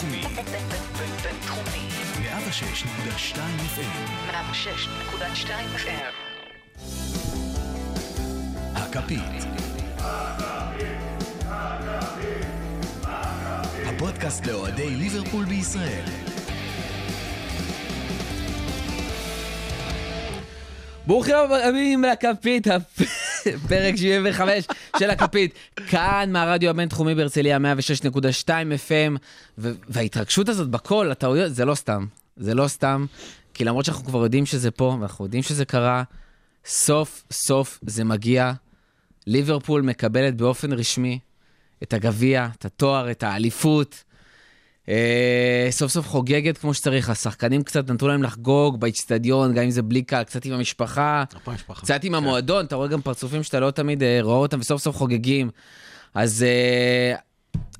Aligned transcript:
בינתחומי. 0.00 0.22
בינתחומי. 1.22 1.88
106.2 2.16 3.38
FM. 3.76 4.30
106.2 4.30 5.50
FM. 5.76 6.12
הכפית. 8.74 9.44
הפודקאסט 13.86 14.46
לאוהדי 14.46 14.90
ליברפול 14.90 15.44
בישראל. 15.44 16.04
ברוכים 21.06 21.34
הבאים 21.34 22.04
לכפית, 22.04 22.66
פרק 23.68 23.96
75 23.96 24.66
של 24.98 25.10
הכפית, 25.10 25.54
כאן 25.88 26.28
מהרדיו 26.32 26.70
הבינתחומי 26.70 27.14
בהרצליה 27.14 27.58
106.2 27.58 28.48
FM, 28.48 29.18
וההתרגשות 29.58 30.48
הזאת 30.48 30.68
בקול, 30.68 31.10
הטעויות, 31.10 31.54
זה 31.54 31.64
לא 31.64 31.74
סתם, 31.74 32.06
זה 32.36 32.54
לא 32.54 32.68
סתם, 32.68 33.06
כי 33.54 33.64
למרות 33.64 33.84
שאנחנו 33.84 34.04
כבר 34.04 34.22
יודעים 34.22 34.46
שזה 34.46 34.70
פה, 34.70 34.96
ואנחנו 35.00 35.24
יודעים 35.24 35.42
שזה 35.42 35.64
קרה, 35.64 36.02
סוף 36.64 37.24
סוף 37.30 37.78
זה 37.86 38.04
מגיע. 38.04 38.52
ליברפול 39.26 39.82
מקבלת 39.82 40.36
באופן 40.36 40.72
רשמי 40.72 41.18
את 41.82 41.92
הגביע, 41.92 42.48
את 42.58 42.64
התואר, 42.64 43.10
את 43.10 43.22
האליפות. 43.22 44.04
אה, 44.90 45.66
סוף 45.70 45.92
סוף 45.92 46.08
חוגגת 46.08 46.58
כמו 46.58 46.74
שצריך, 46.74 47.10
השחקנים 47.10 47.62
קצת 47.62 47.90
נתנו 47.90 48.08
להם 48.08 48.22
לחגוג 48.22 48.80
באיצטדיון, 48.80 49.54
גם 49.54 49.62
אם 49.62 49.70
זה 49.70 49.82
בלי 49.82 50.02
קהל, 50.02 50.24
קצת 50.24 50.44
עם 50.44 50.52
המשפחה, 50.52 51.24
קצת 51.74 52.04
עם 52.04 52.14
המועדון, 52.14 52.64
אתה 52.64 52.76
רואה 52.76 52.88
גם 52.88 53.02
פרצופים 53.02 53.42
שאתה 53.42 53.60
לא 53.60 53.70
תמיד 53.70 54.02
אה, 54.02 54.18
רואה 54.22 54.36
אותם, 54.36 54.60
וסוף 54.60 54.82
סוף 54.82 54.96
חוגגים. 54.96 55.50
אז 56.14 56.42
אה, 56.42 57.14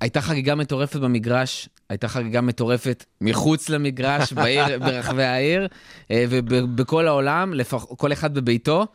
הייתה 0.00 0.20
חגיגה 0.20 0.54
מטורפת 0.54 0.96
במגרש, 0.96 1.68
הייתה 1.88 2.08
חגיגה 2.08 2.40
מטורפת 2.40 3.04
מחוץ 3.20 3.68
למגרש, 3.68 4.32
בעיר, 4.42 4.78
ברחבי 4.78 5.24
העיר, 5.24 5.68
אה, 6.10 6.24
ובכל 6.28 7.08
העולם, 7.08 7.54
לפח, 7.54 7.84
כל 7.84 8.12
אחד 8.12 8.34
בביתו. 8.34 8.86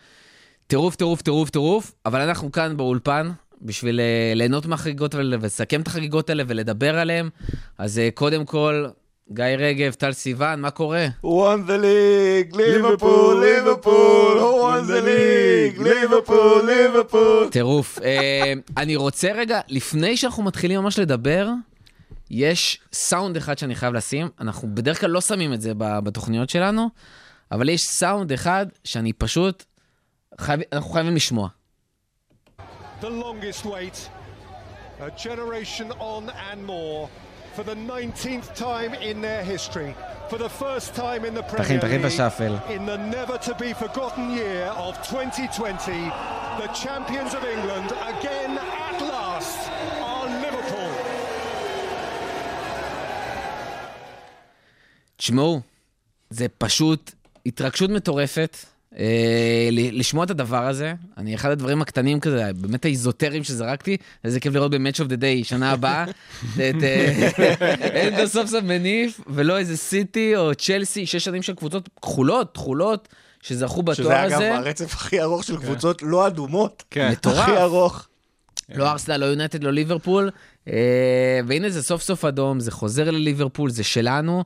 טירוף, 0.68 0.96
טירוף, 0.96 1.22
טירוף, 1.22 1.50
טירוף, 1.50 1.92
אבל 2.06 2.22
אנחנו 2.22 2.52
כאן 2.52 2.78
באולפן 2.78 3.32
בשביל 3.62 4.00
אה, 4.00 4.34
ליהנות 4.36 4.66
מהחגיגות 4.66 5.16
האלה 5.16 5.38
ולסכם 5.42 5.82
את 5.82 5.88
החגיגות 5.88 6.30
האלה 6.30 6.44
ולדבר 6.48 6.98
עליהן. 6.98 7.30
אז 7.78 8.00
אה, 8.00 8.10
קודם 8.14 8.46
כל, 8.46 8.86
גיא 9.32 9.46
רגב, 9.46 9.94
טל 9.94 10.12
סיוון, 10.14 10.62
מה 10.62 10.72
קורה? 10.72 11.08
won 11.24 11.68
the 11.68 11.82
league, 11.82 12.58
ליברפול, 12.58 13.46
ליברפול, 13.46 14.40
who 14.40 14.64
won 14.64 14.90
the 14.90 15.06
league, 15.06 15.84
ליברפול, 15.84 16.62
ליברפול. 16.66 17.48
טירוף. 17.52 18.00
אה, 18.04 18.54
אני 18.78 18.96
רוצה 18.96 19.32
רגע, 19.32 19.60
לפני 19.68 20.18
שאנחנו 20.18 20.44
מתחילים 20.44 20.82
ממש 20.82 21.00
לדבר, 21.00 21.50
יש 22.32 22.80
סאונד 22.94 23.38
אחד 23.38 23.58
שאני 23.58 23.76
חייב 23.76 23.94
לשים, 23.94 24.30
אנחנו 24.40 24.68
בדרך 24.74 25.02
כלל 25.02 25.10
לא 25.10 25.22
שמים 25.22 25.54
את 25.54 25.62
זה 25.62 25.72
בתוכניות 25.78 26.50
שלנו, 26.50 26.90
אבל 27.52 27.70
יש 27.70 27.82
סאונד 27.82 28.32
אחד 28.32 28.66
שאני 28.84 29.14
פשוט, 29.14 29.64
חייב, 30.42 30.60
אנחנו 30.74 30.90
חייבים 30.90 31.16
לשמוע. 31.16 31.50
the 33.01 33.11
longest 33.11 33.65
wait. 33.65 34.09
A 35.01 35.11
generation 35.11 35.93
on 35.99 36.31
and 36.51 36.65
more 36.65 37.09
for 37.55 37.63
the 37.65 37.75
19th 37.75 38.55
time 38.55 38.93
in 38.95 39.21
their 39.21 39.43
history. 39.43 39.95
For 40.29 40.39
the 40.39 40.49
first 40.49 40.95
time 40.95 41.25
in 41.25 41.35
the 41.35 41.43
תכין, 41.43 41.81
Premier 41.81 41.81
תכין 41.81 42.01
את 42.01 42.05
League. 42.05 42.07
השאפל. 42.07 42.57
In 42.69 42.87
the 42.87 42.99
never 42.99 43.39
to 43.39 43.55
be 43.55 43.73
forgotten 43.75 44.31
year 44.37 44.67
of 44.77 44.95
2020, 45.03 46.11
the 46.61 46.69
champions 46.85 47.33
of 47.35 47.43
England 47.55 47.89
again 48.13 48.59
at 48.59 49.01
last 49.01 49.59
are 50.03 50.27
Liverpool. 50.45 50.91
תשמעו, 55.17 55.61
זה 56.31 56.47
פשוט 56.59 57.11
התרגשות 57.47 57.91
מטורפת. 57.91 58.57
אה, 59.00 59.70
ל- 59.72 60.00
לשמוע 60.00 60.26
את 60.26 60.30
הדבר 60.30 60.68
הזה, 60.68 60.94
אני 61.18 61.36
אחד 61.36 61.52
הדברים 61.52 61.82
הקטנים 61.82 62.20
כזה, 62.20 62.52
באמת 62.56 62.86
האיזוטריים 62.86 63.44
שזרקתי, 63.44 63.98
איזה 64.24 64.40
כיף 64.40 64.54
לראות 64.54 64.72
ב-Match 64.72 64.98
of 64.98 65.10
the 65.10 65.18
Day 65.18 65.44
שנה 65.44 65.72
הבאה, 65.72 66.06
את 66.56 66.84
אה, 66.84 68.08
אנדו 68.08 68.28
סוף 68.28 68.50
סוף 68.50 68.64
מניף, 68.64 69.20
ולא 69.28 69.58
איזה 69.58 69.78
סיטי 69.78 70.36
או 70.36 70.56
צ'לסי, 70.56 71.06
שש 71.06 71.26
שנים 71.26 71.42
של 71.42 71.54
קבוצות 71.54 71.90
כחולות, 72.02 72.54
תכולות, 72.54 73.08
שזכו 73.42 73.84
בתואר 73.84 73.96
שזה 74.30 74.36
הזה. 74.36 74.52
אגב 74.52 74.66
הרצף 74.66 74.94
הכי 74.94 75.22
ארוך 75.22 75.44
של 75.44 75.58
קבוצות 75.58 76.02
לא 76.02 76.28
אדומות. 76.28 76.84
כן. 76.92 77.12
מטורף. 77.12 77.38
הכי 77.40 77.58
ארוך. 77.58 78.08
לא 78.76 78.92
ארסנל, 78.92 79.18
לא 79.18 79.26
יונייטד, 79.26 79.64
לא 79.64 79.72
ליברפול. 79.72 80.30
אה, 80.68 80.74
והנה 81.48 81.70
זה 81.70 81.84
סוף 81.84 82.02
סוף 82.02 82.26
אדום, 82.26 82.60
זה 82.60 82.72
חוזר 82.72 83.12
לליברפול, 83.12 83.70
זה 83.70 83.84
שלנו. 83.84 84.44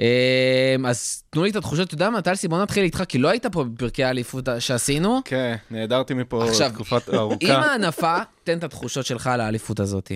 אה, 0.00 0.76
אז 0.86 1.22
תנו 1.30 1.42
לי 1.44 1.50
את 1.50 1.56
התחושות, 1.56 1.86
אתה 1.86 1.94
יודע 1.94 2.10
מה, 2.10 2.22
טלסי, 2.22 2.48
בוא 2.48 2.62
נתחיל 2.62 2.84
איתך, 2.84 3.02
כי 3.08 3.18
לא 3.18 3.28
היית 3.28 3.46
פה 3.46 3.64
בפרקי 3.64 4.04
האליפות 4.04 4.48
שעשינו. 4.58 5.20
כן, 5.24 5.56
נעדרתי 5.70 6.14
מפה 6.14 6.44
תקופת 6.72 7.08
עם 7.08 7.14
ארוכה. 7.14 7.52
ההנפה, 7.52 8.16
תן 8.44 8.58
את 8.58 8.64
התחושות 8.64 9.06
שלך 9.06 9.26
על 9.26 9.40
האליפות 9.40 9.80
הזאת. 9.80 10.12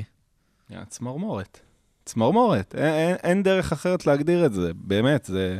צמרמורת. 0.88 1.60
צמרמורת. 2.04 2.74
אין, 2.74 2.94
אין, 2.94 3.16
אין 3.22 3.42
דרך 3.42 3.72
אחרת 3.72 4.06
להגדיר 4.06 4.46
את 4.46 4.52
זה, 4.52 4.70
באמת, 4.74 5.24
זה, 5.24 5.58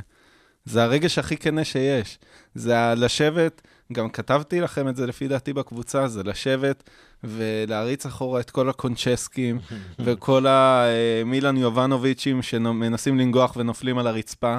זה 0.65 0.83
הרגש 0.83 1.19
הכי 1.19 1.37
כנה 1.37 1.65
שיש. 1.65 2.19
זה 2.55 2.75
לשבת, 2.97 3.63
גם 3.93 4.09
כתבתי 4.09 4.61
לכם 4.61 4.89
את 4.89 4.97
זה 4.97 5.07
לפי 5.07 5.29
דעתי 5.29 5.53
בקבוצה, 5.53 6.09
זה 6.09 6.23
לשבת 6.23 6.91
ולהריץ 7.25 8.07
אחורה 8.07 8.41
את 8.41 8.51
כל 8.51 8.69
הקונצ'סקים 8.69 9.59
וכל 10.05 10.47
המילן 10.49 11.57
יובנוביצ'ים 11.57 12.43
שמנסים 12.43 13.19
לנגוח 13.19 13.57
ונופלים 13.57 13.99
על 13.99 14.07
הרצפה, 14.07 14.59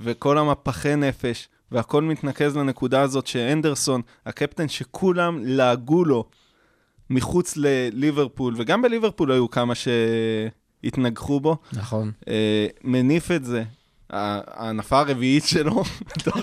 וכל 0.00 0.38
המפחי 0.38 0.96
נפש, 0.96 1.48
והכל 1.72 2.02
מתנקז 2.02 2.56
לנקודה 2.56 3.02
הזאת 3.02 3.26
שאנדרסון, 3.26 4.02
הקפטן 4.26 4.68
שכולם 4.68 5.40
לעגו 5.44 6.04
לו, 6.04 6.24
מחוץ 7.10 7.56
לליברפול, 7.56 8.54
וגם 8.56 8.82
בליברפול 8.82 9.32
היו 9.32 9.50
כמה 9.50 9.72
שהתנגחו 9.74 11.40
בו, 11.40 11.56
נכון. 11.72 12.12
אה, 12.28 12.66
מניף 12.84 13.30
את 13.30 13.44
זה. 13.44 13.64
ההנפה 14.10 14.98
הרביעית 15.00 15.44
שלו, 15.44 15.82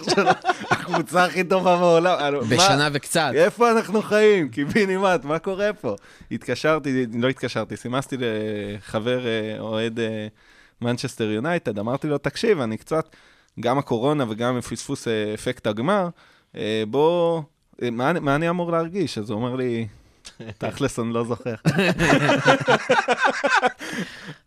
הקבוצה 0.71 1.25
הכי 1.25 1.43
טובה 1.43 1.77
בעולם. 1.77 2.17
אה, 2.19 2.31
בשנה 2.49 2.89
וקצת. 2.93 3.31
איפה 3.35 3.71
אנחנו 3.71 4.01
חיים? 4.01 4.49
קיבינימט, 4.49 5.23
מה 5.23 5.39
קורה 5.39 5.73
פה? 5.73 5.95
התקשרתי, 6.31 7.05
לא 7.13 7.27
התקשרתי, 7.27 7.77
סימסתי 7.77 8.15
לחבר 8.19 9.27
אה, 9.27 9.59
אוהד 9.59 9.99
אה, 9.99 10.27
מנצ'סטר 10.81 11.31
יונייטד, 11.31 11.79
אמרתי 11.79 12.07
לו, 12.07 12.17
תקשיב, 12.17 12.61
אני 12.61 12.77
קצת, 12.77 13.15
גם 13.59 13.77
הקורונה 13.77 14.25
וגם 14.29 14.61
פספוס 14.61 15.07
אה, 15.07 15.33
אפקט 15.33 15.67
הגמר, 15.67 16.09
אה, 16.55 16.83
בוא, 16.87 17.41
אה, 17.81 17.89
מה 17.91 18.35
אני 18.35 18.49
אמור 18.49 18.71
להרגיש? 18.71 19.17
אז 19.17 19.29
הוא 19.29 19.41
אומר 19.41 19.55
לי, 19.55 19.87
תכלס, 20.57 20.99
אני 20.99 21.13
לא 21.13 21.23
זוכר. 21.23 21.53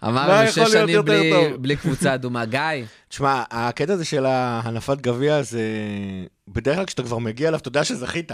אמרנו 0.04 0.50
שש 0.50 0.58
שנים 0.72 1.02
בלי- 1.60 1.76
קבוצה 1.76 2.14
אדומה. 2.14 2.44
גיא, 2.44 2.60
תשמע, 3.08 3.42
הקטע 3.50 3.92
הזה 3.92 4.04
של 4.04 4.26
ההנפת 4.26 4.96
גביע 5.00 5.42
זה... 5.42 5.60
בדרך 6.48 6.76
כלל 6.76 6.84
כשאתה 6.84 7.02
כבר 7.02 7.18
מגיע 7.18 7.48
אליו, 7.48 7.58
אתה 7.60 7.68
יודע 7.68 7.84
שזכית. 7.84 8.32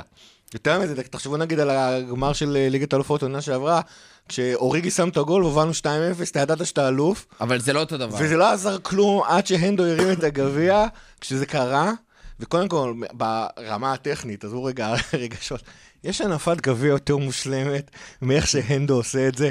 יותר 0.55 0.81
מזה, 0.81 1.03
תחשבו 1.03 1.37
נגיד 1.37 1.61
על 1.61 1.71
הגמר 1.71 2.33
של 2.33 2.57
אה, 2.57 2.69
ליגת 2.69 2.93
האלופות 2.93 3.23
עונה 3.23 3.41
שעברה, 3.41 3.81
כשאוריגי 4.29 4.91
שם 4.91 5.09
את 5.09 5.17
הגול 5.17 5.45
והובלנו 5.45 5.71
2-0, 5.71 5.85
אתה 6.31 6.41
ידעת 6.41 6.67
שאתה 6.67 6.89
אלוף, 6.89 7.27
אבל 7.41 7.61
זה 7.61 7.73
לא 7.73 7.81
אותו 7.81 7.97
דבר. 7.99 8.17
וזה 8.21 8.37
לא 8.37 8.53
עזר 8.53 8.79
כלום 8.83 9.23
עד 9.27 9.47
שהנדו 9.47 9.85
הרים 9.85 10.11
את 10.13 10.25
הגביע, 10.25 10.87
כשזה 11.21 11.47
קרה, 11.47 11.93
וקודם 12.41 12.69
כל, 12.69 12.95
ברמה 13.13 13.93
הטכנית, 13.93 14.45
עזבו 14.45 14.65
רגע 14.65 14.95
רגשות, 15.15 15.63
יש 16.05 16.21
הנפת 16.21 16.61
גביע 16.61 16.91
יותר 16.91 17.17
מושלמת 17.17 17.91
מאיך 18.23 18.49
שהנדו 18.49 18.95
עושה 18.95 19.29
את 19.29 19.35
זה, 19.35 19.51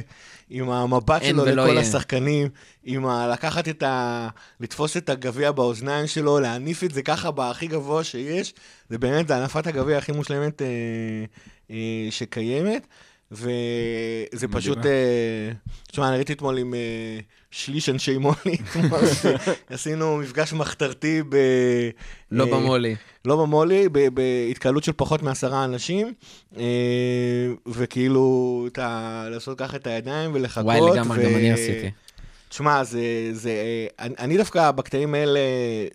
עם 0.49 0.69
המבט 0.69 1.23
שלו 1.23 1.45
לכל 1.45 1.59
יהיה. 1.59 1.79
השחקנים, 1.79 2.49
עם 2.83 3.05
ה... 3.05 3.27
לקחת 3.27 3.67
את 3.67 3.83
ה... 3.83 4.29
לתפוס 4.59 4.97
את 4.97 5.09
הגביע 5.09 5.51
באוזניים 5.51 6.07
שלו, 6.07 6.39
להניף 6.39 6.83
את 6.83 6.91
זה 6.91 7.01
ככה 7.01 7.31
בהכי 7.31 7.67
גבוה 7.67 8.03
שיש, 8.03 8.53
זה 8.89 8.97
באמת, 8.97 9.31
הנפת 9.31 9.67
הגביע 9.67 9.97
הכי 9.97 10.11
מושלמת 10.11 10.61
אה, 10.61 10.67
אה, 11.71 12.07
שקיימת. 12.09 12.87
וזה 13.31 14.47
פשוט, 14.51 14.85
אה, 14.85 15.51
תשמע, 15.91 16.07
אני 16.07 16.15
ראיתי 16.15 16.33
אתמול 16.33 16.57
עם 16.57 16.73
אה, 16.73 17.19
שליש 17.51 17.89
אנשי 17.89 18.17
מולי, 18.17 18.57
עשינו 19.69 20.17
מפגש 20.17 20.53
מחתרתי 20.53 21.21
ב... 21.29 21.35
לא 22.31 22.43
אה, 22.43 22.51
במולי. 22.51 22.95
לא 23.25 23.35
במולי, 23.35 23.89
ב- 23.91 24.07
בהתקהלות 24.13 24.83
של 24.83 24.91
פחות 24.95 25.23
מעשרה 25.23 25.65
אנשים, 25.65 26.13
אה, 26.57 26.63
וכאילו, 27.67 28.67
אתה, 28.71 29.27
לעשות 29.31 29.57
ככה 29.57 29.77
את 29.77 29.87
הידיים 29.87 30.31
ולחכות. 30.33 30.65
וואי, 30.65 30.81
לגמרי, 30.93 31.23
גם 31.23 31.35
אני 31.35 31.51
עשיתי. 31.51 31.91
תשמע, 32.49 32.83
זה, 32.83 33.01
זה, 33.31 33.51
אני, 33.99 34.15
אני 34.19 34.37
דווקא 34.37 34.71
בקטעים 34.71 35.13
האלה 35.13 35.39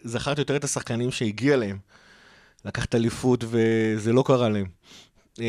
זכרתי 0.05 0.41
יותר 0.41 0.57
את 0.57 0.65
השחקנים 0.65 1.11
שהגיע 1.11 1.57
להם. 1.57 1.79
לקחת 2.65 2.95
אליפות 2.95 3.45
וזה 3.49 4.13
לא 4.13 4.25
קרה 4.27 4.49
להם. 4.49 4.67
אה, 5.41 5.47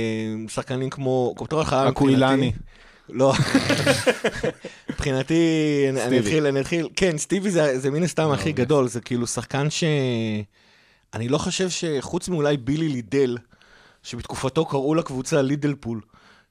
שחקנים 0.48 0.90
כמו, 0.90 1.34
קופטור 1.38 1.62
החלל 1.62 1.90
אקווילני. 1.90 2.52
לא. 3.10 3.34
מבחינתי, 4.90 5.36
אני-. 5.90 6.20
אתחיל, 6.20 6.46
אני 6.46 6.60
אתחיל, 6.60 6.90
כן, 6.96 7.18
סטיבי 7.18 7.52
זה 7.52 7.80
זה 7.80 7.92
מן 7.92 8.04
הסתם 8.04 8.31
הכי 8.31 8.52
גדול, 8.52 8.88
זה 8.88 9.02
כאילו 9.02 9.28
שחקן 9.28 9.70
ש... 9.70 9.84
אני 11.13 11.27
לא 11.27 11.38
חושב 11.38 11.69
שחוץ 11.69 12.29
מאולי 12.29 12.57
בילי 12.57 12.89
לידל, 12.89 13.38
שבתקופתו 14.03 14.65
קראו 14.65 14.95
לקבוצה 14.95 15.41
לידלפול, 15.41 16.01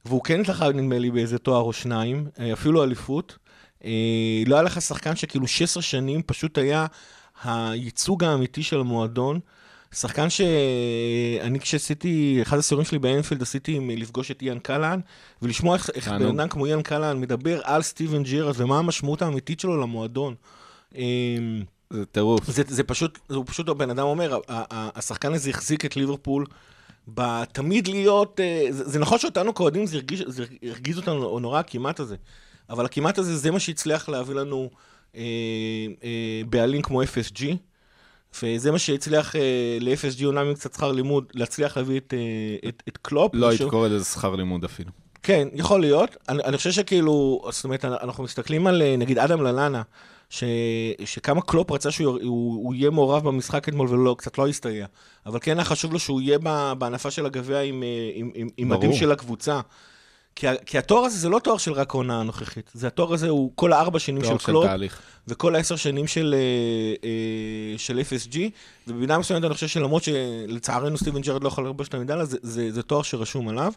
והוא 0.05 0.23
כן 0.23 0.45
זכה 0.45 0.69
נדמה 0.69 0.99
לי 0.99 1.11
באיזה 1.11 1.37
תואר 1.37 1.61
או 1.61 1.73
שניים, 1.73 2.27
אה, 2.39 2.53
אפילו 2.53 2.83
אליפות. 2.83 3.37
אה, 3.85 4.43
לא 4.45 4.55
היה 4.55 4.63
לך 4.63 4.81
שחקן 4.81 5.15
שכאילו 5.15 5.47
16 5.47 5.83
שנים 5.83 6.21
פשוט 6.21 6.57
היה 6.57 6.85
הייצוג 7.43 8.23
האמיתי 8.23 8.63
של 8.63 8.79
המועדון. 8.79 9.39
שחקן 9.93 10.29
שאני 10.29 11.59
כשעשיתי, 11.59 12.39
אחד 12.41 12.57
הסיורים 12.57 12.85
שלי 12.85 12.99
באנפילד 12.99 13.41
עשיתי 13.41 13.75
עם 13.75 13.89
לפגוש 13.89 14.31
את 14.31 14.41
איאן 14.41 14.59
קלאן, 14.59 14.99
ולשמוע 15.41 15.75
איך. 15.75 16.07
בן 16.07 16.39
אדם 16.39 16.47
כמו 16.47 16.65
איאן 16.65 16.81
קלאן 16.81 17.21
מדבר 17.21 17.61
על 17.63 17.81
סטיבן 17.81 18.23
ג'רארד 18.23 18.53
ומה 18.57 18.79
המשמעות 18.79 19.21
האמיתית 19.21 19.59
שלו 19.59 19.81
למועדון. 19.81 20.35
זה 21.93 22.05
טירוף. 22.05 22.49
זה, 22.51 22.63
זה 22.67 22.83
פשוט, 22.83 23.19
זה 23.29 23.35
פשוט 23.45 23.69
הבן 23.69 23.89
אדם 23.89 24.05
אומר, 24.05 24.37
השחקן 24.69 25.33
הזה 25.33 25.49
החזיק 25.49 25.85
את 25.85 25.95
ליברפול 25.97 26.45
בתמיד 27.07 27.87
להיות, 27.87 28.39
אה, 28.39 28.67
זה, 28.69 28.89
זה 28.89 28.99
נכון 28.99 29.19
שאותנו 29.19 29.53
כאוהדים 29.53 29.85
זה 29.85 29.95
הרגיש, 29.97 30.23
זה 30.27 30.43
הרגיז 30.63 30.97
אותנו 30.97 31.39
נורא 31.39 31.59
הכמעט 31.59 31.99
הזה, 31.99 32.15
אבל 32.69 32.85
הכמעט 32.85 33.17
הזה 33.17 33.37
זה 33.37 33.51
מה 33.51 33.59
שהצליח 33.59 34.09
להביא 34.09 34.35
לנו 34.35 34.69
אה, 35.15 35.21
אה, 36.03 36.41
בעלים 36.49 36.81
כמו 36.81 37.03
FSG, 37.03 37.43
וזה 38.43 38.71
מה 38.71 38.79
שהצליח 38.79 39.35
אה, 39.35 39.41
ל-FSG 39.81 40.25
אומנם 40.25 40.47
עם 40.47 40.53
קצת 40.53 40.73
שכר 40.73 40.91
לימוד, 40.91 41.25
להצליח 41.33 41.77
להביא 41.77 41.97
את, 41.99 42.13
אה, 42.13 42.69
את, 42.69 42.83
את 42.89 42.97
קלופ. 43.01 43.31
לא 43.35 43.47
הייתי 43.47 43.57
שהוא- 43.57 43.71
קורא 43.71 43.87
לזה 43.87 44.05
שכר 44.05 44.35
לימוד 44.35 44.63
אפילו. 44.63 44.91
כן, 45.23 45.47
יכול 45.53 45.81
להיות. 45.81 46.15
אני, 46.29 46.43
אני 46.43 46.57
חושב 46.57 46.71
שכאילו, 46.71 47.41
זאת 47.51 47.63
אומרת, 47.63 47.85
אנחנו 47.85 48.23
מסתכלים 48.23 48.67
על 48.67 48.81
אה, 48.81 48.95
נגיד 48.97 49.19
אדם 49.19 49.41
ללאנה, 49.43 49.81
ש, 50.29 50.43
שכמה 51.05 51.41
קלופ 51.41 51.71
רצה 51.71 51.91
שהוא 51.91 52.19
הוא, 52.23 52.65
הוא 52.65 52.75
יהיה 52.75 52.89
מעורב 52.89 53.23
במשחק 53.23 53.69
אתמול 53.69 53.87
ולא, 53.89 54.15
קצת 54.17 54.37
לא 54.37 54.47
הסתייע. 54.47 54.85
אבל 55.25 55.39
כן 55.41 55.57
היה 55.57 55.65
חשוב 55.65 55.93
לו 55.93 55.99
שהוא 55.99 56.21
יהיה 56.21 56.37
בהנפה 56.77 57.11
של 57.11 57.25
הגביע 57.25 57.61
עם, 57.61 57.83
אה, 57.83 58.11
עם, 58.13 58.31
עם, 58.35 58.47
עם. 58.57 58.69
מדים 58.69 58.93
של 58.93 59.11
הקבוצה. 59.11 59.61
כי, 60.35 60.47
כי 60.65 60.77
התואר 60.77 61.05
הזה 61.05 61.17
זה 61.17 61.29
לא 61.29 61.39
תואר 61.39 61.57
של 61.57 61.71
רק 61.71 61.93
העונה 61.93 62.19
הנוכחית, 62.19 62.71
זה 62.73 62.87
התואר 62.87 63.13
הזה 63.13 63.29
הוא 63.29 63.51
כל 63.55 63.73
הארבע 63.73 63.99
שנים 63.99 64.23
של 64.23 64.37
קלופ. 64.37 64.65
וכל 65.27 65.55
העשר 65.55 65.75
שנים 65.75 66.07
של, 66.07 66.35
אה, 66.37 67.09
אה, 67.09 67.77
של 67.77 67.99
FSG, 67.99 68.37
ובמידה 68.87 69.17
מסוימת 69.17 69.43
אני 69.43 69.53
חושב 69.53 69.67
שלמרות 69.67 70.03
שלצערנו 70.03 70.97
סטיבן 70.97 71.21
ג'רארד 71.21 71.43
לא 71.43 71.47
יכול 71.47 71.63
ללבוש 71.63 71.87
את 71.87 71.93
המדליה, 71.93 72.25
זה, 72.25 72.37
זה, 72.41 72.71
זה 72.71 72.83
תואר 72.83 73.01
שרשום 73.01 73.47
עליו. 73.47 73.73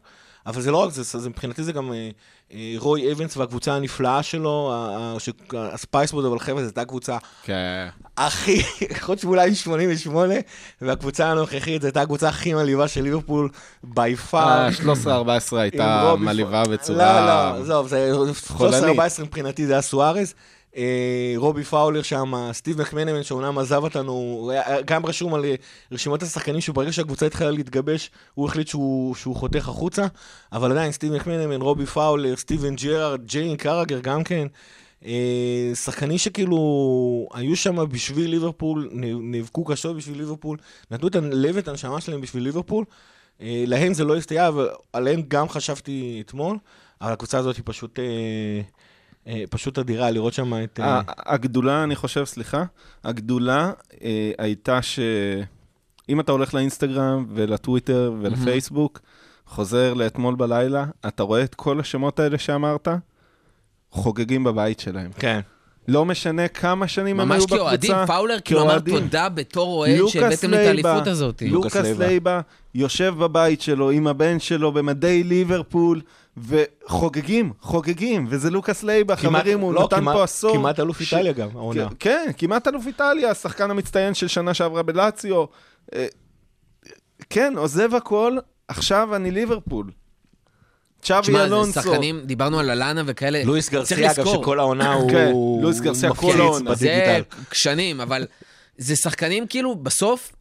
אבל 0.47 0.61
זה 0.63 0.71
לא 0.71 0.77
רק 0.77 0.91
זה, 0.93 1.19
זה 1.19 1.29
מבחינתי 1.29 1.63
זה 1.63 1.73
גם 1.73 1.93
אה, 1.93 2.11
אה, 2.53 2.75
רוי 2.79 3.13
אבנס 3.13 3.37
והקבוצה 3.37 3.73
הנפלאה 3.75 4.23
שלו, 4.23 4.71
ה- 4.75 4.97
ה- 5.17 5.21
ש- 5.21 5.31
הספייסבורד, 5.55 6.25
אבל 6.25 6.39
חבר'ה, 6.39 6.61
זו 6.63 6.67
הייתה 6.69 6.81
הקבוצה 6.81 7.17
כן. 7.43 7.89
הכי, 8.17 8.63
חוץ 9.01 9.25
מאולי 9.25 9.55
88, 9.55 10.35
והקבוצה 10.81 11.27
הנוכחית, 11.31 11.83
זו 11.83 11.89
הייתה 11.89 12.03
הקבוצה 12.03 12.29
הכי 12.29 12.55
מלאיבה 12.55 12.89
של 12.89 13.03
ליברפול, 13.03 13.49
בי 13.85 14.17
פאר. 14.17 14.49
ה-13-14 14.49 15.07
אה, 15.57 15.61
הייתה 15.61 16.15
מלאיבה 16.19 16.63
בצורה... 16.65 17.21
לא, 17.21 17.27
לא, 17.27 17.63
עזוב, 17.63 17.89
זה 17.89 18.13
חולנית. 18.47 18.99
13-14 19.19 19.23
מבחינתי 19.23 19.67
זה 19.67 19.73
היה 19.73 19.83
סוארז. 19.83 20.35
אה, 20.77 21.35
רובי 21.37 21.65
פאולר 21.65 22.03
שם, 22.03 22.33
סטיב 22.53 22.81
מקמנמן 22.81 23.23
שאומנם 23.23 23.59
עזב 23.59 23.83
אותנו, 23.83 24.51
גם 24.85 25.07
רשום 25.07 25.35
על 25.35 25.45
אה, 25.45 25.55
רשימות 25.93 26.23
השחקנים 26.23 26.61
שברגע 26.61 26.93
שהקבוצה 26.93 27.27
התחילה 27.27 27.51
להתגבש, 27.51 28.11
הוא 28.35 28.49
החליט 28.49 28.69
שהוא, 28.69 29.15
שהוא 29.15 29.37
חותך 29.37 29.69
החוצה, 29.69 30.07
אבל 30.53 30.71
עדיין 30.71 30.93
סטיב 30.93 31.13
מקמנמן, 31.13 31.63
רובי 31.63 31.87
פאולר, 31.87 32.37
סטיבן 32.37 32.77
ג'רארד, 32.77 33.21
ג'יימי 33.27 33.57
קראגר 33.57 34.01
גם 34.01 34.25
כן. 34.25 34.47
אה, 35.05 35.71
שחקנים 35.75 36.19
שכאילו 36.19 36.59
היו 37.35 37.57
שם 37.57 37.91
בשביל 37.91 38.31
ליברפול, 38.31 38.91
נאבקו 39.23 39.65
קשות 39.65 39.97
בשביל 39.97 40.19
ליברפול, 40.19 40.59
נתנו 40.91 41.09
את 41.09 41.17
הלב 41.17 41.57
ואת 41.57 41.69
הנשמה 41.69 42.01
שלהם 42.01 42.21
בשביל 42.21 42.43
ליברפול. 42.43 42.85
להם 43.41 43.95
זה 43.95 44.05
לא 44.05 44.17
הסתייע, 44.17 44.51
ועליהם 44.95 45.23
גם 45.29 45.49
חשבתי 45.49 46.23
אתמול, 46.27 46.59
אבל 47.01 47.13
הקבוצה 47.13 47.39
הזאת 47.39 47.57
היא 47.57 47.63
פשוט, 47.67 47.99
פשוט 49.51 49.79
אדירה, 49.79 50.11
לראות 50.11 50.33
שם 50.33 50.55
את... 50.65 50.81
אה, 50.81 51.01
הגדולה, 51.07 51.85
אני 51.85 51.97
חושב, 51.97 52.25
סליחה, 52.25 52.65
הגדולה 53.05 53.73
אה, 54.03 54.33
הייתה 54.39 54.83
שאם 54.83 56.21
אתה 56.21 56.33
הולך 56.33 56.55
לאינסטגרם 56.55 57.27
ולטוויטר 57.35 58.13
ולפייסבוק, 58.21 59.01
חוזר 59.47 59.95
לאתמול 59.95 60.35
בלילה, 60.35 60.85
אתה 61.09 61.23
רואה 61.23 61.43
את 61.43 61.55
כל 61.55 61.81
השמות 61.81 62.21
האלה 62.21 62.39
שאמרת, 62.39 62.89
חוגגים 63.91 64.45
בבית 64.45 64.81
שלהם. 64.81 65.11
כן. 65.13 65.41
לא 65.89 66.05
משנה 66.05 66.49
כמה 66.49 66.89
שנים 66.89 67.21
הם 67.21 67.33
היו 67.33 67.41
ממש 67.41 67.45
בקבוצה. 67.45 67.65
כאוהדים, 67.65 68.07
פאולר 68.07 68.41
כאילו 68.45 68.63
אמר. 68.63 68.79
תודה 68.79 69.29
בתור 69.29 69.79
אוהד 69.79 70.07
שהבאתם 70.07 70.51
לי 70.51 70.63
את. 70.63 70.67
האליפות 70.67 71.07
הזאת. 71.07 71.43
לוקאס. 71.47 71.87
לייבה 71.99 72.41
יושב 72.75 73.15
בבית 73.19 73.61
שלו 73.61 73.91
עם 73.91 74.07
הבן 74.07 74.39
שלו 74.39 74.73
במדי 74.73 75.23
ליברפול, 75.23 76.01
וחוגגים, 76.37 77.53
חוגגים, 77.61 78.27
וזה 78.29 78.51
לוקאס 78.51 78.83
לייבה, 78.83 79.17
חברים, 79.17 79.61
הוא 79.61 79.75
לא, 79.75 79.83
נתן 79.85 79.97
כמעט- 79.97 80.15
פה 80.17 80.25
עשור. 80.25 80.57
כמעט 80.57 80.81
אלוף 80.81 81.03
ש- 81.03 81.15
איטליה 81.15 81.33
גם, 81.33 81.49
העונה. 81.55 81.89
כן, 81.99 82.31
כמעט 82.39 82.69
אלוף 82.69 82.87
איטליה, 82.87 83.31
השחקן 83.31 83.71
המצטיין 83.71 84.15
של 84.15 84.29
שנה 84.29 84.55
שעברה 84.55 84.83
בלציו. 84.83 85.45
אה, 85.95 86.07
כן, 87.31 87.55
עוזב 87.57 87.95
הכל, 87.95 88.37
עכשיו 88.69 89.17
אני 89.17 89.31
ליברפול. 89.31 89.91
צ'אבי 91.03 91.23
תשמע, 91.23 91.39
זה 91.39 91.45
אלונסו. 91.45 91.73
שחקנים, 91.73 92.21
דיברנו 92.25 92.59
על 92.61 92.71
אלנה 92.71 93.03
וכאלה. 93.07 93.45
לואיס 93.45 93.71
גרסיה, 93.71 94.11
אגב. 94.13 94.25
שכל 94.27 94.59
העונה 94.61 94.93
הוא 94.95 95.11
כן, 95.11 95.33
לואיס 95.63 95.81
גרסיה, 95.81 96.15
כל 96.15 96.41
העונה. 96.41 96.75
זה. 96.75 97.19
שנים, 97.53 98.01
אבל 98.01 98.27
זה 98.79 98.97
שחקנים 98.97 99.47
כאילו, 99.47 99.75
בסוף, 99.75 100.33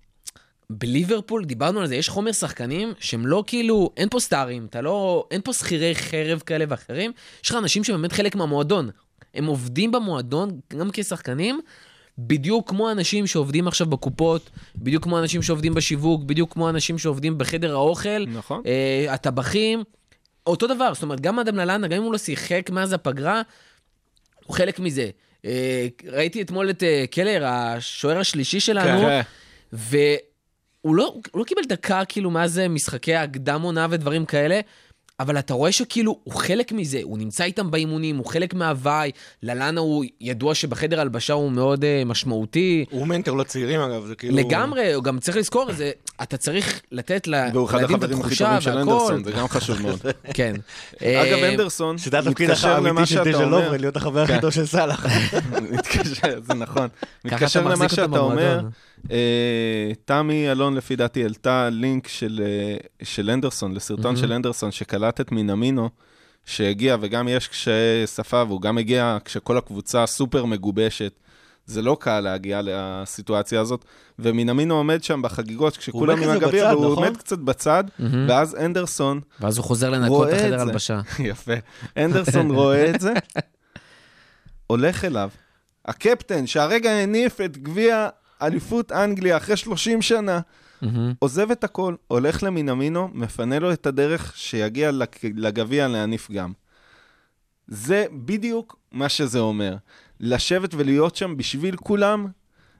בליברפול, 0.77 1.45
דיברנו 1.45 1.79
על 1.79 1.87
זה, 1.87 1.95
יש 1.95 2.09
חומר 2.09 2.31
שחקנים 2.31 2.93
שהם 2.99 3.27
לא 3.27 3.43
כאילו, 3.47 3.91
אין 3.97 4.09
פה 4.09 4.19
סטארים, 4.19 4.65
אתה 4.65 4.81
לא, 4.81 5.27
אין 5.31 5.41
פה 5.41 5.53
שכירי 5.53 5.95
חרב 5.95 6.39
כאלה 6.45 6.65
ואחרים, 6.69 7.11
יש 7.43 7.49
לך 7.49 7.55
אנשים 7.55 7.83
שבאמת 7.83 8.11
חלק 8.11 8.35
מהמועדון. 8.35 8.89
הם 9.33 9.45
עובדים 9.45 9.91
במועדון 9.91 10.59
גם 10.77 10.89
כשחקנים, 10.93 11.61
בדיוק 12.17 12.69
כמו 12.69 12.91
אנשים 12.91 13.27
שעובדים 13.27 13.67
עכשיו 13.67 13.87
בקופות, 13.87 14.49
בדיוק 14.75 15.03
כמו 15.03 15.19
אנשים 15.19 15.41
שעובדים 15.41 15.73
בשיווק, 15.73 16.23
בדיוק 16.23 16.53
כמו 16.53 16.69
אנשים 16.69 16.97
שעובדים 16.97 17.37
בחדר 17.37 17.73
האוכל, 17.73 18.25
נכון. 18.25 18.61
אה, 18.65 19.13
הטבחים, 19.13 19.83
אותו 20.47 20.67
דבר, 20.67 20.93
זאת 20.93 21.03
אומרת, 21.03 21.19
גם 21.19 21.39
אדם 21.39 21.55
ללאנה, 21.55 21.87
גם 21.87 21.97
אם 21.97 22.03
הוא 22.03 22.11
לא 22.11 22.17
שיחק 22.17 22.69
מאז 22.69 22.93
הפגרה, 22.93 23.41
הוא 24.45 24.55
חלק 24.55 24.79
מזה. 24.79 25.09
אה, 25.45 25.87
ראיתי 26.07 26.41
אתמול 26.41 26.69
את 26.69 26.83
אה, 26.83 27.05
קלר, 27.11 27.45
השוער 27.45 28.19
השלישי 28.19 28.59
שלנו, 28.59 29.01
כן. 29.01 29.21
והוא 30.85 30.95
לא, 30.95 31.13
הוא 31.31 31.39
לא 31.39 31.43
קיבל 31.43 31.61
דקה 31.67 32.05
כאילו 32.05 32.31
מאז 32.31 32.59
אה, 32.59 32.67
משחקי 32.67 33.15
הקדם 33.15 33.61
עונה 33.61 33.87
ודברים 33.89 34.25
כאלה, 34.25 34.59
אבל 35.19 35.39
אתה 35.39 35.53
רואה 35.53 35.71
שכאילו 35.71 36.19
הוא 36.23 36.33
חלק 36.33 36.71
מזה, 36.71 36.99
הוא 37.03 37.17
נמצא 37.17 37.43
איתם 37.43 37.71
באימונים, 37.71 38.17
הוא 38.17 38.25
חלק 38.25 38.53
מההוואי, 38.53 39.11
ללאנה 39.43 39.81
הוא 39.81 40.05
ידוע 40.21 40.55
שבחדר 40.55 40.99
הלבשה 41.01 41.33
הוא 41.33 41.51
מאוד 41.51 41.83
uh, 41.83 42.05
משמעותי. 42.05 42.85
הוא 42.89 43.07
מנטר 43.07 43.33
לצעירים, 43.33 43.79
אגב, 43.79 44.05
זה 44.05 44.15
כאילו... 44.15 44.37
לגמרי, 44.37 44.93
הוא 44.93 45.03
גם 45.03 45.19
צריך 45.19 45.37
לזכור 45.37 45.69
את 45.69 45.77
זה, 45.77 45.91
אתה 46.21 46.37
צריך 46.37 46.81
לתת 46.91 47.27
ל- 47.27 47.49
והוא 47.53 47.65
אחד 47.65 47.77
לילדים 47.77 47.97
את 47.97 48.03
החברים 48.03 48.19
הכי 48.21 48.33
התחושה 48.33 48.45
טובים 48.45 48.61
של 48.61 48.69
והכל. 48.69 48.91
אנדרסון, 48.91 49.23
זה 49.23 49.31
גם 49.31 49.47
חשוב 49.47 49.81
מאוד. 49.81 49.99
כן. 50.33 50.55
אגב, 51.01 51.43
אה, 51.43 51.49
אנדרסון 51.49 51.97
שזה 51.97 52.19
התפקיד 52.19 52.49
האמיתי 52.49 52.89
למה 52.89 53.05
של 53.05 53.15
שאתה 53.15 53.29
דז'ה 53.29 53.43
אומר. 53.43 53.59
לוברד, 53.59 53.81
להיות 53.81 53.95
החבר 53.95 54.21
הכי 54.21 54.33
כן. 54.33 54.41
טוב 54.41 54.51
של 54.51 54.65
סאלח. 54.65 55.05
מתקשר, 55.71 56.39
זה 56.47 56.53
נכון. 56.53 56.87
ככה 57.27 57.35
מתקשר 57.35 57.59
אתה 57.59 57.69
למה 57.69 57.85
מחזיק 57.85 57.99
אותם 57.99 58.11
שאתה 58.11 58.19
אומר. 58.19 58.59
אה, 59.11 59.91
תמי 60.05 60.51
אלון, 60.51 60.73
לפי 60.73 60.95
דעתי, 60.95 61.23
העלתה 61.23 61.69
לינק 61.69 62.07
של, 62.07 62.41
אה, 62.45 62.77
של 63.03 63.29
אנדרסון, 63.29 63.73
לסרטון 63.73 64.15
של 64.15 64.33
אנדרסון, 64.33 64.71
שקלט 64.71 65.21
את 65.21 65.31
מינמינו, 65.31 65.89
שהגיע, 66.45 66.97
וגם 67.01 67.27
יש 67.27 67.47
קשיי 67.47 68.07
שפה, 68.07 68.43
והוא 68.47 68.61
גם 68.61 68.77
הגיע 68.77 69.17
כשכל 69.25 69.57
הקבוצה 69.57 70.05
סופר 70.05 70.45
מגובשת. 70.45 71.13
זה 71.65 71.81
לא 71.81 71.97
קל 71.99 72.19
להגיע 72.19 72.61
לסיטואציה 72.63 73.61
הזאת, 73.61 73.85
ומינמינו 74.19 74.75
עומד 74.75 75.03
שם 75.03 75.21
בחגיגות, 75.21 75.77
כשכולם 75.77 76.23
עם 76.23 76.29
הגביע, 76.29 76.65
והוא 76.65 76.91
נכון? 76.91 77.03
עומד 77.03 77.17
קצת 77.17 77.39
בצד, 77.39 77.83
ואז 78.27 78.55
אנדרסון 78.55 79.19
ואז 79.39 79.57
הוא 79.57 79.65
חוזר 79.65 79.89
לנקות 79.89 80.27
את 80.29 80.33
החדר. 80.33 80.61
הלבשה. 80.61 81.01
יפה. 81.19 81.53
אנדרסון 81.97 82.51
רואה 82.51 82.89
את 82.89 83.01
זה, 83.01 83.13
הולך 84.67 85.05
אליו. 85.05 85.29
הקפטן, 85.85 86.47
שהרגע 86.47 86.91
הניף 86.91 87.41
את 87.41 87.57
גביע 87.57 88.09
אליפות 88.41 88.91
אנגליה 88.91 89.37
אחרי 89.37 89.57
30 89.57 90.01
שנה, 90.01 90.39
מהמם. 90.81 91.13
עוזב 91.19 91.51
את 91.51 91.63
הכל, 91.63 91.95
הולך 92.07 92.43
למינמינו, 92.43 93.09
מפנה 93.13 93.59
לו 93.59 93.73
את 93.73 93.85
הדרך 93.85 94.33
שיגיע 94.35 94.91
לגביע 95.23 95.87
להניף 95.87 96.31
גם. 96.31 96.51
זה 97.67 98.05
בדיוק 98.11 98.77
מה 98.91 99.09
שזה 99.09 99.39
אומר. 99.39 99.75
לשבת 100.19 100.73
ולהיות 100.73 101.15
שם 101.15 101.37
בשביל 101.37 101.75
כולם, 101.75 102.27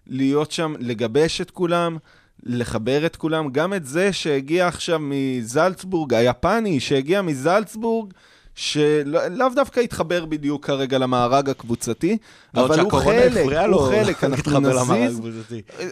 להיות 0.07 0.51
שם, 0.51 0.73
לגבש 0.79 1.41
את 1.41 1.51
כולם, 1.51 1.97
לחבר 2.43 3.05
את 3.05 3.15
כולם. 3.15 3.51
גם 3.51 3.73
את 3.73 3.85
זה 3.85 4.13
שהגיע 4.13 4.67
עכשיו 4.67 4.99
מזלצבורג, 5.01 6.13
היפני 6.13 6.79
שהגיע 6.79 7.21
מזלצבורג, 7.21 8.13
שלאו 8.55 9.21
לאו 9.29 9.47
דווקא 9.55 9.79
התחבר 9.79 10.25
בדיוק 10.25 10.65
כרגע 10.65 10.97
למארג 10.97 11.49
הקבוצתי, 11.49 12.17
אבל 12.55 12.79
הוא 12.79 12.91
חלק, 12.91 13.31
הפריעה 13.37 13.67
לו 13.67 13.77
הוא 13.79 13.89
חלק, 13.95 14.23
אנחנו 14.23 14.59
נזיז. 14.59 15.21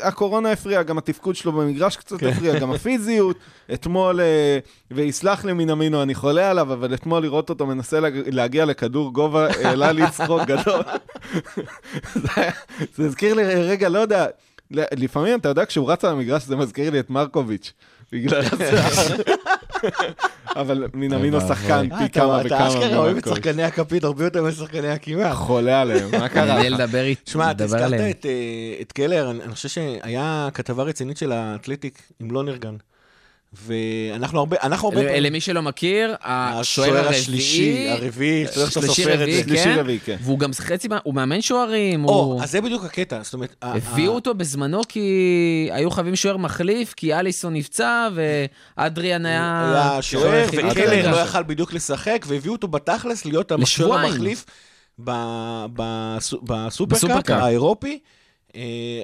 הקורונה 0.01 0.51
הפריעה, 0.51 0.83
גם 0.83 0.97
התפקוד 0.97 1.35
שלו 1.35 1.51
במגרש 1.51 1.95
קצת 1.97 2.19
כן. 2.19 2.27
הפריע, 2.27 2.59
גם 2.59 2.71
הפיזיות. 2.71 3.35
אתמול, 3.73 4.19
אה, 4.21 4.59
ויסלח 4.91 5.45
לי 5.45 5.53
מינמינו, 5.53 6.03
אני 6.03 6.15
חולה 6.15 6.49
עליו, 6.49 6.73
אבל 6.73 6.93
אתמול 6.93 7.21
לראות 7.21 7.49
אותו 7.49 7.65
מנסה 7.65 7.99
להג- 7.99 8.23
להגיע 8.27 8.65
לכדור 8.65 9.13
גובה, 9.13 9.47
העלה 9.65 9.91
לי 9.91 10.09
צחוק 10.11 10.41
גדול. 10.41 10.81
זה 12.95 13.05
הזכיר 13.05 13.33
לי, 13.33 13.43
רגע, 13.45 13.89
לא 13.89 13.99
יודע, 13.99 14.25
לפעמים 14.71 15.39
אתה 15.39 15.49
יודע, 15.49 15.65
כשהוא 15.65 15.91
רץ 15.91 16.05
על 16.05 16.11
המגרש 16.11 16.43
זה 16.43 16.55
מזכיר 16.55 16.89
לי 16.89 16.99
את 16.99 17.09
מרקוביץ'. 17.09 17.73
בגלל 18.11 18.41
השיער. 18.41 19.17
אבל 20.55 20.87
מינמינו 20.93 21.37
אוי 21.39 21.47
שחקן 21.47 21.71
ואבוי. 21.71 21.91
אה, 21.91 21.97
פי 21.99 22.05
אתה- 22.05 22.19
כמה 22.19 22.41
אתה 22.41 22.45
וכמה. 22.55 22.67
אשכרה 22.67 22.97
אוהב 22.97 23.17
את. 23.17 23.27
שחקני 23.27 23.63
הכפית 23.63 24.03
הרבה 24.03 24.23
יותר 24.23 24.43
משחקני 24.43 24.87
הקימה. 24.89 25.33
חולה 25.35 25.81
עליהם, 25.81 26.11
מה 26.11 26.29
קרה? 26.29 26.57
כדי 26.59 26.69
לדבר 26.69 27.03
אית- 27.03 27.21
שמע, 27.25 27.51
אתה. 27.51 28.09
את, 28.09 28.25
אה, 28.25 28.31
את 28.81 28.91
קלר, 28.91 29.31
אני 29.31 29.43
אני 29.43 29.53
חושב 29.55 29.69
שהיה 29.69 30.49
כתבה 30.53 30.83
רצינית 30.83 31.17
של 31.17 31.31
האתלטיק 31.31 32.01
עם 32.19 32.31
לונרגן. 32.31 32.75
ואנחנו 33.53 34.39
הרבה, 34.39 34.57
אנחנו 34.63 34.87
הרבה... 34.87 35.01
ל- 35.01 35.05
פעמים- 35.07 35.23
למי 35.23 35.41
שלא 35.41 35.61
מכיר, 35.61 36.15
השוער 36.21 37.07
השלישי, 37.07 37.87
הרביעי, 37.89 38.45
שאתה 38.47 38.71
שלישי 38.71 39.01
סופר 39.01 39.13
את 39.13 39.19
רביעי, 39.19 39.37
זה. 39.37 39.43
שלישי 39.43 39.63
כן, 39.63 39.75
רביעי, 39.79 39.99
כן. 39.99 40.15
והוא 40.21 40.39
גם 40.39 40.51
חצי, 40.53 40.87
הוא 41.03 41.13
מאמן 41.13 41.41
שוערים, 41.41 42.05
או, 42.05 42.13
הוא... 42.23 42.43
אז 42.43 42.51
זה 42.51 42.61
בדיוק 42.61 42.85
הקטע, 42.85 43.19
זאת 43.23 43.33
אומרת... 43.33 43.55
הביאו 43.61 44.13
אותו 44.15 44.33
בזמנו 44.33 44.81
כי 44.89 45.09
היו 45.71 45.91
חייבים 45.91 46.15
שוער 46.15 46.37
מחליף, 46.37 46.93
כי 46.93 47.13
אליסון 47.13 47.53
נפצע 47.53 48.07
ואדריאן 48.77 49.25
היה... 49.25 49.71
היה 49.91 50.01
שוער, 50.01 50.45
וקלר. 50.47 51.11
לא 51.11 51.17
יכל 51.17 51.43
בדיוק 51.43 51.73
לשחק, 51.73 52.25
והביאו 52.27 52.53
אותו 52.53 52.67
בתכלס 52.67 53.25
להיות 53.25 53.51
השוער. 53.51 53.99
המחליף 53.99 54.45
בסופרקאפ. 56.87 57.41
האירופי, 57.43 57.99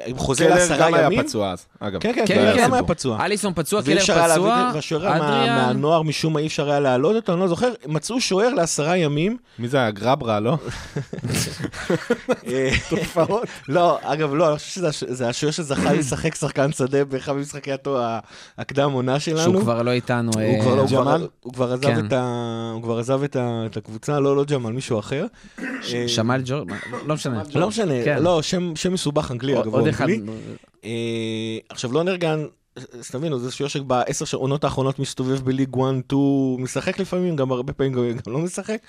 עם 0.05 0.17
חוזה 0.17 0.43
קלר 0.45 0.55
לעשרה 0.55 0.77
גם 0.87 0.93
היה 0.93 1.05
ימים. 1.05 1.23
פצוע 1.23 1.51
אז, 1.51 1.65
אגב. 1.79 1.99
כן, 2.01 2.13
כן, 2.15 2.23
כן, 2.27 2.35
קלר 2.35 2.55
כן. 2.55 2.63
גם 2.63 2.73
היה 2.73 2.83
פצוע. 2.83 3.25
אליסון 3.25 3.53
פצוע, 3.55 3.81
ואי 3.83 3.93
קלר 3.93 4.01
אפשר 4.01 4.17
היה 4.17 4.27
להביא 4.27 4.43
פצוע, 4.43 4.69
את- 4.69 4.75
והשוער 4.75 5.03
מה- 5.09 5.15
אדריאן... 5.17 5.55
מהנוער 5.55 6.01
משום 6.01 6.33
מה 6.33 6.39
אי 6.39 6.47
אפשר 6.47 6.69
היה 6.69 6.79
להעלות 6.79 7.15
אותו, 7.15 7.33
אני 7.33 7.41
לא 7.41 7.47
זוכר, 7.47 7.71
מצאו 7.87 8.21
שוער 8.21 8.49
לעשרה 8.53 8.97
ימים. 8.97 9.37
מי 9.59 9.67
זה 9.67 9.77
היה? 9.77 9.91
גרברה, 9.91 10.39
לא? 10.39 10.57
אה, 12.47 12.69
תופעות. 12.89 13.43
לא, 13.69 13.99
אגב, 14.01 14.33
לא, 14.33 14.49
אני 14.49 14.57
חושב 14.57 14.71
שזה 14.71 14.87
הש- 14.87 15.03
זה 15.07 15.27
השוער 15.29 15.51
שזכה 15.51 15.93
לשחק 15.93 16.35
שחקן 16.35 16.71
שדה 16.71 17.05
באחד 17.05 17.33
ממשחקי 17.33 17.71
הקדם 18.57 18.91
עונה 18.91 19.19
שלנו. 19.19 19.39
שהוא 19.41 19.61
כבר 19.61 19.81
לא 19.81 19.91
איתנו. 19.91 20.31
הוא 20.33 20.41
אה, 20.41 20.57
כבר 20.61 20.75
לא- 20.75 20.85
ג'מאל? 20.91 21.27
הוא 21.41 21.53
כבר 21.53 21.71
עזב 22.99 23.27
כן. 23.27 23.35
את 23.65 23.77
הקבוצה, 23.77 24.19
לא, 24.19 24.35
לא 24.35 24.43
ג'מאל, 24.43 24.73
מישהו 24.73 24.99
אחר. 24.99 25.25
אה, 25.93 26.07
שמאל 26.07 26.41
ג'ור... 26.45 26.65
מה, 26.65 26.75
לא- 27.07 27.15
משנה. 27.15 27.41
לא 27.55 27.67
משנה. 27.67 28.19
לא, 28.19 28.41
שם 28.41 28.75
שם 28.75 28.93
מסובך 28.93 29.31
אנגלי, 29.35 29.59
אגב, 29.59 29.73
עוד 29.73 29.81
הוא 29.81 29.89
אחד. 29.89 30.09
אנגלי. 30.09 30.31
אה, 30.85 31.57
עכשיו, 31.69 31.91
לונרגן, 31.91 32.45
אז 32.75 33.09
תבינו, 33.11 33.39
זה 33.39 33.51
שוער 33.51 33.67
שבעשר 33.67 34.37
העונות 34.37 34.63
האחרונות 34.63 34.99
מסתובב 34.99 35.45
בליג 35.45 35.69
1, 35.69 35.93
2, 36.05 36.63
משחק 36.63 36.99
לפעמים, 36.99 37.35
גם 37.35 37.51
הרבה 37.51 37.73
פעמים 37.73 37.93
גם 37.93 38.03
גם 38.25 38.33
לא 38.33 38.39
משחק. 38.39 38.81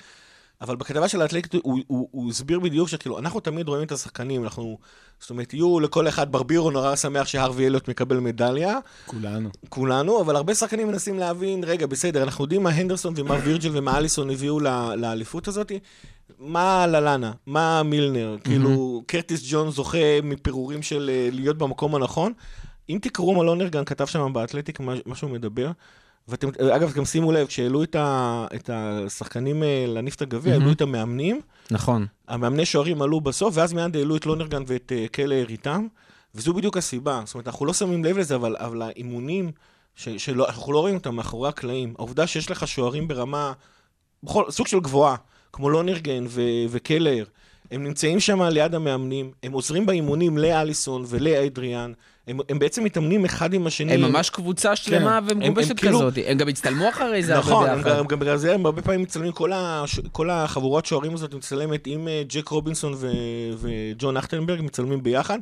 אבל 0.60 0.76
בכתבה 0.76 1.08
של 1.08 1.22
האתלטיקט 1.22 1.54
הוא, 1.62 1.78
הוא, 1.86 2.08
הוא 2.10 2.30
הסביר 2.30 2.60
בדיוק 2.60 2.88
שכאילו, 2.88 3.18
אנחנו 3.18 3.40
תמיד 3.40 3.68
רואים 3.68 3.86
את 3.86 3.92
השחקנים, 3.92 4.44
אנחנו, 4.44 4.78
זאת 5.20 5.30
אומרת, 5.30 5.54
יהיו 5.54 5.80
לכל 5.80 6.08
אחד, 6.08 6.32
ברבירו 6.32 6.70
נורא 6.70 6.96
שמח 6.96 7.26
שהרווי 7.26 7.66
אליוט 7.66 7.88
מקבל 7.88 8.20
מדליה, 8.20 8.78
כולנו. 9.06 9.48
כולנו, 9.68 10.20
אבל 10.20 10.36
הרבה 10.36 10.54
שחקנים 10.54 10.88
מנסים 10.88 11.18
להבין, 11.18 11.64
רגע, 11.64 11.86
בסדר, 11.86 12.22
אנחנו 12.22 12.44
יודעים 12.44 12.62
מה 12.62 12.70
הנדרסון 12.70 13.14
ומה 13.16 13.36
וירג'ל 13.44 13.70
ומה 13.72 13.98
אליסון 13.98 14.30
הביאו 14.30 14.60
לאליפות 14.96 15.48
הזאת, 15.48 15.72
מה 16.38 16.86
ללאנה, 16.86 17.32
מה 17.46 17.82
מילנר, 17.82 18.36
כאילו, 18.44 19.02
קרטיס 19.06 19.42
ג'ון 19.50 19.70
זוכה 19.70 20.20
מפירורים 20.22 20.82
של 20.82 21.10
אה, 21.12 21.28
להיות 21.32 21.58
במקום 21.58 21.94
הנכון. 21.94 22.32
אם 22.88 22.98
תקראו 23.02 23.34
מה 23.34 23.42
לונרגן 23.44 23.84
כתב 23.84 24.06
שם 24.06 24.32
באתלטיק, 24.32 24.80
מה 24.80 25.14
שהוא 25.14 25.30
מדבר, 25.30 25.70
ואתם, 26.28 26.48
אגב, 26.76 26.92
גם 26.92 27.04
שימו 27.04 27.32
לב, 27.32 27.46
כשהעלו 27.46 27.82
את, 27.82 27.94
ה, 27.94 28.46
את 28.54 28.70
השחקנים 28.72 29.62
אה, 29.62 29.84
להניף 29.88 30.14
את 30.14 30.22
הגביע, 30.22 30.52
העלו 30.52 30.72
את 30.72 30.80
המאמנים, 30.80 31.40
נכון. 31.70 32.06
המאמני 32.28 32.66
שוערים 32.66 33.02
עלו 33.02 33.20
בסוף, 33.20 33.56
ואז 33.56 33.72
מיד 33.72 33.96
העלו 33.96 34.16
את 34.16 34.26
לונרגן 34.26 34.62
ואת 34.66 34.92
uh, 34.92 35.08
קלר 35.08 35.46
איתם, 35.48 35.86
וזו 36.34 36.54
בדיוק 36.54 36.76
הסיבה. 36.76 37.22
זאת 37.24 37.34
אומרת, 37.34 37.46
אנחנו 37.46 37.66
לא 37.66 37.72
שמים 37.72 38.04
לב 38.04 38.18
לזה, 38.18 38.34
אבל, 38.34 38.56
אבל 38.58 38.82
האימונים, 38.82 39.50
ש, 39.94 40.08
שלא, 40.08 40.46
אנחנו 40.48 40.72
לא 40.72 40.80
רואים 40.80 40.94
אותם 40.94 41.14
מאחורי 41.14 41.48
הקלעים. 41.48 41.94
העובדה 41.98 42.26
שיש 42.26 42.50
לך 42.50 42.68
שוערים 42.68 43.08
ברמה, 43.08 43.52
בכל, 44.22 44.50
סוג 44.50 44.66
של 44.66 44.80
גבוהה, 44.80 45.16
כמו 45.52 45.70
לונרגן 45.70 46.24
ו, 46.28 46.42
וקלר, 46.70 47.24
הם 47.70 47.84
נמצאים 47.84 48.20
שם 48.20 48.42
ליד 48.42 48.74
המאמנים, 48.74 49.30
הם 49.42 49.52
עוזרים 49.52 49.86
באימונים 49.86 50.38
לאליסון 50.38 51.04
ולאדריאן, 51.08 51.92
הם, 52.28 52.38
הם 52.48 52.58
בעצם 52.58 52.84
מתאמנים 52.84 53.24
אחד 53.24 53.54
עם 53.54 53.66
השני. 53.66 53.92
הם 53.92 54.00
ממש 54.00 54.30
קבוצה 54.30 54.76
שלמה 54.76 55.20
כן. 55.28 55.36
ומגובשת 55.36 55.70
הם 55.70 55.76
כאילו- 55.76 55.98
כזאת. 55.98 56.18
הם 56.26 56.38
גם 56.38 56.48
הצטלמו 56.48 56.88
אחרי 56.88 57.22
זה 57.22 57.38
נכון, 57.38 57.68
הם 57.68 57.76
ביחד. 57.76 57.98
גם, 57.98 58.06
גם 58.06 58.18
בגלל 58.18 58.36
זה 58.36 58.54
הם 58.54 58.66
הרבה 58.66 58.82
פעמים 58.82 59.02
מצלמים, 59.02 59.32
כל, 59.32 59.52
הש... 59.54 60.00
כל 60.12 60.30
החבורת 60.30 60.86
שוערים 60.86 61.14
הזאת 61.14 61.34
מצלמת 61.34 61.86
עם 61.86 62.08
אה, 62.08 62.22
ג'ק 62.28 62.48
רובינסון 62.48 62.94
ו... 62.96 63.10
וג'ון 63.58 64.16
אכטנברג, 64.16 64.60
מצלמים 64.60 65.02
ביחד. 65.02 65.38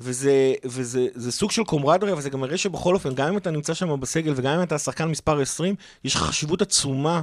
וזה, 0.00 0.54
וזה 0.64 1.06
זה 1.14 1.32
סוג 1.32 1.50
של 1.50 1.64
קומרדריה, 1.64 2.14
וזה 2.14 2.30
גם 2.30 2.40
מראה 2.40 2.56
שבכל 2.56 2.94
אופן, 2.94 3.14
גם 3.14 3.28
אם 3.28 3.36
אתה 3.36 3.50
נמצא 3.50 3.74
שם 3.74 4.00
בסגל 4.00 4.32
וגם 4.36 4.56
אם 4.56 4.62
אתה 4.62 4.74
השחקן 4.74 5.04
מספר 5.04 5.40
20, 5.40 5.74
יש 6.04 6.16
חשיבות 6.16 6.62
עצומה 6.62 7.22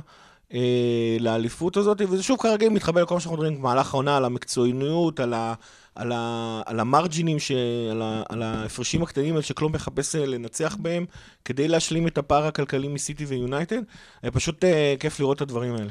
אה, 0.54 1.18
לאליפות 1.20 1.78
הזאת, 1.78 2.02
וזה 2.02 2.24
שוב 2.24 2.40
כרגיל 2.42 2.70
מתחבר 2.70 3.04
לכל 3.04 3.14
מה 3.14 3.20
שאנחנו 3.20 3.38
מדברים 3.38 3.60
במהלך 3.60 3.94
העונה, 3.94 4.18
על 4.18 4.26
המקצועיות, 4.26 5.20
על, 5.20 5.34
ה, 5.34 5.54
על, 5.96 6.12
ה, 6.12 6.62
על 6.66 6.80
המרג'ינים, 6.80 7.40
ש, 7.40 7.52
על, 7.92 8.02
ה, 8.02 8.24
על 8.30 8.44
ההפרשים 8.44 9.04
הקטנים 9.04 9.34
האלה 9.34 9.44
שקלוב 9.44 9.72
מחפש 9.72 10.16
אה, 10.16 10.26
לנצח 10.26 10.76
בהם, 10.80 11.06
כדי 11.46 11.68
להשלים 11.68 12.08
את 12.08 12.18
הפער 12.18 12.46
הכלכלי 12.48 12.88
מסיטי 12.88 13.26
ויונייטד. 13.26 13.82
אה, 14.24 14.32
פשוט 14.32 14.64
אה, 14.64 14.96
כיף 15.00 15.20
לראות 15.20 15.38
את 15.38 15.42
הדברים 15.42 15.74
האלה. 15.74 15.90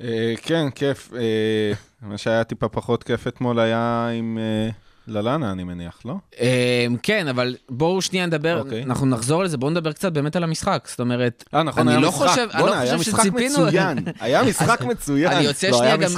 אה, 0.00 0.34
כן, 0.42 0.70
כיף. 0.70 1.12
אה, 1.14 1.72
מה 2.08 2.18
שהיה 2.18 2.44
טיפה 2.44 2.68
פחות 2.68 3.04
כיף 3.04 3.26
אתמול 3.26 3.58
היה 3.58 4.08
עם 4.18 4.38
אה, 4.38 4.70
ללאנה, 5.08 5.52
אני 5.52 5.64
מניח, 5.64 6.00
לא? 6.04 6.14
אמ, 6.40 6.96
כן, 7.02 7.28
אבל 7.28 7.56
בואו 7.68 8.02
שנייה 8.02 8.26
נדבר, 8.26 8.60
אוקיי. 8.60 8.82
אנחנו 8.82 9.06
נחזור 9.06 9.44
לזה, 9.44 9.56
בואו 9.56 9.70
נדבר 9.70 9.92
קצת 9.92 10.12
באמת 10.12 10.36
על 10.36 10.44
המשחק. 10.44 10.84
זאת 10.90 11.00
אומרת, 11.00 11.44
אה, 11.54 11.62
נכון, 11.62 11.88
היה 11.88 11.98
לא 11.98 12.08
משחק. 12.08 12.38
אני 12.38 12.62
בואנה, 12.62 12.74
לא 12.76 12.80
היה 12.80 12.98
חושב 12.98 13.10
משחק 13.10 13.22
שציפינו... 13.24 13.66
מצוין. 13.66 13.98
היה 14.20 14.42
משחק 14.48 14.80
מצוין. 14.80 15.32
אני 15.32 15.44
יוצא 15.44 15.68
לא, 15.68 15.78
שנייה 15.78 15.96
גם. 15.96 16.10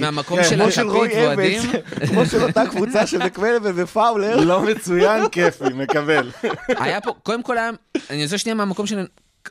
מהמקום 0.00 0.38
כן, 0.38 0.44
של 0.44 0.60
הכפית 0.62 0.82
ואוהדים. 1.16 1.62
כמו 2.08 2.26
של 2.26 2.42
אותה 2.42 2.62
קבוצה 2.70 3.06
של 3.06 3.18
מקמלב 3.24 3.62
ופאולר. 3.74 4.36
לא 4.50 4.62
מצוין, 4.62 5.28
כיפי, 5.28 5.64
מקבל. 5.74 6.30
היה 6.84 7.00
פה, 7.00 7.14
קודם 7.22 7.42
כל 7.42 7.58
היה, 7.58 7.70
אני 8.10 8.22
יוצא 8.22 8.36
שנייה 8.36 8.54
מהמקום 8.54 8.86
של 8.86 9.06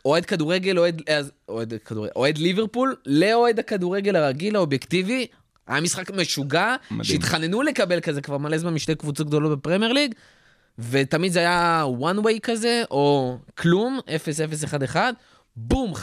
אוהד 0.05 0.25
כדורגל, 0.25 0.77
אוהד, 0.79 1.01
אז- 1.09 1.31
אוהד 1.49 1.73
כדורגל, 1.85 2.11
אוהד 2.15 2.37
ליברפול, 2.37 2.95
לאוהד 3.05 3.59
הכדורגל 3.59 4.15
הרגיל, 4.15 4.55
האובייקטיבי. 4.55 5.27
היה 5.69 5.81
משחק 5.81 6.11
משוגע. 6.11 6.75
שהתחננו 7.03 7.61
לקבל 7.61 7.99
כזה 7.99 8.21
כבר 8.21 8.37
מלא 8.37 8.57
זמן 8.57 8.73
משתי 8.73 8.95
קבוצות 8.95 9.27
גדולות 9.27 9.59
בפרמייר 9.59 9.93
ליג, 9.93 10.13
ותמיד 10.79 11.31
זה 11.31 11.39
היה 11.39 11.83
one 11.99 12.25
way 12.25 12.39
כזה, 12.43 12.83
או 12.91 13.37
כלום, 13.57 13.99
0-0-1-1, 14.93 14.95
בום, 15.55 15.93
5-3 15.95 15.99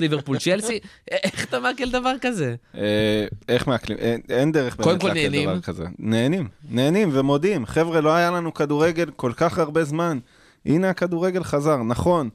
ליברפול 0.00 0.38
צ'לסי, 0.38 0.78
איך 1.10 1.44
אתה 1.44 1.60
מעכל 1.60 1.90
דבר 1.90 2.12
כזה? 2.20 2.54
אה, 2.76 3.26
איך 3.48 3.66
מעכלים? 3.66 3.98
אין- 3.98 4.20
אין 4.28 4.52
דרך 4.52 4.76
באמת 4.76 5.02
לעכל 5.04 5.14
נהנים. 5.14 5.50
דבר 5.50 5.60
כזה. 5.60 5.84
נהנים, 5.98 6.48
נהנים 6.70 7.08
ומודים. 7.12 7.66
חבר'ה, 7.66 8.00
לא 8.00 8.14
היה 8.14 8.30
לנו 8.30 8.54
כדורגל 8.54 9.10
כל 9.16 9.32
כך 9.36 9.58
הרבה 9.58 9.84
זמן. 9.84 10.18
הנה 10.66 10.90
הכדורגל 10.90 11.42
חזר, 11.44 11.82
נכון. 11.82 12.28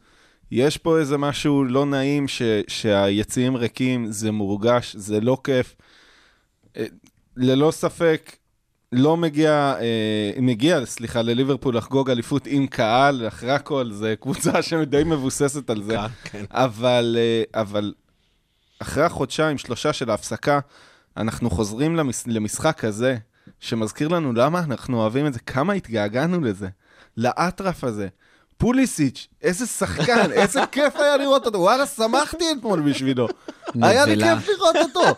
יש 0.52 0.78
פה 0.78 1.00
איזה 1.00 1.18
משהו 1.18 1.64
לא 1.64 1.86
נעים 1.86 2.28
ש, 2.28 2.42
שהיציעים 2.68 3.56
ריקים, 3.56 4.12
זה 4.12 4.32
מורגש, 4.32 4.96
זה 4.96 5.22
לא 5.22 5.38
כיף. 5.44 5.76
אה, 6.78 6.86
ללא 7.38 7.72
ספק, 7.72 8.36
לא 8.92 9.18
מגיע, 9.18 9.76
אה, 9.80 10.42
מגיע, 10.42 10.86
סליחה, 10.86 11.22
לליברפול 11.22 11.78
לחגוג 11.78 12.10
אליפות 12.10 12.48
עם 12.48 12.68
קהל, 12.68 13.28
אחרי 13.28 13.52
הכל, 13.52 13.92
זו 13.92 14.08
קבוצה 14.20 14.62
שדי 14.70 15.04
מבוססת 15.06 15.70
על 15.70 15.84
זה. 15.84 15.98
כן. 16.24 16.46
אבל, 16.52 17.18
אה, 17.20 17.62
אבל 17.62 17.94
אחרי 18.80 19.04
החודשיים, 19.04 19.58
שלושה 19.58 19.94
של 19.94 20.10
ההפסקה, 20.10 20.60
אנחנו 21.18 21.50
חוזרים 21.50 21.96
למש, 21.96 22.24
למשחק 22.28 22.84
הזה, 22.84 23.18
שמזכיר 23.60 24.08
לנו 24.08 24.34
למה 24.34 24.60
אנחנו 24.60 25.02
אוהבים 25.02 25.28
את 25.28 25.34
זה, 25.34 25.40
כמה 25.40 25.74
התגעגענו 25.74 26.42
לזה, 26.42 26.68
לאטרף 27.18 27.84
הזה. 27.84 28.08
פוליסיץ', 28.62 29.28
איזה 29.42 29.66
שחקן, 29.66 30.32
איזה 30.42 30.62
כיף 30.72 30.96
היה 30.96 31.18
לראות 31.18 31.46
אותו, 31.46 31.60
וואלה, 31.60 31.86
שמחתי 31.86 32.46
אתמול 32.60 32.80
בשבילו. 32.80 33.28
היה 33.82 34.06
לי. 34.06 34.24
כיף 34.24 34.50
לראות 34.50 34.76
אותו. 34.76 35.16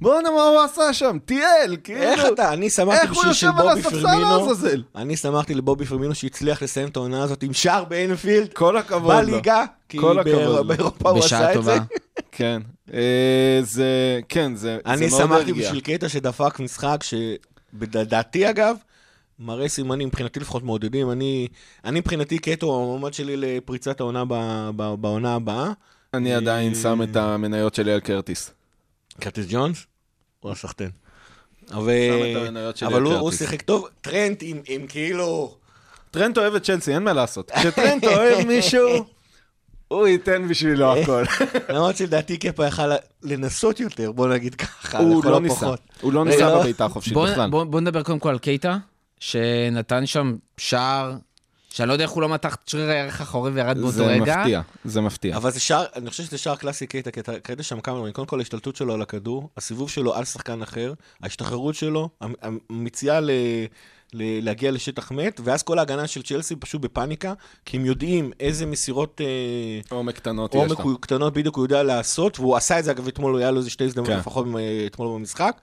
בואנה, 0.00 0.30
מה 0.30 0.42
הוא 0.42 0.60
עשה 0.60 0.92
שם? 0.92 1.18
טייל, 1.24 1.76
כאילו. 1.84 2.00
איך 2.02 2.20
אתה? 2.32 2.52
אני 2.52 2.70
שמחתי 2.70 3.00
איך 3.00 3.10
הוא 3.10 3.18
בשביל 3.18 3.32
של 3.32 3.46
יושב 3.46 3.60
על 3.60 3.68
בובי 3.68 3.80
הספסל 3.80 4.02
פרמינו. 4.02 4.82
אני 4.96 5.16
שמחתי 5.16 5.54
לבובי 5.54 5.84
פרמינו 5.84 6.14
שהצליח 6.14 6.62
לסיים 6.62 6.88
את 6.88 6.96
העונה 6.96 7.22
הזאת 7.22 7.42
עם 7.42 7.52
שער 7.52 7.84
באנפילד. 7.84 8.52
כל 8.52 8.76
הכבוד 8.76 9.24
לו. 9.24 9.30
בליגה. 9.30 9.64
כי 9.88 9.98
כל 9.98 10.18
הכבוד 10.18 10.56
לו. 10.56 10.64
באירופה 10.64 11.10
הוא 11.10 11.18
בשעה 11.18 11.50
עשה 11.50 11.58
את. 11.58 11.64
זה. 11.64 11.78
כן. 12.36 12.62
אה, 12.94 13.60
זה, 13.62 14.20
כן, 14.28 14.56
זה, 14.56 14.78
אני 14.86 15.08
זה 15.08 15.16
מאוד 15.16 15.28
שמחתי 15.28 15.50
הרגיע. 15.50 15.66
בשביל 15.66 15.80
קטע 15.80 16.08
שדפק 16.08 16.60
משחק, 16.60 17.00
שבדעתי 17.02 18.50
אגב, 18.50 18.76
מראה 19.42 19.68
סימנים, 19.68 20.08
מבחינתי 20.08 20.40
לפחות 20.40 20.62
מעודדים. 20.62 21.10
אני, 21.10 21.48
אני 21.84 22.00
מבחינתי 22.00 22.38
קטו, 22.38 22.74
המועמד 22.82 23.14
שלי 23.14 23.36
לפריצת 23.36 24.00
העונה 24.00 24.24
ב- 24.28 24.70
ב- 24.76 24.94
בעונה 24.94 25.34
הבאה. 25.34 25.72
אני 26.14 26.34
עדיין 26.34 26.74
שם 26.74 27.02
את 27.02 27.16
המניות 27.16 27.74
שלי 27.74 27.92
על 27.92 28.00
קרטיס. 28.00 28.50
קרטיס 29.20 29.46
ג'ונס? 29.48 29.86
הוא 30.40 30.52
הסחטן. 30.52 30.88
אבל, 31.70 33.02
הוא, 33.02 33.14
הוא. 33.14 33.32
שיחק 33.32 33.62
טוב. 33.62 33.88
טרנט 34.00 34.38
עם, 34.42 34.60
עם 34.68 34.86
כאילו... 34.86 35.54
טרנט 36.10 36.38
אוהב 36.38 36.54
את 36.54 36.62
צ'לסי, 36.64 36.94
אין 36.94 37.02
מה 37.02 37.12
לעשות. 37.12 37.50
כשטרנט 37.50 38.04
אוהב 38.04 38.46
מישהו, 38.46 39.04
הוא 39.88 40.06
ייתן 40.06 40.48
בשבילו 40.48 40.92
הכל. 40.92 41.24
למרות 41.74 41.96
שלדעתי 41.96 42.36
קפה 42.36 42.66
יכל 42.66 42.82
לנסות 43.22 43.80
יותר, 43.80 44.12
בוא 44.12 44.28
נגיד 44.28 44.54
ככה, 44.54 44.98
הוא 44.98 45.20
לכל 45.20 45.30
לא 45.30 45.40
ניסה. 45.40 45.54
הפחות. 45.54 45.80
הוא 46.00 46.12
לא 46.12 46.20
רגע, 46.20 46.30
ניסה 46.30 46.50
לא. 46.50 46.60
בביתה 46.60 46.84
החופשית 46.84 47.12
בוא, 47.12 47.30
בכלל. 47.30 47.50
בוא, 47.50 47.64
בוא 47.64 47.80
נדבר 47.80 48.02
קודם 48.02 48.18
כל 48.18 48.28
על 48.28 48.38
קייטה, 48.38 48.76
שנתן 49.26 50.06
שם 50.06 50.36
שער, 50.56 51.12
שאני 51.70 51.88
לא 51.88 51.92
יודע 51.92 52.04
איך 52.04 52.10
הוא 52.12 52.22
לא 52.22 52.28
מתח 52.28 52.54
את 52.54 52.68
שריר 52.68 52.90
הערך 52.90 53.20
האחורי 53.20 53.50
וירד 53.50 53.76
באותו 53.78 53.90
זה 53.92 54.06
רגע. 54.06 54.36
מפתיע, 54.38 54.60
זה 54.84 55.00
מפתיע. 55.00 55.36
אבל 55.36 55.50
זה 55.50 55.60
שער, 55.60 55.84
אני 55.96 56.10
חושב 56.10 56.22
שזה 56.22 56.38
שער 56.38 56.56
קלאסי 56.56 56.86
קייטה, 56.86 57.10
כי 57.10 57.20
אתה 57.20 57.40
קראתי 57.40 57.62
שם 57.62 57.80
כמה 57.80 57.96
דברים. 57.96 58.12
קודם 58.12 58.26
כל, 58.26 58.38
ההשתלטות 58.38 58.76
שלו 58.76 58.94
על 58.94 59.02
הכדור, 59.02 59.48
הסיבוב 59.56 59.90
שלו 59.90 60.14
על 60.14 60.24
שחקן 60.24 60.62
אחר, 60.62 60.92
ההשתחררות 61.22 61.74
שלו, 61.74 62.08
המ- 62.20 62.34
המציאה 62.70 63.20
ל... 63.20 63.30
ל- 64.14 64.44
להגיע 64.44 64.70
לשטח 64.70 65.12
מת, 65.12 65.40
ואז 65.44 65.62
כל 65.62 65.78
ההגנה 65.78 66.06
של 66.06 66.22
צ'לסי 66.22 66.56
פשוט 66.56 66.80
בפאניקה, 66.80 67.32
כי 67.64 67.76
הם 67.76 67.86
יודעים 67.86 68.32
איזה 68.40 68.66
מסירות 68.66 69.20
אה, 69.20 69.96
עומק 69.96 70.14
קטנות 70.14 70.54
יש 70.54 70.60
עומק 70.60 70.78
לו. 70.78 70.84
הוא- 70.84 70.98
קטנות 71.00 71.32
בדיוק 71.32 71.56
הוא 71.56 71.64
יודע 71.64 71.82
לעשות, 71.82 72.38
והוא 72.40 72.56
עשה 72.56 72.78
את 72.78 72.84
זה, 72.84 72.90
אגב, 72.90 73.06
אתמול 73.08 73.36
היה 73.38 73.50
לו 73.50 73.58
איזה 73.58 73.70
שתי 73.70 73.84
הזדמנויות 73.84 74.14
כן. 74.14 74.20
לפחות 74.20 74.46
אה, 74.58 74.86
אתמול 74.86 75.08
במשחק. 75.18 75.56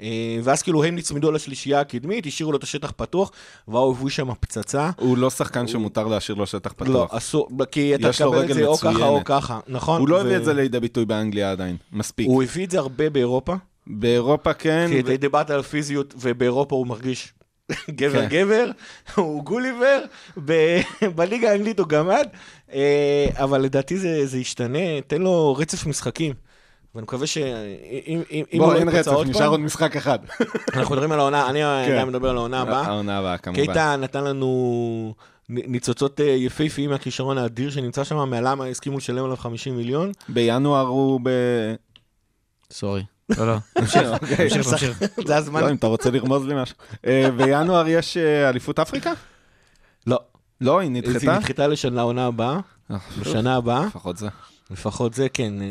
אה, 0.00 0.06
ואז 0.42 0.62
כאילו 0.62 0.84
הם 0.84 0.96
נצמדו 0.96 1.32
לשלישייה 1.32 1.80
הקדמית, 1.80 2.26
השאירו 2.26 2.52
לו 2.52 2.58
את 2.58 2.62
השטח 2.62 2.92
פתוח, 2.96 3.30
והוא 3.68 3.90
הביא 3.96 4.08
שם 4.10 4.28
פצצה. 4.40 4.90
הוא 4.96 5.18
לא 5.18 5.30
שחקן 5.30 5.66
שמותר 5.68 6.06
להשאיר 6.06 6.38
לו 6.38 6.46
שטח 6.46 6.74
לא, 6.80 6.84
פתוח. 6.86 7.14
אסור, 7.14 7.48
כי 7.70 7.94
אתה 7.94 8.12
תקבל 8.12 8.50
את 8.50 8.54
זה 8.54 8.66
או 8.66 8.76
ככה 8.76 8.88
או 8.88 8.94
מצוינת. 8.94 9.22
ככה, 9.26 9.60
נכון? 9.68 10.00
הוא 10.00 10.08
לא 10.08 10.16
ו- 10.16 10.20
הביא 10.20 10.36
את 10.36 10.44
זה 10.44 10.54
לידי 10.54 10.80
ביטוי 10.80 11.04
באנגליה 11.04 11.50
עדיין, 11.52 11.76
מספיק. 11.92 12.26
הוא 12.26 12.42
הביא 12.42 12.64
את 12.66 12.70
זה 12.70 12.78
הרבה 12.78 13.10
באירופה, 13.10 13.54
באירופה 13.86 14.52
כן, 14.52 14.86
כי 14.90 14.96
ו- 14.96 15.00
אתה 15.00 15.16
דיברת 15.16 15.50
על 15.50 15.62
פיזיות, 15.62 16.14
ובאירופה 16.20 16.76
הוא 16.76 16.86
מרגיש 16.86 17.32
גבר 17.90 18.20
כן. 18.20 18.28
גבר, 18.28 18.70
הוא 19.16 19.44
גוליבר, 19.44 20.00
ב- 20.44 20.80
בליגה 21.16 21.50
האנגלית 21.50 21.78
הוא 21.78 21.88
גמד, 21.88 22.26
אה, 22.72 23.26
אבל 23.34 23.60
לדעתי 23.62 23.98
זה 23.98 24.26
זה 24.26 24.38
ישתנה, 24.38 24.78
תן 25.06 25.22
לו 25.22 25.54
רצף 25.58 25.86
משחקים. 25.86 26.34
ואני 26.94 27.02
מקווה 27.02 27.26
שאם 27.26 28.22
אם- 28.30 28.44
אם 28.52 28.60
הוא 28.60 28.66
בוא, 28.66 28.74
לא 28.74 28.78
אין 28.78 28.88
רצף, 28.88 29.12
נשאר 29.26 29.48
עוד 29.48 29.60
משחק 29.60 29.96
אחד. 29.96 30.18
אנחנו 30.74 30.94
מדברים 30.94 31.12
על 31.12 31.20
העונה, 31.20 31.50
אני 31.50 31.62
עדיין 31.62 32.08
מדבר 32.08 32.30
על 32.30 32.36
העונה 32.36 32.60
הבאה. 32.60 32.82
העונה 32.86 33.18
הבאה, 33.18 33.38
כמובן. 33.38 33.64
קייטה 33.64 33.96
נתן 33.96 34.24
לנו 34.24 35.14
ניצוצות 35.48 36.20
אה, 36.20 36.24
יפהפיים 36.26 36.90
מהכישרון 36.90 37.38
האדיר 37.38 37.70
שנמצא 37.70 38.04
שם, 38.04 38.16
מעלמה 38.30 38.64
הסכימו 38.66 38.96
לשלם 38.98 39.24
עליו 39.24 39.36
50 39.36 39.76
מיליון. 39.76 40.12
בינואר 40.28 40.86
הוא 40.86 41.20
ב... 41.22 41.30
סורי. 42.70 43.02
לא, 43.38 43.46
לא. 43.46 43.56
תמשיך, 43.74 44.02
אוקיי. 44.12 44.36
תמשיך, 44.48 44.68
תמשיך. 44.70 44.98
זה 45.26 45.36
הזמן. 45.36 45.60
לא, 45.60 45.70
אם 45.70 45.74
אתה 45.74 45.86
רוצה 45.86 46.10
לרמוז 46.10 46.46
לי 46.46 46.54
משהו. 46.62 46.76
אה, 47.06 47.30
בינואר 47.36 47.88
יש 47.88 48.16
אה, 48.16 48.48
אליפות 48.48 48.78
אפריקה? 48.78 49.12
לא, 50.06 50.18
לא, 50.60 50.78
היא 50.78 50.90
היא 50.94 51.02
נדחתה? 51.02 51.36
נדחתה 51.38 51.66
לשנה 51.66 51.96
לעונה 51.96 52.26
הבאה, 52.26 52.58
אה, 52.90 52.96
לשנה 53.20 53.56
הבאה. 53.56 53.86
לפחות 53.86 54.16
זה. 54.16 54.28
לפחות 54.70 55.14
זה, 55.14 55.28
כן, 55.28 55.62
אה, 55.62 55.66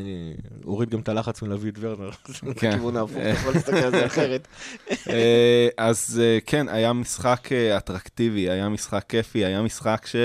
הוריד 0.63 0.89
גם 0.89 0.99
את 0.99 1.09
הלחץ 1.09 1.41
מלהביא 1.41 1.71
את 1.71 1.75
ורנר. 1.79 2.09
כן. 2.55 2.69
לכיוון 2.69 2.97
ההפוך, 2.97 3.17
אתה 3.17 3.27
יכול 3.29 3.53
להסתכל 3.53 3.75
על 3.77 3.91
זה 3.91 4.05
אחרת. 4.05 4.47
אה, 5.09 5.67
אז 5.77 6.21
אה, 6.23 6.38
כן, 6.45 6.69
היה 6.69 6.93
משחק 6.93 7.49
אטרקטיבי, 7.77 8.49
היה 8.49 8.69
משחק 8.69 9.03
כיפי, 9.09 9.45
היה 9.45 9.62
משחק 9.62 10.05
ש... 10.05 10.15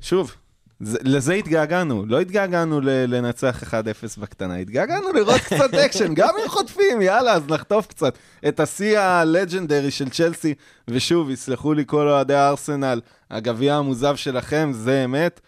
שוב, 0.00 0.34
זה- 0.80 0.98
לזה 1.02 1.32
התגעגענו, 1.32 2.06
לא 2.06 2.20
התגעגענו 2.20 2.80
לנצח 2.82 3.62
1-0 3.62 3.74
בקטנה, 4.20 4.56
התגעגענו 4.56 5.12
לראות 5.12 5.40
קצת 5.40 5.74
אקשן, 5.84 6.14
גם 6.14 6.34
אם 6.44 6.48
חוטפים, 6.48 7.02
יאללה, 7.02 7.32
אז 7.32 7.42
נחטוף 7.48 7.86
קצת. 7.86 8.14
את 8.48 8.60
השיא 8.60 8.98
ה 8.98 9.07
legendary 9.07 9.90
של 9.90 10.08
צ'לסי, 10.08 10.54
ושוב, 10.88 11.30
יסלחו 11.30 11.72
לי 11.74 11.84
כל 11.86 12.08
אוהדי 12.08 12.34
הארסנל, 12.34 13.00
הגביע 13.30 13.74
המוזהב 13.74 14.16
שלכם, 14.16 14.70
זה 14.74 15.04
אמת. 15.04 15.40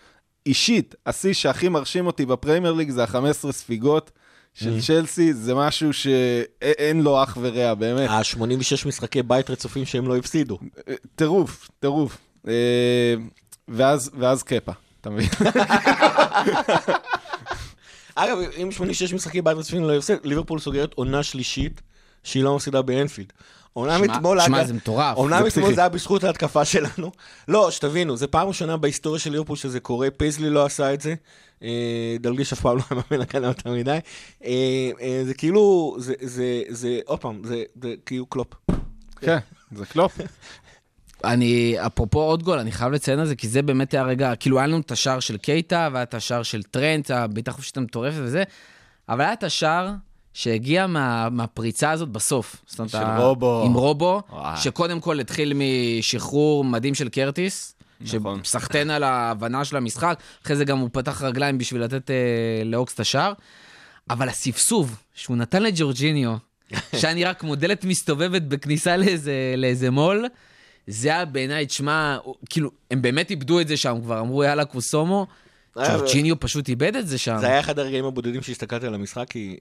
אישית, 0.46 0.94
השיא 1.07 1.33
שהכי 1.33 1.68
מרשים 1.68 2.07
אותי 2.07 2.26
בפרמייר 2.27 2.73
ליג 2.72 2.90
זה 2.90 3.05
ה-15 3.05 3.52
ספיגות 3.52 4.11
של 4.55 4.81
צ'לסי, 4.81 5.33
זה 5.33 5.55
משהו 5.55 5.92
שאין 5.92 7.02
לו 7.02 7.22
אח 7.22 7.38
ורע, 7.40 7.74
באמת. 7.74 8.11
ה-86 8.11 8.88
משחקי 8.88 9.22
בית 9.22 9.50
רצופים 9.50 9.85
שהם 9.85 10.09
לא 10.09 10.16
הפסידו. 10.16 10.59
אה, 10.88 10.94
טירוף, 11.14 11.68
טירוף. 11.81 12.18
אה, 12.48 13.14
ואז, 13.68 14.11
ואז 14.18 14.42
קפה, 14.42 14.72
אתה 15.00 15.11
מבין? 15.11 15.28
אגב, 18.14 18.38
אם 18.57 18.72
86 18.72 19.12
משחקי 19.12 19.42
בית 19.42 19.57
רצופים 19.57 19.85
לא 19.85 19.96
הפסד, 19.96 20.14
ליברפול 20.24 20.59
סוגרת 20.59 20.94
עונה 20.94 21.22
שלישית 21.22 21.83
שהיא 22.22 22.44
לא 22.44 22.57
מפסידה 22.57 22.83
באנפילד. 22.83 23.33
אומנם 23.77 24.05
אתמול, 24.05 24.41
שמע, 24.41 24.65
זה 24.65 24.75
מטורף. 24.75 25.17
אומנם 25.17 25.47
אתמול. 25.47 25.75
זה 25.75 25.81
היה 25.81 25.89
בזכות 25.89 26.25
ההתקפה 26.25 26.65
שלנו. 26.65 27.13
לא, 27.49 27.71
שתבינו, 27.71 28.17
זו 28.17 28.31
פעם 28.31 28.49
ראשונה 28.49 28.77
בהיסטוריה 28.77 29.19
של 29.21 29.31
ליברפול 29.31 29.57
שזה 29.57 29.81
קורה, 29.81 30.09
פייזלי 30.11 30.51
לא 30.51 30.65
עשה 30.65 30.95
את 30.95 31.01
זה. 31.01 31.15
אה, 31.63 32.17
דלגליש 32.21 32.53
אף 32.53 32.61
פעם 32.61 32.77
לא 32.77 32.83
היה 32.91 33.01
מאמן 33.11 33.23
הגנה 33.23 33.47
יותר 33.47 33.71
מדי. 33.71 33.99
אה, 34.45 34.91
אה, 35.01 35.23
זה 35.25 35.35
כאילו, 35.35 35.97
זה, 35.99 36.15
זה, 36.21 36.63
זה, 36.69 37.01
עוד 37.05 37.21
פעם, 37.21 37.43
זה 37.45 37.63
זה 37.83 37.95
כאילו 38.07 38.27
קלופ. 38.27 38.55
כן, 39.21 39.39
זה 39.73 39.87
קלופ. 39.87 40.19
אני, 41.25 41.77
אפרופו 41.87 42.21
עוד 42.21 42.43
גול, 42.43 42.59
אני 42.59 42.73
חייב 42.73 42.93
לציין 42.93 43.19
על 43.19 43.27
זה, 43.27 43.37
כי 43.37 43.49
זה 43.49 43.63
באמת 43.63 43.95
היה 43.95 44.03
רגע, 44.03 44.35
כאילו 44.35 44.59
היה 44.59 44.67
לנו 44.67 44.81
את 44.81 44.91
השער 44.91 45.21
של 45.21 45.37
קייטה, 45.37 45.89
והיה 45.93 46.03
את 46.03 46.15
השער 46.15 46.43
של 46.43 46.63
טרנט, 46.63 47.11
הבעיטה 47.11 47.53
חופשית 47.53 47.77
המטורפת 47.77 48.19
וזה, 48.19 48.43
אבל 49.09 49.21
היה 49.21 49.33
את 49.33 49.43
השער 49.43 49.91
שהגיע 50.35 50.87
מה, 50.87 51.29
מהפריצה 51.31 51.90
הזאת 51.90 52.09
בסוף. 52.09 52.57
זאת 52.66 52.79
אומרת, 52.79 52.90
של 52.90 52.99
ה- 52.99 53.18
רובו. 53.18 53.62
עם 53.66 53.73
רובו, 53.75 54.23
וואי. 54.31 54.57
שקודם 54.61 55.01
כל 55.01 55.21
התחיל 55.21 55.53
משחרור 55.99 56.64
מדהים 56.64 56.95
של 56.95 57.09
קרטיס. 57.09 57.75
נכון. 58.01 58.40
שסחטיין 58.45 58.90
על 58.90 59.03
ההבנה 59.03 59.64
של 59.64 59.77
המשחק, 59.77 60.18
אחרי 60.45 60.57
זה 60.57 60.64
גם 60.64 60.79
הוא 60.79 60.88
פתח 60.92 61.23
רגליים 61.23 61.59
בשביל 61.59 61.83
לתת 61.83 62.11
אה, 62.11 62.16
לאוקס 62.64 62.95
את 62.95 63.01
השער. 63.01 63.33
אבל 64.11 64.29
הסיבוב 64.29 64.97
שהוא 65.14 65.37
נתן 65.37 65.62
לג'ורג'יניו, 65.62 66.35
שהיה 66.99 67.14
נראה 67.14 67.35
כמו 67.35 67.55
דלת 67.57 67.85
מסתובבת 67.85 68.42
בכניסה 68.42 68.97
לאיזה, 68.97 69.33
לאיזה 69.57 69.90
מול, 69.90 70.27
זה 70.87 71.09
היה 71.09 71.25
בעיניי, 71.25 71.66
תשמע, 71.66 72.16
כאילו, 72.51 72.71
הם 72.90 73.03
באמת 73.03 73.31
איבדו 73.31 73.61
את 73.61 73.68
זה 73.68 73.77
שם, 73.77 73.99
כבר 74.03 74.21
אמרו 74.21 74.45
יאללה 74.45 74.64
קוסומו, 74.64 75.27
היה- 75.77 75.99
ג'ורג'יניו 75.99 76.40
פשוט 76.40 76.68
איבד 76.68 76.97
את 76.97 77.09
זה 77.09 77.18
שם. 77.18 77.37
זה 77.40 77.47
היה 77.47 77.61
אחד 77.61 77.79
הרגעים 77.79 78.05
הבודדים 78.05 78.42
שהסתכלתי 78.42 78.87
על 78.87 78.95
המשחק, 78.95 79.27
כי... 79.31 79.57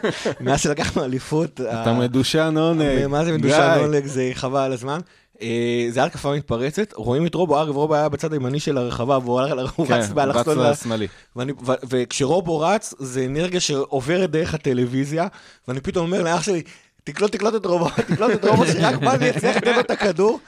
מאז 0.40 0.60
שלקחנו 0.60 1.04
אליפות... 1.04 1.60
אתה 1.60 1.92
מדושן 1.92 2.54
עונג. 2.58 3.06
מה 3.06 3.24
זה 3.24 3.32
מדושן 3.32 3.76
עונג, 3.80 4.06
זה 4.06 4.30
חבל 4.34 4.60
על 4.60 4.72
הזמן. 4.72 4.98
אה, 5.42 5.86
זה 5.90 6.00
היה 6.00 6.06
התקפה 6.06 6.32
מתפרצת, 6.34 6.92
רואים 6.94 7.26
את 7.26 7.34
רובו, 7.34 7.62
אגב, 7.62 7.76
רובו 7.76 7.94
היה 7.94 8.08
בצד 8.08 8.32
הימני 8.32 8.60
של 8.60 8.78
הרחבה, 8.78 9.18
והוא 9.18 9.40
כן, 9.48 9.54
רץ 9.94 10.04
רץ 10.04 10.10
באלכסון. 10.10 10.58
ל- 10.58 10.70
לשמאלי. 10.70 11.06
ואני- 11.36 11.52
ו- 11.66 11.72
וכשרובו 11.88 12.60
רץ, 12.60 12.94
זה 12.98 13.24
אנרגיה 13.24 13.60
שעוברת 13.60 14.30
דרך 14.30 14.54
הטלוויזיה, 14.54 15.26
ואני 15.68 15.80
פתאום 15.80 16.06
אומר 16.06 16.22
לאח 16.22 16.42
שלי, 16.42 16.62
תקלוט, 17.04 17.32
תקלוט 17.32 17.54
את 17.54 17.66
רובו, 17.66 17.88
תקלוט 18.08 18.30
את 18.30 18.44
רובו, 18.44 18.66
שרק 18.66 19.02
מאני 19.02 19.26
יצליח 19.26 19.56
לתת 19.56 19.66
לו 19.74 19.80
את 19.80 19.90
הכדור. 19.90 20.40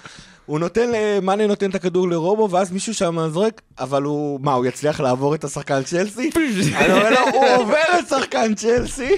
הוא 0.46 0.59
נותן, 0.59 0.90
מאני 1.22 1.46
נותן 1.46 1.70
את 1.70 1.74
הכדור 1.74 2.09
לרובו, 2.09 2.50
ואז 2.50 2.72
מישהו 2.72 2.94
שם 2.94 3.29
זורק, 3.33 3.61
אבל 3.79 4.03
הוא, 4.03 4.40
מה, 4.42 4.53
הוא 4.53 4.66
יצליח 4.66 5.00
לעבור 5.00 5.35
את 5.35 5.44
השחקן 5.44 5.83
צ'לסי? 5.83 6.31
אני 6.79 6.92
אומר 6.92 7.11
לו, 7.11 7.18
הוא 7.35 7.46
עובר 7.57 7.98
את 7.98 8.09
שחקן 8.09 8.55
צ'לסי. 8.55 9.16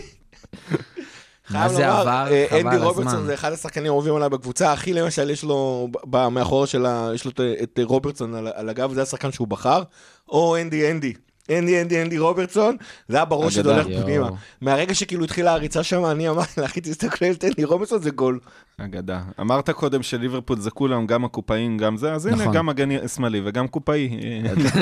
מה 1.50 1.68
זה 1.68 1.86
לומר, 1.86 2.00
עבר? 2.00 2.32
אה, 2.32 2.46
חבל 2.50 2.58
אנדי 2.60 2.76
על 2.76 2.82
רוברטסון 2.82 3.14
הזמן. 3.14 3.26
זה 3.26 3.34
אחד 3.34 3.52
השחקנים 3.52 3.86
האהובים 3.92 4.14
עליי 4.16 4.28
בקבוצה, 4.28 4.72
הכי 4.72 4.92
למשל 4.92 5.30
יש 5.30 5.44
לו, 5.44 5.88
מאחורה 6.30 6.66
של 6.66 6.86
ה... 6.86 7.10
יש 7.14 7.24
לו 7.24 7.30
את- 7.62 7.78
רוברטסון 7.84 8.34
על 8.54 8.68
הגב, 8.68 8.92
זה 8.94 9.02
השחקן 9.02 9.32
שהוא 9.32 9.48
בחר, 9.48 9.82
או 10.28 10.56
אנדי 10.60 10.90
אנדי. 10.90 11.12
אנדי 11.50 11.82
אנדי 11.82 12.02
אנדי 12.02 12.18
רוברטסון, 12.18 12.76
זה 13.08 13.16
היה 13.16 13.24
בראש 13.24 13.54
שזה. 13.54 13.72
הולך. 13.74 13.86
פנימה. 14.02 14.28
מהרגע 14.60 14.94
שכאילו 14.94 15.24
התחילה 15.24 15.52
הריצה 15.52 15.82
שם, 15.82 16.04
אני 16.04 16.28
אמרתי 16.28 16.60
לה, 16.60 16.66
אחי, 16.66 16.80
תסתכל 16.80 17.24
על 17.24 17.34
אנדי 17.44 17.64
רוברטסון, 17.64 18.02
זה 18.02 18.10
גול. 18.10 18.38
אגדה. 18.78 19.20
אמרת 19.40 19.70
קודם 19.70 20.02
שליברפול 20.02 20.58
זה 20.60 20.70
כולם, 20.70 21.06
גם 21.06 21.24
הקופאים, 21.24 21.78
גם 21.78 21.96
זה, 21.96 22.12
אז 22.12 22.26
הנה, 22.26 22.36
נכון. 22.36 22.52
גם 22.54 22.66
מגן 22.66 23.08
שמאלי 23.08 23.40
וגם 23.44 23.68
קופאי. 23.68 24.16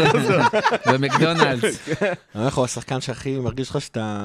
במקדונלדס. 0.92 1.88
לך, 2.34 2.54
הוא 2.56 2.64
השחקן 2.64 3.00
שהכי 3.00 3.38
מרגיש 3.38 3.70
לך 3.70 3.80
שאתה 3.80 4.18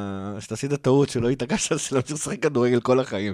עשית 0.51 0.73
טעות, 0.73 1.09
שלא 1.09 1.29
התעקשת 1.29 1.71
להמשיך 1.91 2.11
לשחק 2.15 2.41
כדורגל 2.41 2.79
כל 2.79 2.99
החיים. 2.99 3.33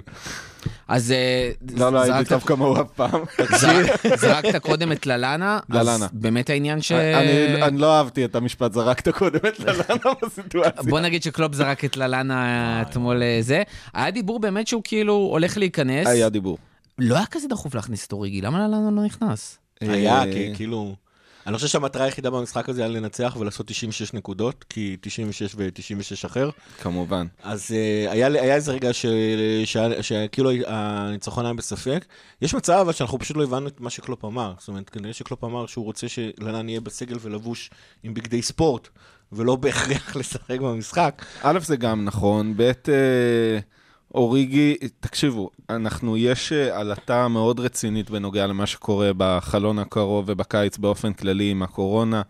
אז 0.88 1.10
אה, 1.12 1.50
לא, 1.76 1.92
לא 1.92 2.00
הייתי 2.00 2.28
טוב 2.28 2.40
כמוהו 2.42 2.80
אף 2.82 2.90
פעם. 2.96 3.20
זרק- 3.60 4.16
זרקת 4.16 4.56
קודם 4.56 4.92
את 4.92 5.06
ללאנה, 5.06 5.58
אז. 5.72 6.02
באמת 6.12 6.50
העניין 6.50 6.82
ש... 6.82 6.92
אני 6.92 7.62
אני 7.62 7.78
לא 7.78 7.96
אהבתי 7.96 8.24
את 8.24 8.36
המשפט, 8.36 8.72
זרקת 8.92 9.08
קודם 9.08 9.38
את 9.48 9.60
ללאנה 9.66 10.12
בסיטואציה. 10.22 10.82
בוא 10.90 11.00
נגיד 11.00 11.22
שקלופ 11.22 11.54
זרק 11.54 11.84
את 11.84 11.96
ללאנה 11.96 12.82
אתמול 12.82 13.22
אה, 13.22 13.38
זה. 13.40 13.62
היה 13.94 14.10
דיבור 14.10 14.40
באמת 14.40 14.66
שהוא 14.66 14.82
כאילו 14.84 15.14
הולך 15.14 15.58
להיכנס. 15.58 16.06
היה 16.06 16.28
דיבור. 16.28 16.58
לא 16.98 17.16
היה 17.16 17.26
כזה 17.26 17.48
דחוף 17.48 17.74
להכניס 17.74 18.06
את 18.06 18.12
אוריגי, 18.12 18.40
למה 18.40 18.58
ללאנה 18.58 18.90
לא 18.90 19.04
נכנס? 19.04 19.58
היה, 19.80 20.18
אה, 20.18 20.32
כי 20.32 20.52
כאילו... 20.54 20.94
אני 21.46 21.56
חושב 21.56 21.68
שהמטרה 21.68 22.04
היחידה 22.04 22.30
במשחק 22.30 22.68
הזה 22.68 22.80
היה 22.80 22.90
לנצח 22.90 23.36
ולעשות 23.40 23.66
96 23.66 24.14
נקודות, 24.14 24.64
כי 24.68 24.96
96 25.00 25.54
ו-96 25.56 26.26
אחר. 26.26 26.50
כמובן. 26.80 27.26
אז 27.42 27.70
uh, 27.70 28.10
היה, 28.10 28.26
היה 28.26 28.54
איזה 28.54 28.72
רגע 28.72 28.90
שכאילו 30.02 30.50
הניצחון 30.66 31.44
היה 31.44 31.54
בספק. 31.54 32.04
יש 32.42 32.54
מצב 32.54 32.72
אבל 32.72 32.92
שאנחנו 32.92 33.18
פשוט 33.18 33.36
לא 33.36 33.42
הבנו 33.42 33.68
את 33.68 33.80
מה 33.80 33.90
שקלופ 33.90 34.24
אמר. 34.24 34.54
זאת 34.58 34.68
אומרת, 34.68 34.90
כנראה 34.90 35.12
שקלופ 35.12 35.44
אמר 35.44 35.66
שהוא 35.66 35.84
רוצה 35.84 36.08
שלנן 36.08 36.68
יהיה 36.68 36.80
בסגל 36.80 37.16
ולבוש 37.20 37.70
עם 38.02 38.14
בגדי 38.14 38.42
ספורט, 38.42 38.88
ולא 39.32 39.56
בהכרח 39.56 40.16
לשחק 40.20 40.60
במשחק. 40.60 41.24
א', 41.42 41.58
זה 41.58 41.76
גם 41.76 42.04
נכון, 42.04 42.54
ב', 42.56 42.60
אה, 42.62 43.58
אוריגי, 44.14 44.76
תקשיבו, 45.00 45.50
אנחנו, 45.70 46.16
יש 46.16 46.52
אה, 46.52 46.80
עלטה 46.80 47.28
מאוד 47.28 47.60
רצינית 47.60 48.10
בנוגע 48.10 48.46
למה 48.46 48.66
שקורה 48.66 49.10
בחלון 49.16 49.78
הקרוב 49.78 50.24
ובקיץ 50.28 50.78
באופן 50.78 51.12
כללי 51.12 51.50
עם 51.50 51.62
הקורונה, 51.62 52.22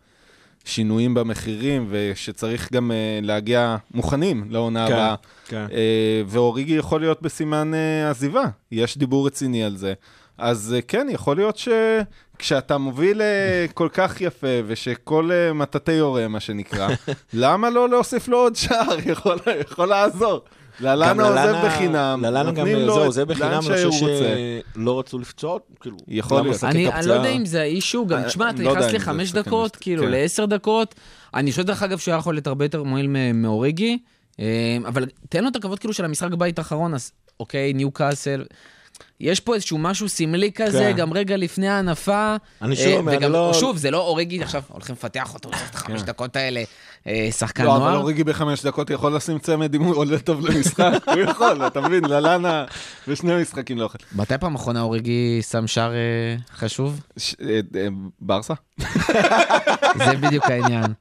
שינויים 0.64 1.14
במחירים, 1.14 1.86
ושצריך 1.90 2.72
גם 2.72 2.90
אה, 2.90 3.18
להגיע 3.22 3.76
מוכנים 3.94 4.44
לעונה 4.50 4.86
כן, 4.86 4.92
הבאה. 4.92 5.14
כן. 5.46 5.66
אה, 5.72 6.22
ואוריגי 6.26 6.72
יכול 6.72 7.00
להיות 7.00 7.22
בסימן 7.22 7.74
אה, 7.74 8.10
עזיבה, 8.10 8.44
יש 8.72 8.98
דיבור 8.98 9.26
רציני 9.26 9.64
על 9.64 9.76
זה. 9.76 9.94
אז 10.38 10.74
אה, 10.76 10.82
כן, 10.82 11.06
יכול 11.10 11.36
להיות 11.36 11.58
שכשאתה 11.58 12.78
מוביל 12.78 13.22
אה, 13.22 13.66
כל 13.74 13.88
כך 13.92 14.20
יפה, 14.20 14.46
ושכל 14.66 15.30
מטאטא 15.54 15.90
יורה, 15.90 16.28
מה 16.28 16.40
שנקרא, 16.40 16.88
למה 17.32 17.70
לא 17.70 17.88
להוסיף 17.88 18.28
לו 18.28 18.38
עוד 18.38 18.56
שער? 18.56 18.96
יכול, 19.12 19.38
יכול 19.70 19.88
לעזור. 19.88 20.44
ללאנה 20.82 21.28
עוזב 21.28 21.66
בחינם, 21.66 22.24
ללאנה 22.24 22.52
גם, 22.52 22.66
זהו, 22.86 23.12
זה 23.12 23.24
בחינם, 23.24 23.52
אני 23.52 23.90
חושב. 23.90 23.90
שלא 24.74 24.98
רצו 24.98 25.18
לפצוע, 25.18 25.58
כאילו, 25.80 25.96
יכול 26.08 26.42
להיות. 26.42 26.64
אני 26.64 26.88
לא 27.06 27.12
יודע? 27.12 27.28
אם 27.28 27.46
זה 27.46 27.60
האישו, 27.60 28.06
גם 28.06 28.18
אה, 28.18 28.24
תשמע, 28.24 28.50
אתה 28.50 28.62
לא 28.62 28.72
נכנס 28.72 28.92
לחמש 28.92 29.32
דקות, 29.32 29.76
כאילו 29.76 30.02
כן. 30.02 30.10
לעשר 30.10 30.44
דקות. 30.44 30.94
אני 31.34 31.50
חושב 31.50 31.62
דרך 31.62 31.82
אגב 31.82 31.98
שהוא 31.98 32.12
היה 32.12 32.18
יכול 32.18 32.34
להיות 32.34 32.46
הרבה 32.46 32.64
יותר 32.64 32.82
מועיל 32.82 33.06
מאוריגי, 33.34 33.98
אה, 34.40 34.76
אבל 34.88 35.06
תן 35.28 35.44
לו 35.44 35.50
את 35.50 35.56
הכבוד 35.56 35.78
כאילו 35.78 35.94
של 35.94 36.04
המשחק 36.04 36.34
בית 36.34 36.58
האחרון, 36.58 36.94
אז 36.94 37.12
אוקיי, 37.40 37.72
ניו 37.72 37.90
קאסל. 37.90 38.44
יש 39.22 39.40
פה 39.40 39.54
איזשהו 39.54 39.78
משהו 39.78 40.08
סמלי 40.08 40.50
כזה, 40.54 40.78
כן. 40.78 40.92
גם 40.96 41.12
רגע 41.12 41.36
לפני 41.36 41.68
ההנפה. 41.68 42.36
אני 42.62 42.70
אה, 42.76 42.80
שוב, 42.84 43.08
אני 43.08 43.16
וגם, 43.16 43.32
לא- 43.32 43.52
שוב, 43.54 43.76
זה 43.76 43.90
לא 43.90 43.98
אוריגי, 43.98 44.42
עכשיו 44.42 44.62
הולכים 44.68 44.92
לפתח 44.94 45.34
אותו, 45.34 45.50
צריך 45.50 45.70
את 45.70 45.74
החמש 45.74 46.02
דקות 46.02 46.36
האלה, 46.36 46.62
אה, 47.06 47.28
שחקן 47.38 47.64
לא, 47.64 47.76
אבל 47.76 47.84
נוער. 47.84 47.96
אוריגי 47.96 48.24
בחמש 48.24 48.62
דקות 48.66 48.90
יכול 48.90 49.16
לשים 49.16 49.38
צמד 49.38 49.74
אם 49.74 49.82
הוא 49.82 49.96
עולה 49.96 50.18
טוב 50.18 50.46
למשחק, 50.46 50.92
הוא 51.14 51.20
יכול, 51.20 51.66
אתה 51.66 51.80
מבין, 51.80 52.04
ללאנה 52.04 52.64
בשני 53.08 53.42
משחקים 53.42 53.78
לא 53.78 53.84
יכול. 53.84 54.00
מתי 54.16 54.38
פעם 54.38 54.54
אחרונה 54.54 54.80
אוריגי 54.80 55.40
שם 55.50 55.66
שער 55.66 55.92
אה, 55.92 55.96
חשוב? 56.56 57.00
ש- 57.16 57.34
ברסה? 58.20 58.54
זה 60.06 60.16
בדיוק 60.20 60.44
העניין. 60.44 60.92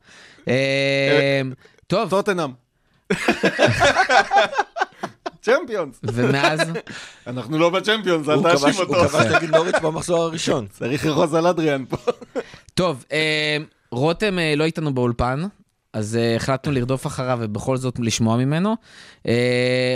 טוב, 1.88 2.10
טוטנאם. 2.10 2.52
צ'מפיונס. 5.42 6.02
ומאז... 6.04 6.72
אנחנו 7.28 7.58
לא 7.58 7.70
בצ'מפיונס, 7.70 8.30
אל 8.30 8.44
תאשים 8.44 8.68
כבש- 8.70 8.78
הוא 8.78 8.96
אותו. 8.96 9.08
כבש 9.10 9.26
נגד 9.26 9.56
נוריץ' 9.56 9.80
במחזור 9.84 10.24
הראשון. 10.24 10.68
צריך 10.68 11.06
לכעוס 11.06 11.34
על 11.34 11.48
אדריאן 11.48 11.86
פה. 11.86 11.98
טוב, 12.74 13.06
אה, 13.12 13.58
רותם 13.92 14.40
אה, 14.40 14.54
לא 14.58 14.64
איתנו 14.64 14.94
באולפן, 14.94 15.42
אז 15.94 16.16
אה, 16.18 16.36
החלטנו 16.36 16.72
לרדוף 16.72 17.08
אחריו 17.08 17.38
ובכל 17.42 17.78
זאת 17.78 18.00
לשמוע 18.00 18.38
ממנו. 18.38 18.76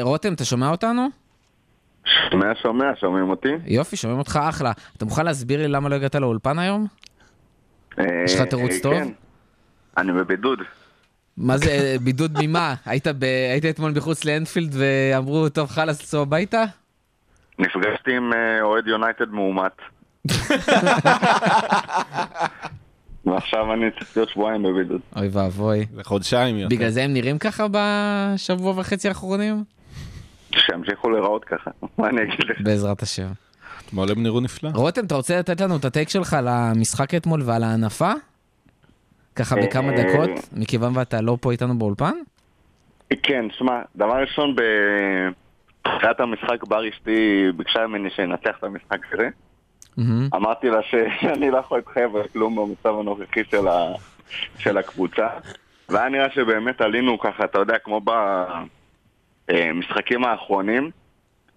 רותם, 0.01 0.33
אתה 0.33 0.45
שומע 0.45 0.69
אותנו? 0.71 1.07
שומע, 2.31 2.47
שומע, 2.61 2.85
שומעים 2.99 3.29
אותי? 3.29 3.49
יופי, 3.65 3.95
שומעים 3.95 4.19
אותך 4.19 4.39
אחלה. 4.49 4.71
אתה 4.97 5.05
מוכן 5.05 5.25
להסביר 5.25 5.59
לי 5.61 5.67
למה 5.67 5.89
לא 5.89 5.95
הגעת 5.95 6.15
לאולפן 6.15 6.59
היום? 6.59 6.87
יש 8.25 8.35
לך 8.35 8.41
תירוץ 8.41 8.71
טוב? 8.83 8.93
כן. 8.93 9.07
אני 9.97 10.13
בבידוד. 10.13 10.59
מה 11.37 11.57
זה, 11.57 11.95
בידוד 12.01 12.31
ממה? 12.41 12.75
היית, 12.85 13.07
ב... 13.07 13.23
היית 13.51 13.65
אתמול 13.65 13.91
מחוץ 13.95 14.25
לאנפילד 14.25 14.73
ואמרו, 14.73 15.49
טוב, 15.49 15.69
חלאס, 15.69 16.01
צאו 16.01 16.21
הביתה? 16.21 16.63
נפגשתי 17.59 18.15
עם 18.15 18.33
אה, 18.33 18.61
אוהד 18.61 18.87
יונייטד 18.87 19.29
מאומת. 19.29 19.71
ועכשיו 23.25 23.73
אני 23.73 23.85
צריך 23.99 24.17
להיות 24.17 24.29
שבועיים 24.29 24.63
בבידוד. 24.63 25.01
אוי 25.15 25.27
ואבוי. 25.31 25.85
זה 25.95 26.03
חודשיים 26.03 26.57
יותר. 26.57 26.75
בגלל 26.75 26.89
זה 26.89 27.03
הם 27.03 27.13
נראים 27.13 27.37
ככה 27.37 27.65
בשבוע 27.71 28.73
וחצי 28.77 29.07
האחרונים? 29.07 29.63
שימשיכו 30.55 31.09
להיראות 31.09 31.45
ככה, 31.45 31.71
מה 31.97 32.09
אני 32.09 32.21
אגיד 32.21 32.39
לך? 32.49 32.61
בעזרת 32.61 33.01
השם. 33.01 33.27
אתמול 33.85 34.11
הם 34.11 34.23
נראו 34.23 34.39
נפלא. 34.39 34.69
רותם, 34.73 35.05
אתה 35.05 35.15
רוצה 35.15 35.39
לתת 35.39 35.61
לנו 35.61 35.77
את 35.77 35.85
הטייק 35.85 36.09
שלך 36.09 36.33
על 36.33 36.47
המשחק 36.47 37.15
אתמול 37.15 37.41
ועל 37.45 37.63
ההנפה? 37.63 38.11
ככה 39.35 39.55
בכמה 39.55 39.91
אה, 39.91 40.03
דקות, 40.03 40.29
מכיוון 40.53 40.97
ואתה 40.97 41.21
לא 41.21 41.37
פה 41.41 41.51
איתנו 41.51 41.79
באולפן? 41.79 42.13
כן, 43.23 43.45
שמע, 43.51 43.81
דבר 43.95 44.21
ראשון, 44.21 44.55
בתחילת 45.85 46.19
המשחק 46.19 46.63
בר 46.63 46.89
אשתי 46.89 47.47
ביקשה 47.55 47.87
ממני 47.87 48.09
שננצח 48.09 48.57
את 48.59 48.63
המשחק 48.63 48.99
הזה. 49.13 49.29
אמרתי 50.35 50.69
לה 50.69 50.79
שאני 50.83 51.51
לא 51.51 51.57
יכול 51.57 51.77
להתחייב 51.77 52.15
על 52.15 52.27
כלום 52.27 52.55
במצב 52.55 52.99
הנוכחי 52.99 53.43
של, 53.51 53.67
ה... 53.67 53.93
של 54.57 54.77
הקבוצה. 54.77 55.27
והיה 55.89 56.09
נראה 56.09 56.29
שבאמת 56.29 56.81
עלינו 56.81 57.19
ככה, 57.19 57.45
אתה 57.45 57.59
יודע, 57.59 57.77
כמו 57.77 58.01
במשחקים 59.47 60.23
האחרונים, 60.23 60.91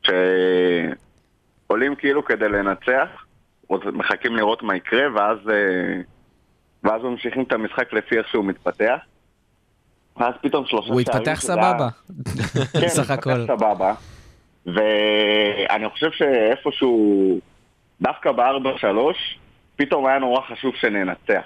שעולים 0.03 1.95
כאילו 1.95 2.25
כדי 2.25 2.49
לנצח, 2.49 3.25
מחכים 3.71 4.37
לראות 4.37 4.63
מה 4.63 4.77
יקרה, 4.77 5.03
ואז, 5.15 5.39
אה, 5.51 6.01
ואז 6.85 7.03
ממשיכים 7.03 7.43
את 7.43 7.53
המשחק 7.53 7.93
לפי 7.93 8.19
איך 8.19 8.29
שהוא 8.29 8.45
מתפתח. 8.45 8.97
ואז 10.17 10.35
פתאום 10.41 10.67
שלושה 10.67 10.93
הוא 10.93 11.01
שערים 11.03 11.21
התפתח 11.21 11.41
שזה 11.41 11.55
היה- 11.55 11.63
סבבה. 11.63 11.89
כן, 12.81 12.89
סך 12.99 13.11
התפתח 13.11 13.31
הכל. 13.31 13.47
סבבה. 13.47 13.95
ואני 14.67 15.89
חושב 15.89 16.11
שאיפשהו, 16.13 17.39
דווקא 18.01 18.33
ב-4-3, 18.33 18.85
פתאום 19.77 20.07
היה 20.07 20.19
נורא 20.19 20.41
חשוב 20.41 20.75
שננצח. 20.81 21.43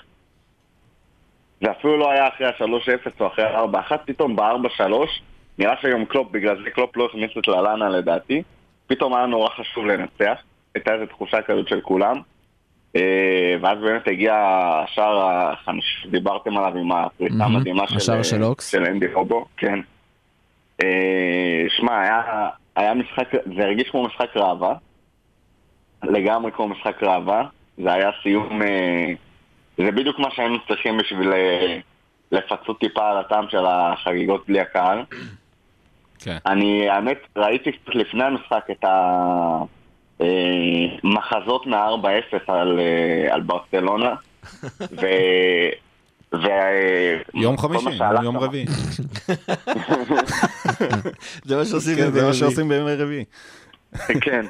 זה 1.64 1.71
אפילו 1.71 1.97
לא 1.97 2.11
היה 2.11 2.29
אחרי 2.29 2.47
ה-3-0 2.47 3.11
או 3.21 3.27
אחרי 3.27 3.45
ה-4-1, 3.45 3.92
פתאום 4.07 4.37
ב-4-3, 4.37 4.83
נראה 5.59 5.75
שהיום 5.81 6.05
קלופ, 6.05 6.29
בגלל 6.31 6.62
זה 6.64 6.71
קלופ 6.71 6.97
לא 6.97 7.05
הכניס 7.07 7.31
את 7.38 7.49
ללאנה 7.49 7.88
לדעתי, 7.88 8.42
פתאום 8.87 9.14
היה 9.14 9.27
נורא 9.27 9.49
חשוב 9.51 9.87
לנצח, 9.87 10.38
הייתה 10.75 10.95
איזו 10.95 11.07
תחושה 11.07 11.42
כזאת 11.42 11.68
של 11.68 11.81
כולם. 11.81 12.16
אה, 12.96 13.57
ואז 13.61 13.78
באמת 13.78 14.09
הגיע 14.09 14.35
השער 14.35 15.28
החמישי 15.28 16.02
שדיברתם 16.02 16.57
עליו 16.57 16.78
עם 16.78 16.92
הפריצה 16.92 17.35
מהמם, 17.35 17.57
המדהימה 17.57 17.88
של, 17.88 17.96
השער 17.96 18.22
של 18.70 18.85
אנדי 18.85 19.07
רובו, 19.14 19.46
כן. 19.57 19.78
אה, 20.83 21.64
שמע, 21.68 22.00
היה, 22.00 22.48
היה 22.76 22.94
משחק, 22.94 23.28
זה 23.57 23.62
הרגיש 23.64 23.90
כמו 23.90 24.02
משחק 24.02 24.37
ראווה, 24.37 24.74
לגמרי 26.02 26.52
כמו 26.52 26.68
משחק 26.68 27.02
ראווה, 27.02 27.44
זה 27.78 27.92
היה 27.92 28.11
סיום, 28.22 28.62
אה, 28.62 29.12
זה 29.78 29.90
בדיוק 29.90 30.18
מה 30.18 30.28
שהיינו 30.31 30.57
צריכים 30.68 30.98
בשביל 30.98 31.33
אה, 31.33 31.78
לפצות 32.33 32.81
טיפה 32.81 33.11
על 33.11 33.18
הטעם 33.18 33.44
של 33.48 33.66
החגיגות 33.66 34.44
בלי 34.48 34.61
הקהל. 34.61 35.05
כן. 36.18 36.37
אני, 36.46 36.88
האמת, 36.88 37.18
ראיתי 37.37 37.72
קצת 37.72 37.94
לפני 37.94 38.24
המשחק 38.24 38.64
את 38.70 38.85
המחזות 40.20 41.66
מה-4-0 41.66 42.37
על, 42.46 42.81
אה, 42.81 43.35
על 43.35 43.40
ברצלונה, 43.40 44.14
ו... 45.01 45.07
ו... 46.35 46.46
יום 47.35 47.57
כל 47.57 47.68
מה 47.68 47.79
חמישי, 47.81 48.03
יום 48.22 48.38
רביעי. 48.38 48.66
זה 51.44 51.57
מה 51.57 51.64
שעושים 51.64 51.96
כן, 51.96 52.11
זה 52.11 52.27
מה. 52.27 52.33
שעושים 52.33 52.68
בימי 52.68 52.94
רביעי. 52.94 53.25
כן, 54.25 54.46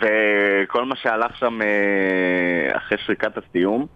וכל 0.00 0.84
מה 0.84 0.96
שהלך 0.96 1.36
שם 1.36 1.62
אה, 1.62 2.76
אחרי 2.76 2.98
שריקת 3.06 3.32
הסיום, 3.38 3.86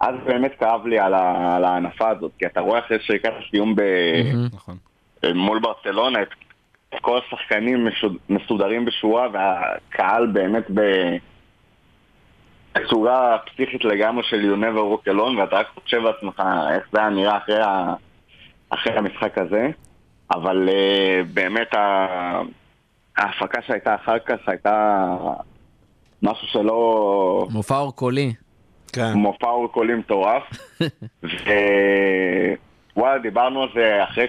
אז 0.00 0.14
באמת 0.26 0.52
כאב 0.60 0.86
לי 0.86 0.98
על, 0.98 1.14
ה... 1.14 1.56
על 1.56 1.64
ההנפה 1.64 2.10
הזאת, 2.10 2.32
כי 2.38 2.46
אתה 2.46 2.60
רואה 2.60 2.78
אחרי 2.78 2.98
שריקת 3.00 3.32
הסיום 3.38 3.74
ב... 3.76 3.82
נכון. 4.52 4.76
מול 5.34 5.58
ברצלונה, 5.58 6.22
את 6.22 6.28
כל 7.00 7.18
השחקנים 7.18 7.86
משוד- 7.88 8.16
מסודרים 8.28 8.84
בשורה, 8.84 9.28
והקהל 9.32 10.26
באמת 10.26 10.64
בצורה 12.74 13.38
פסיכית 13.46 13.84
לגמרי 13.84 14.22
של 14.24 14.52
You 14.52 14.56
never 14.56 14.78
walk 14.78 15.10
alone, 15.12 15.38
ואתה 15.40 15.56
רק 15.56 15.66
חושב 15.84 15.96
לעצמך 15.96 16.42
איך 16.74 16.88
זה 16.92 17.00
היה 17.00 17.10
נראה 17.10 17.36
אחרי, 17.36 17.60
ה... 17.62 17.94
אחרי 18.70 18.92
המשחק 18.92 19.38
הזה. 19.38 19.70
אבל 20.34 20.68
uh, 20.68 20.72
באמת 21.34 21.74
ה... 21.74 22.06
ההפקה 23.16 23.62
שהייתה 23.66 23.94
אחר 23.94 24.18
כך 24.18 24.36
הייתה 24.46 25.06
משהו 26.22 26.46
שלא... 26.46 27.46
מופע 27.50 27.76
אורקולי. 27.78 28.32
כן. 28.92 29.12
מופע 29.12 29.46
אורקולי 29.46 29.94
מטורף. 29.94 30.42
ווואלה, 32.96 33.18
דיברנו 33.18 33.62
על 33.62 33.68
זה 33.74 34.04
אחרי 34.04 34.26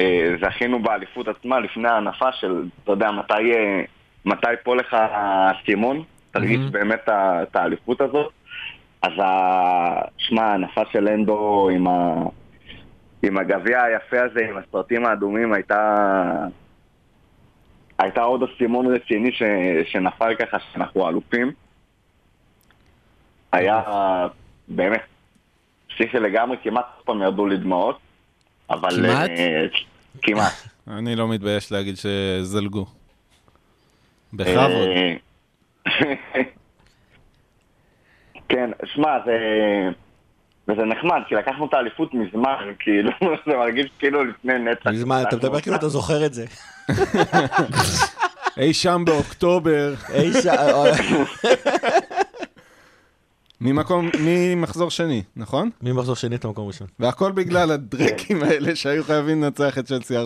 שזכינו 0.00 0.82
באליפות 0.82 1.28
עצמה, 1.28 1.60
לפני 1.60 1.88
ההנפה 1.88 2.32
של, 2.32 2.64
אתה 2.84 2.92
יודע, 2.92 3.10
מתי, 3.10 3.54
אה, 3.54 3.82
מתי 4.24 4.46
פה 4.62 4.76
לך 4.76 4.96
הסימון, 5.00 6.02
תרגיש 6.30 6.58
מהמם. 6.58 6.70
באמת 6.72 7.08
את 7.08 7.56
האליפות 7.56 8.00
הזאת. 8.00 8.32
אז 9.02 9.12
שמע, 10.18 10.42
ההנפה 10.42 10.82
של 10.92 11.08
אנדו 11.08 11.68
עם, 11.72 11.86
ה... 11.86 12.14
עם 13.22 13.38
הגביע 13.38 13.82
היפה 13.82 14.22
הזה, 14.22 14.40
עם 14.48 14.56
הסרטים 14.56 15.06
האדומים, 15.06 15.52
הייתה... 15.52 16.46
הייתה 17.98 18.22
עוד 18.22 18.42
אסימון 18.42 18.94
רציני 18.94 19.32
ש... 19.32 19.42
שנפל 19.92 20.34
ככה 20.34 20.58
שאנחנו 20.72 21.08
אלופים. 21.08 21.52
היה 23.52 23.82
באמת 24.68 25.00
פסיכי 25.88 26.18
לגמרי, 26.18 26.56
כמעט 26.62 26.86
פעם 27.04 27.22
ירדו 27.22 27.46
לי 27.46 27.56
דמעות, 27.56 27.98
אבל... 28.70 28.90
כמעט? 28.90 29.30
אה, 29.30 29.66
כמעט. 30.22 30.52
אני 30.88 31.16
לא 31.16 31.28
מתבייש 31.28 31.72
להגיד 31.72 31.94
שזלגו. 31.96 32.86
בכבוד. 34.32 34.88
אה, 34.96 35.14
כן, 38.48 38.70
שמע, 38.84 39.18
זה... 39.24 39.38
וזה 40.68 40.84
נחמד, 40.84 41.20
כי 41.28 41.34
לקחנו 41.34 41.66
את 41.66 41.74
האליפות 41.74 42.14
מזמן, 42.14 42.72
כאילו, 42.80 43.10
זה 43.46 43.56
מרגיש 43.56 43.86
כאילו 43.98 44.24
לפני 44.24 44.58
נצח. 44.58 44.86
מזמן, 44.86 45.22
אתה 45.28 45.36
מדבר 45.36 45.60
כאילו 45.60 45.76
אתה 45.76 45.88
זוכר 45.88 46.26
את 46.26 46.34
זה. 46.34 46.44
אי 48.60 48.74
שם 48.74 49.02
באוקטובר, 49.06 49.94
אי 50.14 50.32
ש... 50.32 50.46
ממקום, 53.60 54.10
ממחזור 54.20 54.90
שני, 54.90 55.22
נכון? 55.36 55.70
מי 55.82 55.92
מחזור 55.92 56.16
שני 56.16 56.36
את 56.36 56.44
המקום 56.44 56.66
ראשון? 56.66 56.86
והכל 56.98 57.32
בגלל 57.32 57.70
הדרקים 57.70 58.42
האלה 58.42 58.76
שהיו 58.76 59.04
חייבים 59.04 59.42
לנצח 59.42 59.78
את 59.78 59.86
צ'לסי 59.86 60.16
4-0, 60.16 60.20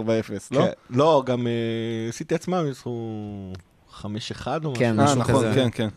לא? 0.51 0.61
כן. 0.61 0.71
לא, 0.91 1.23
גם 1.27 1.47
אה, 1.47 2.13
סיטי 2.13 2.35
עצמם 2.35 2.65
ניצחו 2.67 3.53
5-1 4.01 4.05
או 4.05 4.11
משהו. 4.11 4.75
כן, 4.75 5.01
אה, 5.01 5.05
משהו 5.05 5.17
נכון, 5.17 5.35
כזה. 5.35 5.53
כן, 5.55 5.69
כן. 5.73 5.89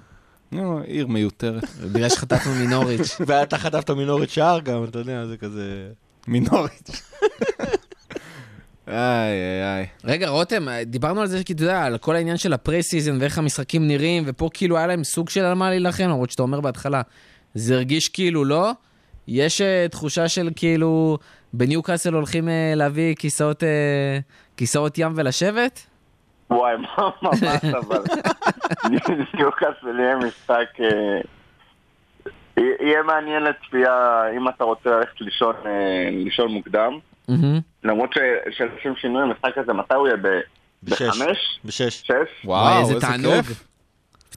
נו, 0.52 0.80
עיר 0.80 1.08
מיותרת. 1.08 1.64
בגלל 1.94 2.10
שחטפנו 2.10 2.52
מנוריץ'. 2.56 3.18
ואתה 3.28 3.58
חטפת 3.58 3.90
מנוריץ' 3.90 4.30
שער 4.30 4.60
גם, 4.60 4.84
אתה 4.84 5.00
יודע, 5.00 5.26
זה 5.26 5.38
כזה... 5.38 5.88
מנוריץ'. 6.28 6.90
איי, 8.88 9.32
איי, 9.32 9.76
איי. 9.76 9.86
רגע, 10.04 10.30
רותם, 10.30 10.68
דיברנו 10.86 11.22
על 11.22 11.28
זה, 11.28 11.44
כי 11.44 11.54
אתה 11.54 11.64
יודע, 11.64 11.84
על 11.84 11.98
כל 11.98 12.16
העניין 12.16 12.38
של 12.38 12.54
ה 12.54 12.61
pre 12.61 12.84
season 12.84 13.18
ואיך 13.22 13.38
המשחקים 13.38 13.88
נראים, 13.88 14.24
ופה 14.26 14.50
כאילו 14.54 14.78
היה 14.78 14.88
להם 14.88 15.04
סוג 15.04 15.30
של 15.30 15.42
על 15.42 15.54
מה 15.54 15.70
להילחם, 15.70 16.04
למרות 16.04 16.32
שאתה 16.32 16.42
אומר 16.42 16.62
בהתחלה, 16.62 17.02
זה 17.58 17.76
הרגיש 17.76 18.10
כאילו 18.10 18.46
לא. 18.46 18.72
יש 19.28 19.62
אה, 19.62 19.92
תחושה 19.92 20.28
של 20.28 20.50
כאילו, 20.56 21.18
בניוקאסל 21.54 22.14
הולכים 22.14 22.48
uh, 22.48 22.52
להביא 22.76 23.16
כיסאות, 23.16 23.64
uh, 23.64 23.66
כיסאות 24.58 24.98
ים 24.98 25.14
ולשבת? 25.16 25.86
וואי, 26.50 26.74
מה- 26.98 27.10
ממש 27.22 27.44
אבל. 27.78 27.98
ניוקאסל 29.34 30.00
יהיה 30.00 30.16
משחק... 30.16 30.68
יהיה 32.82 33.04
מעניין 33.04 33.44
לצפייה 33.44 34.22
אם 34.38 34.50
אתה 34.50 34.64
רוצה 34.64 34.90
ללכת 34.90 35.22
לישון 35.22 35.56
אה, 35.66 35.72
לישון 36.12 36.52
מוקדם. 36.52 36.92
למרות 37.84 38.14
ש- 38.14 38.18
שלשם 38.58 38.94
שינוי 39.02 39.22
המשחק 39.24 39.58
הזה, 39.58 39.74
מתי 39.74 39.94
הוא 39.94 40.08
יהיה? 40.08 40.18
ב- 40.18 40.40
בשש. 40.84 41.02
בחמש? 41.02 41.60
בשש. 41.66 42.02
שש? 42.02 42.46
וואו, 42.46 42.80
איזה 42.80 43.00
תענוג. 43.02 43.46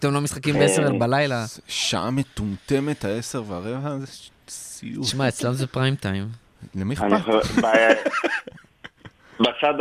פתאום 0.01 0.15
לא 0.15 0.21
משחקים 0.21 0.55
בעשר 0.59 0.93
בלילה. 0.99 1.45
שעה 1.69 2.11
מטומטמת, 2.11 3.05
העשר 3.05 3.43
והרבע, 3.47 3.99
זה 3.99 4.07
סיוט. 4.49 5.05
תשמע, 5.05 5.29
אצלם 5.29 5.53
זה 5.53 5.67
פריים 5.67 5.95
טיים. 5.95 6.29
למי 6.75 6.95
אכפת? 6.95 7.07
בצד 9.41 9.75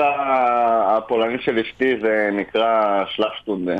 הפולני 0.98 1.38
של 1.42 1.60
אשתי 1.60 1.94
זה 2.02 2.30
נקרא 2.34 3.04
שלפשטונדה. 3.16 3.76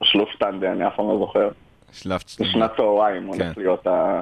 או 0.00 0.06
שלופשטנדה, 0.06 0.72
אני 0.72 0.86
אף 0.88 0.92
פעם 0.96 1.08
לא 1.08 1.18
זוכר. 1.18 1.48
זה 2.26 2.44
שנת 2.52 2.70
צהריים 2.76 3.32
כן. 3.32 3.42
הולך 3.44 3.58
להיות 3.58 3.86
ה- 3.86 4.20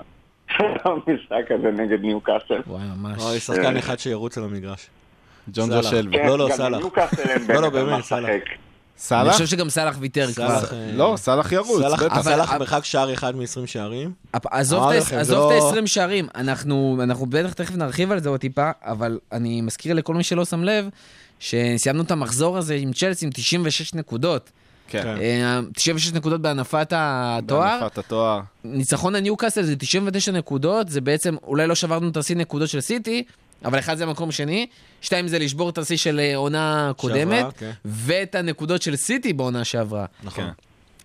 המשחק 0.84 1.50
הזה 1.50 1.70
נגד 1.70 2.00
ניוקאסל. 2.00 2.60
וואי, 2.66 2.82
ממש. 2.96 3.22
אוי, 3.22 3.40
שחקן 3.40 3.76
אחד 3.76 3.98
שירוץ 3.98 4.38
על 4.38 4.44
המגרש. 4.44 4.86
ג'ון 5.52 5.66
סאלח. 5.70 5.84
ג'ו 5.84 5.90
שלווי. 5.90 6.16
כן, 6.18 6.26
לא, 6.26 6.38
לא, 6.38 6.48
סאלח. 6.52 6.80
לא, 7.48 7.62
לא, 7.62 7.70
באמת 7.70 8.02
באמת, 8.12 8.42
סאלח. 9.02 9.20
אני 9.20 9.32
סאלח? 9.32 9.34
חושב 9.42 9.56
שגם 9.56 9.70
סאלח 9.70 9.96
ויתר 10.00 10.32
כבר. 10.32 10.44
אה, 10.72 10.90
לא, 10.94 11.14
סאלח 11.16 11.52
ירוץ, 11.52 11.82
סאלח- 12.24 12.52
מרחק 12.58 12.84
שער 12.84 13.14
אחד 13.14 13.36
מ-20 13.36 13.66
שערים. 13.66 14.12
עזוב 14.32 14.82
את 14.88 14.94
ה- 14.94 14.98
לכם, 14.98 15.16
עזוב 15.16 15.50
זה 15.52 15.58
את 15.58 15.62
לא- 15.62 15.78
ה-20 15.78 15.86
שערים, 15.86 16.28
אנחנו 16.34 16.98
אנחנו 17.02 17.26
בטח 17.26 17.52
תכף 17.52 17.74
נרחיב 17.74 18.12
על 18.12 18.20
זה 18.20 18.28
עוד 18.28 18.40
טיפה, 18.40 18.70
אבל 18.82 19.18
אני 19.32 19.60
מזכיר 19.60 19.94
לכל 19.94 20.14
מי 20.14 20.22
שלא 20.24 20.44
שם 20.44 20.64
לב, 20.64 20.88
שסיימנו 21.40 22.02
את 22.02 22.10
המחזור 22.10 22.58
הזה 22.58 22.74
עם 22.74 22.92
צ'לסי 22.92 23.24
עם 23.26 23.30
96 23.34 23.94
נקודות. 23.94 24.50
כן. 24.88 25.06
אה, 25.20 25.60
96 25.74 26.12
נקודות 26.12 26.40
בהנפת 26.42 26.88
התואר. 26.96 27.78
בהנפת 27.80 27.98
התואר. 27.98 28.40
ניצחון 28.64 29.14
הניוקאסל 29.14 29.62
זה 29.62 29.76
99 29.76 30.32
נקודות, 30.32 30.88
זה 30.88 31.00
בעצם, 31.00 31.36
אולי 31.42 31.66
לא 31.66 31.74
שברנו 31.74 32.08
את 32.08 32.16
השיא 32.16 32.36
נקודות 32.36 32.68
של 32.68 32.80
סיטי, 32.80 33.22
אבל 33.64 33.78
אחד 33.78 33.94
זה 33.94 34.06
מקום 34.06 34.30
שני, 34.30 34.66
שתיים 35.00 35.28
זה 35.28 35.38
לשבור 35.38 35.70
את 35.70 35.78
השיא 35.78 35.96
של 35.96 36.20
אה, 36.20 36.36
עונה 36.36 36.92
קודמת, 36.96 37.38
שעברה, 37.38 37.50
כן. 37.50 37.70
ואת 37.84 38.34
הנקודות 38.34 38.82
של 38.82 38.96
סיטי 38.96 39.32
בעונה 39.32 39.64
שעברה. 39.64 40.06
נכון. 40.22 40.44
כן. 40.44 40.50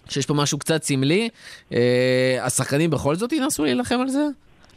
שיש 0.09 0.25
פה 0.25 0.33
משהו 0.33 0.57
קצת 0.57 0.83
סמלי. 0.83 1.29
אה, 1.73 2.39
השחקנים 2.41 2.89
בכל 2.89 3.15
זאת 3.15 3.33
ינסו 3.33 3.65
להילחם 3.65 3.99
על 4.01 4.09
זה? 4.09 4.27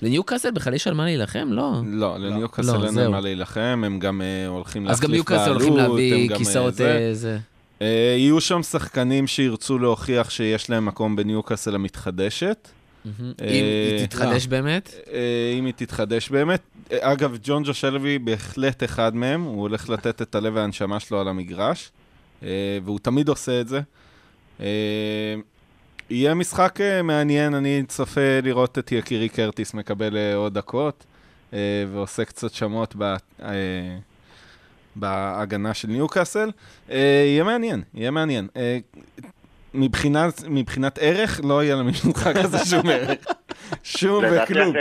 לניוקאסל 0.02 0.50
בכלל 0.50 0.74
יש 0.74 0.86
על 0.86 0.94
מה 0.94 1.04
להילחם? 1.04 1.48
לא. 1.52 1.72
לא, 1.86 2.18
לא, 2.20 2.30
לניוקאסל 2.30 2.84
אין 2.84 2.94
זהו. 2.94 3.04
על 3.04 3.10
מה 3.10 3.20
להילחם, 3.20 3.82
הם 3.86 3.98
גם 3.98 4.22
אה, 4.22 4.46
הולכים 4.46 4.88
אז 4.88 5.00
גם 5.00 5.10
להחליף 5.10 5.30
ניוקאסל 5.30 5.50
הולכים 5.50 5.74
בעלות, 5.74 5.88
להביא 5.88 6.14
הם 6.14 6.26
גם, 6.26 6.32
אה, 6.32 6.38
כיסאות 6.38 6.74
זה. 6.74 6.98
אה, 6.98 7.14
זה. 7.14 7.38
אה, 7.82 8.14
יהיו 8.18 8.40
שם 8.40 8.62
שחקנים 8.62 9.26
שירצו 9.26 9.78
להוכיח 9.78 10.30
שיש 10.30 10.70
להם 10.70 10.86
מקום 10.86 11.16
בניוקאסל 11.16 11.74
המתחדשת. 11.74 12.68
אם 13.06 13.12
אה, 13.40 13.46
היא 13.48 14.06
תתחדש 14.06 14.46
באמת. 14.46 14.94
אה, 15.12 15.54
אם 15.58 15.64
היא 15.64 15.74
תתחדש 15.76 16.28
באמת. 16.30 16.62
אגב, 16.92 17.38
ג'ון 17.42 17.62
ג'ו 17.62 17.74
שלוי 17.74 18.18
בהחלט 18.18 18.84
אחד 18.84 19.14
מהם, 19.14 19.42
הוא 19.42 19.60
הולך 19.60 19.88
לתת 19.88 20.22
את 20.22 20.34
הלב 20.34 20.52
והנשמה 20.56 21.00
שלו 21.00 21.20
על 21.20 21.28
המגרש, 21.28 21.90
אה, 22.42 22.78
והוא 22.84 22.98
תמיד 22.98 23.28
עושה 23.28 23.60
את 23.60 23.68
זה. 23.68 23.80
יהיה 26.10 26.34
משחק 26.34 26.78
מעניין, 27.04 27.54
אני 27.54 27.82
צופה 27.88 28.40
לראות 28.42 28.78
את 28.78 28.92
יקירי 28.92 29.28
קרטיס 29.28 29.74
מקבל 29.74 30.34
עוד 30.34 30.54
דקות, 30.54 31.04
ועושה 31.92 32.24
קצת 32.24 32.52
שמות 32.52 32.94
ב... 32.98 33.14
בהגנה 34.96 35.74
של 35.74 35.88
ניוקאסל. 35.88 36.50
יהיה 36.88 37.44
מעניין, 37.44 37.82
יהיה 37.94 38.10
מעניין. 38.10 38.48
אה, 39.74 39.80
מבחינת, 39.80 40.42
מבחינת 40.48 40.98
ערך, 41.02 41.40
לא 41.44 41.62
יהיה 41.64 41.76
למשחק 41.76 42.36
הזה 42.36 42.58
שום 42.70 42.88
ערך. 42.90 43.10
שום 43.82 44.24
וכלום. 44.30 44.74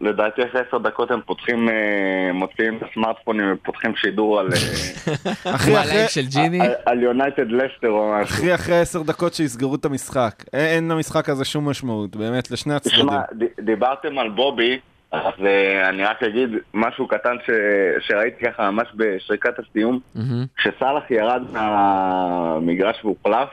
לדעתי 0.00 0.42
אחרי 0.44 0.60
עשר 0.68 0.78
דקות 0.78 1.10
הם 1.10 1.20
פותחים, 1.26 1.68
אה, 1.68 1.74
מוציאים 2.34 2.76
את 2.76 2.82
הסמארטפונים 2.90 3.52
ופותחים 3.52 3.92
שידור 3.96 4.40
על, 4.40 4.48
אה, 4.52 4.58
אחי, 5.54 5.70
כמו 5.70 5.80
אחרי, 5.80 6.08
של 6.08 6.26
ג'יני. 6.26 6.60
על- 6.86 7.02
יונייטד 7.02 7.50
לסטר 7.50 7.88
או 7.88 8.12
משהו. 8.22 8.34
אחי, 8.36 8.54
אחרי 8.54 8.78
עשר 8.80 9.02
דקות 9.02 9.34
שיסגרו 9.34 9.74
את 9.74 9.84
המשחק. 9.84 10.44
אין, 10.52 10.88
למשחק 10.92 11.28
הזה 11.28 11.44
שום 11.44 11.68
משמעות, 11.68 12.16
באמת, 12.16 12.50
לשני 12.50 12.74
הצדדים. 12.74 12.98
תשמע, 12.98 13.20
דיברתם 13.60 14.18
על 14.18 14.28
בובי, 14.30 14.78
אז 15.12 15.20
אה, 15.46 15.88
אני 15.88 16.04
רק 16.04 16.22
אגיד 16.22 16.48
משהו 16.74 17.08
קטן 17.08 17.36
ש- 17.46 17.50
שראיתי 18.08 18.44
ככה 18.44 18.70
ממש 18.70 18.88
בשריקת 18.96 19.54
הסיום. 19.58 20.00
כשסאלח 20.56 21.10
ירד 21.10 21.42
מהמגרש 21.52 22.96
והוחלף. 23.04 23.48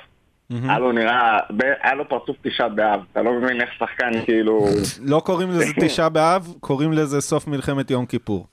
היה 0.49 0.79
לו 0.79 0.91
נראה, 0.91 1.39
ב- 1.58 1.73
היה 1.81 1.93
לו 1.93 2.10
פרצוף 2.10 2.38
תשעה 2.41 2.69
באב, 2.69 2.99
אתה 3.12 3.21
לא 3.21 3.34
מבין 3.34 3.62
איך 3.62 3.69
שחקן 3.79 4.12
כאילו... 4.25 4.65
לא 5.01 5.21
קוראים 5.25 5.49
לזה 5.49 5.65
תשעה 5.81 6.10
באב, 6.10 6.53
קוראים 6.60 6.93
לזה 6.93 7.21
סוף 7.21 7.47
מלחמת 7.47 7.91
יום 7.91 8.05
כיפור. 8.05 8.47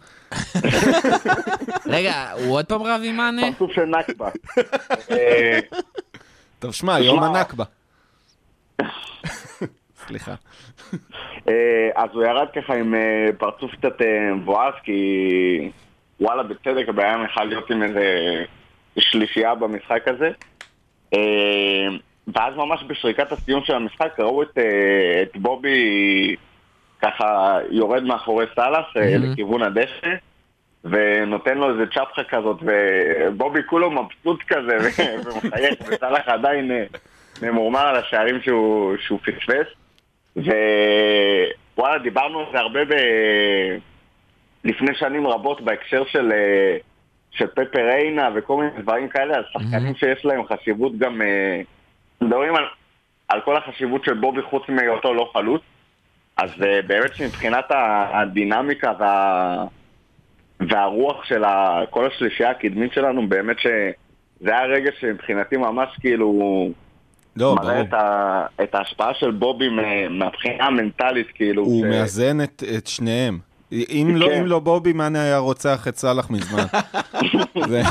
רגע, 1.86 2.30
הוא 2.32 2.54
עוד 2.56 2.64
פעם 2.66 2.82
רב 2.82 3.00
עם 3.04 3.16
מאנה? 3.16 3.42
פרצוף 3.52 3.72
של 3.72 3.84
נכבה. 3.84 4.28
אה, 5.10 5.58
טוב, 6.58 6.72
שמע, 6.74 7.00
יום. 7.00 7.22
הנכבה. 7.22 7.64
סליחה. 10.06 10.34
אה, 11.48 11.88
אז 11.96 12.10
הוא 12.12 12.24
ירד 12.24 12.46
ככה 12.56 12.74
עם 12.74 12.94
אה, 12.94 13.26
פרצוף 13.38 13.70
קצת 13.72 13.96
מבואס, 14.34 14.74
כי 14.84 15.70
וואלה, 16.20 16.42
בצדק 16.42 16.88
הבעיה 16.88 17.16
יכל 17.24 17.44
להיות 17.44 17.70
עם 17.70 17.82
איזה 17.82 18.04
שלישייה 18.98 19.54
במשחק 19.54 20.08
הזה. 20.08 20.30
אה, 21.14 21.88
ואז 22.34 22.56
ממש 22.56 22.84
בשריקת 22.86 23.32
הסיום 23.32 23.64
של 23.64 23.74
המשחק 23.74 24.20
ראו 24.20 24.42
את, 24.42 24.58
אה, 24.58 25.22
את 25.22 25.36
בובי 25.36 26.36
ככה 27.02 27.58
יורד 27.70 28.02
מאחורי 28.02 28.46
סאלח 28.54 28.96
אה, 28.96 29.18
מהמם. 29.18 29.32
לכיוון 29.32 29.62
הדשא, 29.62 30.14
ונותן 30.84 31.58
לו 31.58 31.70
איזה 31.70 31.86
צ'פחה 31.86 32.24
כזאת, 32.24 32.56
ובובי 32.62 33.60
כולו 33.66 33.90
מבסוט 33.90 34.42
כזה, 34.42 34.76
ומחייך, 35.24 35.74
וסאלח 35.88 36.28
עדיין 36.28 36.70
אה, 36.70 36.84
ממורמר 37.42 37.80
על 37.80 37.96
השערים 37.96 38.40
שהוא, 38.42 38.96
שהוא 39.06 39.18
פספס. 39.18 39.66
ווואלה, 41.76 41.98
דיברנו 42.02 42.40
על 42.40 42.46
זה 42.52 42.58
הרבה 42.58 42.84
ב... 42.84 42.92
לפני 44.64 44.94
שנים 44.94 45.26
רבות 45.26 45.60
בהקשר 45.60 46.04
של, 46.06 46.32
אה, 46.32 46.76
של 47.32 47.46
פפר 47.46 47.86
ריינה 47.86 48.28
וכל 48.34 48.56
מיני 48.56 48.82
דברים 48.82 49.08
כאלה, 49.08 49.34
על 49.36 49.44
שחקנים 49.52 49.94
שיש 49.94 50.24
להם 50.24 50.42
חשיבות 50.46 50.98
גם... 50.98 51.22
אה, 51.22 51.60
מדברים 52.20 52.54
על, 52.56 52.64
על 53.28 53.40
כל 53.40 53.56
החשיבות 53.56 54.04
של 54.04 54.14
בובי 54.14 54.42
חוץ 54.42 54.62
מהיותו 54.68 55.14
לא 55.14 55.30
חלוץ. 55.32 55.62
אז 56.36 56.50
אה, 56.62 56.82
באמת 56.86 57.14
שמבחינת 57.14 57.64
הדינמיקה 58.12 58.92
וה... 58.98 59.64
והרוח 60.68 61.24
של 61.24 61.44
ה... 61.44 61.80
כל 61.90 62.06
השלישייה 62.06 62.50
הקדמית 62.50 62.92
שלנו, 62.92 63.28
באמת 63.28 63.56
שזה 63.58 63.92
היה 64.56 64.64
רגע 64.66 64.90
שמבחינתי 65.00 65.56
ממש 65.56 65.88
כאילו 66.00 66.68
לא, 67.36 67.54
מראה 67.54 67.72
ברור. 67.74 67.86
את, 67.88 67.94
ה... 67.94 68.46
את 68.62 68.74
ההשפעה 68.74 69.14
של 69.14 69.30
בובי 69.30 69.68
מה- 69.68 70.08
מהבחינה 70.08 70.64
המנטלית, 70.64 71.26
כאילו. 71.34 71.62
הוא 71.64 71.84
ש- 71.86 71.88
מאזן 71.90 72.40
את, 72.40 72.62
את 72.76 72.86
שניהם. 72.86 73.38
אם 73.72 74.12
לא, 74.16 74.26
כן. 74.26 74.32
אם 74.32 74.46
לא 74.46 74.58
בובי, 74.58 74.92
מאנה 74.92 75.22
היה 75.22 75.38
רוצח 75.38 75.88
את 75.88 75.96
סאלח 75.98 76.30
מזמן. 76.30 76.64
זה 77.68 77.82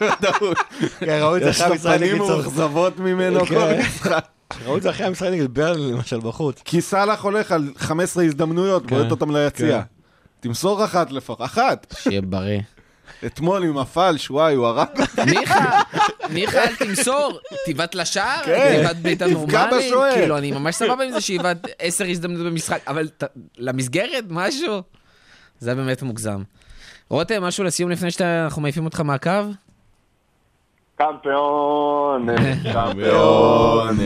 בוודאות. 0.00 0.58
כן, 0.98 1.18
ראו 1.22 1.36
את 1.36 1.42
זה 1.42 1.48
יש 1.48 1.60
אחרי 1.60 1.72
המשחק 1.72 1.96
נגד 2.00 2.16
צור- 2.18 2.28
מאוכזבות 2.28 2.98
ממנו 2.98 3.40
כן. 3.46 3.54
כל 3.54 3.72
משחק. 3.88 4.24
ראו 4.66 4.76
את 4.76 4.82
זה 4.82 4.90
אחרי 4.90 5.06
המשחק 5.06 5.28
נגד 5.28 5.54
ברלי 5.54 5.92
למשל 5.92 6.20
בחוץ. 6.20 6.62
כי 6.64 6.80
סאלח 6.80 7.24
הולך 7.24 7.52
על 7.52 7.72
15 7.76 8.24
הזדמנויות, 8.24 8.86
בועט 8.86 9.10
אותם 9.10 9.36
ליציע. 9.36 9.82
תמסור 10.40 10.84
אחת 10.84 11.10
לפחות, 11.12 11.42
אחת. 11.42 11.94
שיהיה 11.98 12.20
בריא. 12.22 12.60
אתמול 13.26 13.64
עם 13.64 13.78
הפלש, 13.78 14.30
וואי, 14.30 14.54
הוא 14.54 14.66
הרג 14.66 14.86
אותי. 15.00 15.30
מיכה, 15.38 15.80
מיכה, 16.30 16.58
אל 16.64 16.74
תמסור, 16.74 17.38
תיבט 17.64 17.94
לשער, 17.94 18.42
כן, 18.44 18.76
תיבט 18.82 18.96
בעיטה 19.02 19.26
נורמלית. 19.26 19.84
כאילו, 20.14 20.38
אני 20.38 20.52
ממש 20.52 20.74
סבבה 20.74 21.04
עם 21.04 21.10
זה 21.12 21.20
שאיבד 21.20 21.56
עשר 21.78 22.04
הזדמנויות 22.04 22.46
במשחק, 22.46 22.80
אבל 22.88 23.08
למסגרת, 23.58 24.24
משהו, 24.30 24.82
זה 25.60 25.74
באמת 25.74 26.02
מוגזם. 26.02 26.42
רותם, 27.08 27.42
משהו 27.42 27.64
לסיום 27.64 27.90
לפני 27.90 28.10
שאנחנו 28.10 28.62
מעיפים 28.62 28.84
אותך 28.84 29.00
מהקו? 29.00 29.30
Campione, 30.96 32.26
Campione, 32.72 33.96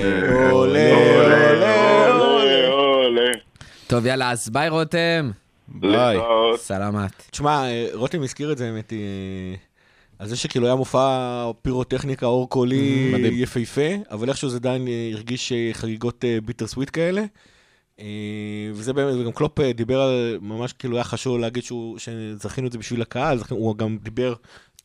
olé, 0.50 0.90
olé, 0.90 2.08
olé, 2.12 2.68
olé. 2.68 3.30
טוב, 3.86 4.06
יאללה, 4.06 4.30
אז 4.30 4.48
ביי 4.48 4.68
רותם. 4.68 5.30
ביי. 5.68 6.18
סלמת. 6.56 7.22
תשמע, 7.30 7.64
אה, 7.64 7.88
רותם 7.92 8.22
הזכיר 8.22 8.52
את 8.52 8.58
זה, 8.58 8.66
האמת 8.66 8.90
היא, 8.90 9.00
אה, 9.00 9.54
על 10.20 10.28
זה 10.28 10.36
שכאילו 10.36 10.66
היה 10.66 10.74
מופע 10.74 11.50
פירוטכניקה 11.62 12.26
אור 12.26 12.48
קולי. 12.48 13.12
יפהפה, 13.32 13.90
אבל 14.10 14.28
איכשהו 14.28 14.48
זה 14.48 14.56
עדיין 14.56 14.88
אה, 14.88 15.10
הרגיש 15.12 15.52
אה, 15.52 15.70
חגיגות 15.72 16.24
אה, 16.24 16.38
bittersweet 16.44 16.90
כאלה. 16.92 17.22
אה, 18.00 18.06
וזה 18.72 18.92
באמת, 18.92 19.14
וגם 19.20 19.32
קלופ 19.32 19.60
אה, 19.60 19.72
דיבר 19.72 20.00
על, 20.00 20.38
ממש 20.42 20.72
כאילו 20.72 20.96
היה 20.96 21.04
חשוב 21.04 21.38
להגיד 21.38 21.62
שהוא, 21.62 21.98
שזכינו 21.98 22.66
את 22.66 22.72
זה 22.72 22.78
בשביל 22.78 23.02
הקהל, 23.02 23.38
זכינו- 23.38 23.60
הוא 23.60 23.76
גם 23.76 23.96
דיבר 24.02 24.34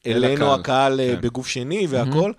אל 0.06 0.12
אלינו 0.26 0.46
הקהל, 0.54 0.60
הקהל 0.60 1.00
אה, 1.00 1.16
כן. 1.16 1.22
בגוף 1.22 1.48
שני 1.48 1.88
והכל. 1.90 2.32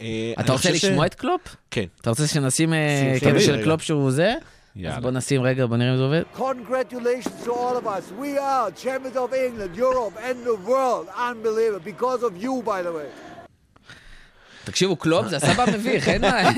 אה, 0.00 0.06
אני 0.36 0.44
אתה 0.44 0.52
רוצה 0.52 0.68
חושב 0.68 0.74
ש- 0.74 0.84
לשמוע 0.84 1.06
את 1.06 1.14
קלופ? 1.14 1.56
כן. 1.70 1.84
אתה 2.00 2.10
רוצה 2.10 2.26
שנשים 2.26 2.72
שים, 3.20 3.30
קטע 3.30 3.40
של 3.40 3.52
רגע. 3.52 3.64
קלופ 3.64 3.82
שהוא 3.82 4.10
זה? 4.10 4.32
אז 4.32 4.40
יאללה. 4.76 5.00
בוא 5.00 5.10
נשים 5.10 5.42
רגע, 5.42 5.66
בוא 5.66 5.76
נראה 5.76 5.92
אם 5.92 5.96
זה 5.96 6.02
עובד. 6.02 6.22
Congratulations 6.36 7.46
to 7.46 7.50
all 7.50 7.84
of 7.84 7.86
us. 7.86 8.22
We 8.22 8.38
are 8.38 8.82
champions 8.84 9.16
of 9.16 9.32
England, 9.32 9.78
Europe, 9.78 10.16
and 10.18 10.46
the 10.48 10.68
world. 10.68 11.06
Unbelievable. 11.30 11.84
Because 11.84 12.22
of 12.22 12.42
you, 12.44 12.62
by 12.64 12.82
the 12.82 12.92
way. 12.96 13.29
תקשיבו, 14.70 14.96
קלופ 14.96 15.28
זה 15.28 15.36
הסבא 15.36 15.62
המביך, 15.62 16.08
אין 16.08 16.20
מה... 16.22 16.50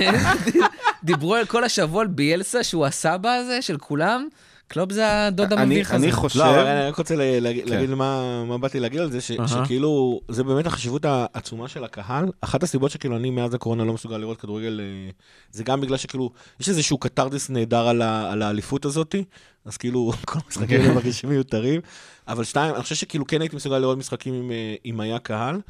דיברו 1.05 1.35
על 1.35 1.47
כל 1.47 1.65
השבוע 1.65 2.01
על 2.03 2.07
ביאלסה 2.09 2.65
שהוא 2.65 2.87
הסבא 2.87 3.31
הזה 3.31 3.63
של 3.63 3.77
כולם, 3.79 4.29
קלופ 4.69 4.93
זה 4.93 5.27
הדוד 5.27 5.53
המביך 5.53 5.91
הזה. 5.95 6.05
אני 6.05 6.13
חושב... 6.13 6.39
לא, 6.39 6.51
אבל 6.51 6.67
אני 6.67 6.89
רק 6.89 6.97
רוצה 6.99 7.17
לה- 7.17 7.41
להגיד 7.41 7.69
כן. 7.69 7.95
מה 7.95 8.45
מה 8.45 8.59
באתי 8.59 8.81
להגיד 8.81 9.01
על 9.01 9.11
זה. 9.11 9.21
שכאילו, 9.21 10.21
זה 10.29 10.45
באמת 10.45 10.67
החשיבות 10.67 11.05
העצומה 11.05 11.69
של 11.69 11.85
הקהל. 11.85 12.25
אחת 12.41 12.63
הסיבות 12.63 12.91
שכאילו 12.91 13.17
אני 13.17 13.31
מאז 13.31 13.55
הקורונה 13.55 13.85
לא 13.85 13.93
מסוגל 13.93 14.17
לראות 14.17 14.41
כדורגל, 14.41 14.81
אה, 14.83 15.11
זה 15.51 15.65
גם 15.65 15.81
בגלל 15.81 15.97
שכאילו, 15.97 16.31
יש 16.61 16.69
איזשהו 16.69 16.99
קתרדיס 16.99 17.51
נהדר 17.51 17.89
על 17.89 18.43
האליפות 18.43 18.85
הזאתי, 18.85 19.25
אז 19.65 19.77
כאילו, 19.77 20.13
כל 20.27 20.39
המשחקים 20.45 20.81
האלה 20.81 20.95
מרגישים 20.95 21.31
מיותרים. 21.31 21.81
אבל 22.29 22.45
שתיים, 22.45 22.75
אני 22.75 22.83
חושב 22.83 22.95
שכאילו 22.95 23.27
כן 23.27 23.41
הייתי 23.41 23.57
מסוגל 23.57 23.79
לראות 23.79 23.99
משחקים 23.99 24.51
אה, 24.51 24.75
אם 24.85 25.01
היה 25.01 25.19
קהל, 25.19 25.61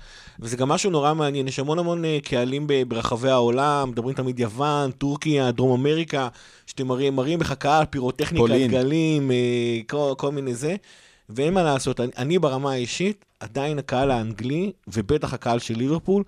וזה 0.40 0.57
גם 0.57 0.68
משהו 0.68 0.90
נורא 0.90 1.14
מעניין, 1.14 1.48
יש 1.48 1.59
המון 1.59 1.78
המון 1.78 2.05
אה, 2.05 2.18
קהלים 2.24 2.66
ברחבי 2.88 3.31
העולם, 3.31 3.90
מדברים 3.90 4.16
תמיד 4.16 4.40
יוון, 4.40 4.90
טורקיה, 4.90 5.50
דרום 5.50 5.81
אמריקה, 5.81 6.28
שאתם 6.66 6.87
מראים, 6.87 7.16
מראים 7.16 7.40
לך 7.40 7.52
קהל, 7.52 7.85
פירוטכניקה, 7.85 8.37
פולין. 8.46 8.70
דגלים, 8.70 9.31
אה, 9.31 9.37
כל, 9.88 10.14
כל 10.18 10.33
מיני 10.33 10.55
זה, 10.55 10.76
ואין 11.28 11.55
מה 11.55 11.62
לעשות, 11.62 12.00
אני, 12.00 12.11
אני 12.16 12.38
ברמה 12.38 12.72
האישית, 12.72 13.24
עדיין 13.40 13.78
הקהל 13.78 14.11
האנגלי, 14.11 14.72
ובטח 14.88 15.35
הקהל 15.35 15.59
של 15.59 15.74
ליברפול, 15.74 16.24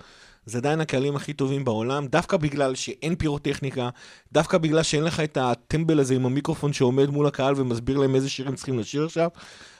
זה 0.46 0.58
עדיין 0.58 0.80
הקהלים 0.80 1.16
הכי 1.16 1.32
טובים 1.32 1.64
בעולם, 1.64 2.06
דווקא 2.06 2.36
בגלל 2.36 2.74
שאין 2.74 3.14
פירוטכניקה, 3.14 3.88
דווקא 4.32 4.58
בגלל 4.58 4.82
שאין 4.82 5.04
לך 5.04 5.20
את 5.20 5.38
הטמבל 5.40 6.00
הזה 6.00 6.14
עם 6.14 6.26
המיקרופון 6.26 6.72
שעומד 6.72 7.10
מול 7.10 7.26
הקהל 7.26 7.54
ומסביר 7.56 7.98
להם 7.98 8.14
איזה 8.14 8.28
שירים 8.28 8.54
צריכים 8.54 8.78
לשיר 8.78 9.04
עכשיו. 9.04 9.28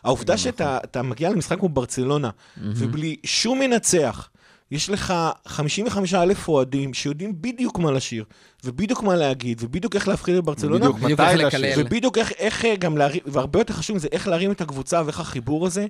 העובדה 0.05 0.37
שאתה 0.38 0.79
אתה 0.85 1.03
מגיע 1.03 1.31
למשחק 1.31 1.59
כמו 1.59 1.68
ברצלונה, 1.68 2.31
ובלי 2.57 3.16
שום 3.24 3.59
מנצח, 3.59 4.29
יש 4.74 4.90
לך 4.90 5.14
55 5.46 6.14
אלף 6.14 6.48
אוהדים 6.48 6.94
שיודעים 6.94 7.32
בדיוק 7.40 7.78
מה 7.78 7.92
לשיר, 7.92 8.24
ובדיוק 8.64 9.02
מה 9.02 9.16
להגיד, 9.16 9.58
ובדיוק 9.62 9.94
איך 9.94 10.08
להפחיד 10.08 10.37
את 10.37 10.44
ברצלונה, 10.44 10.78
בדיוק 10.78 10.96
בדיוק 10.96 11.20
מתי 11.20 11.30
איך 11.30 11.54
לשיר. 11.54 11.60
לקלל. 11.70 11.84
ובדיוק 11.87 12.18
איך, 12.18 12.32
איך 12.38 12.64
אה, 12.64 12.76
גם 12.76 12.96
להרים, 12.96 13.20
והרבה 13.26 13.60
יותר 13.60 13.74
חשוב 13.74 13.96
מזה, 13.96 14.08
איך 14.12 14.28
להרים 14.28 14.50
את 14.50 14.60
הקבוצה 14.60 15.02
ואיך 15.04 15.20
החיבור 15.20 15.66
הזה, 15.66 15.87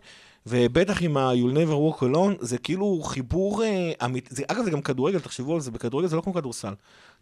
ובטח 0.46 1.02
עם 1.02 1.16
ה-You'll 1.16 1.54
never 1.54 1.98
walk 1.98 2.02
alone, 2.02 2.44
זה 2.44 2.58
כאילו 2.58 3.02
חיבור 3.02 3.64
אה, 3.64 3.92
אמיתי, 4.04 4.34
זה, 4.34 4.42
אגב 4.48 4.64
זה 4.64 4.70
גם 4.70 4.82
כדורגל, 4.82 5.18
תחשבו 5.18 5.54
על 5.54 5.60
זה, 5.60 5.70
בכדורגל 5.70 6.08
זה 6.08 6.16
לא 6.16 6.20
כמו 6.20 6.34
כדורסל. 6.34 6.74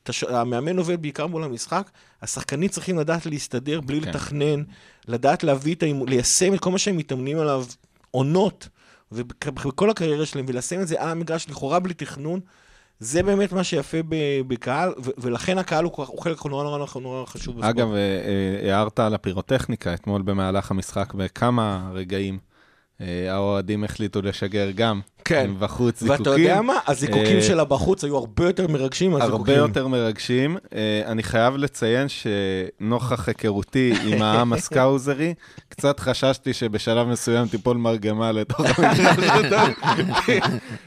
אתה 0.03 0.13
ש... 0.13 0.25
המאמן 0.25 0.79
עובד 0.79 1.03
בעיקר 1.03 1.27
מול 1.27 1.45
המשחק, 1.45 1.91
השחקנים 2.23 2.69
צריכים 2.69 2.99
לדעת 2.99 3.27
להסתדר 3.27 3.81
בלי 3.81 4.01
כן. 4.01 4.09
לתכנן, 4.09 4.63
לדעת 5.09 5.45
להביא 5.45 5.75
את 5.75 5.83
האימון, 5.83 6.09
ליישם 6.09 6.55
את 6.55 6.61
כל 6.61 6.71
מה 6.71 6.79
שהם 6.79 6.97
מתאמנים 6.97 7.39
עליו, 7.39 7.65
עונות, 8.11 8.69
ובכל 9.13 9.91
הקריירה 9.91 10.27
שלהם, 10.27 10.45
וליישם 10.49 10.81
את 10.81 10.89
זה 10.89 11.03
על 11.03 11.09
המגרש 11.09 11.49
לכאורה 11.49 11.79
בלי 11.81 11.95
תכנון. 11.95 12.41
זה 13.01 13.23
באמת 13.23 13.53
מה 13.53 13.65
שיפה 13.65 13.99
בקהל, 14.47 14.93
ולכן 15.19 15.59
הקהל 15.59 15.85
הוא, 15.85 15.93
הוא 15.97 16.23
חלק 16.23 16.47
נורא 16.47 16.65
נורא 16.65 16.79
נורא 16.79 16.89
נורא 17.01 17.27
חשוב. 17.27 17.65
אגב, 17.65 17.93
אה, 17.93 17.97
אה, 17.97 18.77
הערת 18.77 19.01
על 19.01 19.15
הפירוטכניקה 19.15 19.95
אתמול 19.95 20.23
במהלך 20.23 20.71
המשחק 20.71 21.15
בכמה 21.15 21.91
רגעים. 21.95 22.39
אה, 23.03 23.35
האוהדים 23.35 23.85
החליטו 23.85 24.23
לשגר 24.23 24.71
גם. 24.75 25.01
כן. 25.25 25.51
בחוץ 25.59 26.01
זיקוקים. 26.01 26.25
ואתה 26.25 26.31
יודע 26.41 26.63
מה? 26.63 26.75
הזיקוקים 26.87 27.37
אה, 27.37 27.43
שלה 27.43 27.65
בחוץ 27.65 28.05
היו 28.05 28.17
הרבה 28.17 28.45
יותר 28.47 28.69
מרגשים 28.69 29.11
מהזיקוקים. 29.11 29.39
הרבה 29.39 29.55
יותר 29.55 29.89
מרגשים. 29.89 30.57
אה, 30.75 31.03
אני 31.07 31.23
חייב 31.23 31.57
לציין 31.57 32.07
שנוכח 32.09 33.29
היכרותי 33.29 33.95
עם 34.05 34.23
העם 34.23 34.53
הסקאוזרי, 34.53 35.35
קצת 35.69 36.01
חששתי 36.01 36.53
שבשלב 36.53 37.07
מסוים 37.07 37.49
תיפול 37.49 37.77
מרגמה 37.77 38.33
לתוך 38.33 38.61
המגרש 38.79 38.97
שלנו. 38.97 39.73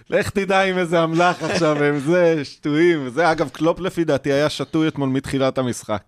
לך 0.09 0.29
תדע 0.29 0.61
עם 0.61 0.77
איזה 0.77 1.03
אמל"ח 1.03 1.43
עכשיו, 1.43 1.83
הם 1.83 1.99
זה, 1.99 2.45
שטויים. 2.45 3.09
זה, 3.09 3.31
אגב, 3.31 3.49
קלופ 3.49 3.79
לפי 3.79 4.03
דעתי 4.03 4.31
היה 4.31 4.49
שתוי 4.49 4.87
אתמול 4.87 5.09
מתחילת 5.09 5.57
המשחק. 5.57 6.01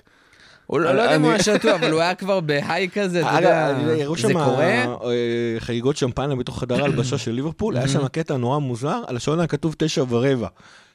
הוא 0.68 0.80
לא 0.80 0.92
לא 0.92 1.02
יודע 1.02 1.16
אם 1.16 1.22
הוא 1.22 1.32
היה 1.32 1.44
שטוי, 1.44 1.74
אבל 1.80 1.92
הוא 1.92 2.02
היה 2.02 2.16
כבר 2.16 2.40
בהיי 2.40 2.90
כזה, 2.90 3.22
אתה 3.22 3.36
יודע, 3.36 3.74
זה 4.18 4.34
קורה. 4.34 4.66
אה, 4.66 5.60
חגיגות 5.60 5.98
שמפניה 5.98 6.36
בתוך 6.36 6.60
חדר 6.60 6.82
ההלבשה 6.82 7.18
של 7.18 7.32
ליברפול, 7.32 7.78
היה 7.78 7.88
שם 7.88 8.08
קטע 8.08 8.38
נורא 8.38 8.58
מוזר, 8.58 9.02
על 9.08 9.16
השעון 9.18 9.40
היה 9.40 9.48
כתוב 9.48 9.76
תשע 9.78 10.04
ורבע. 10.10 10.48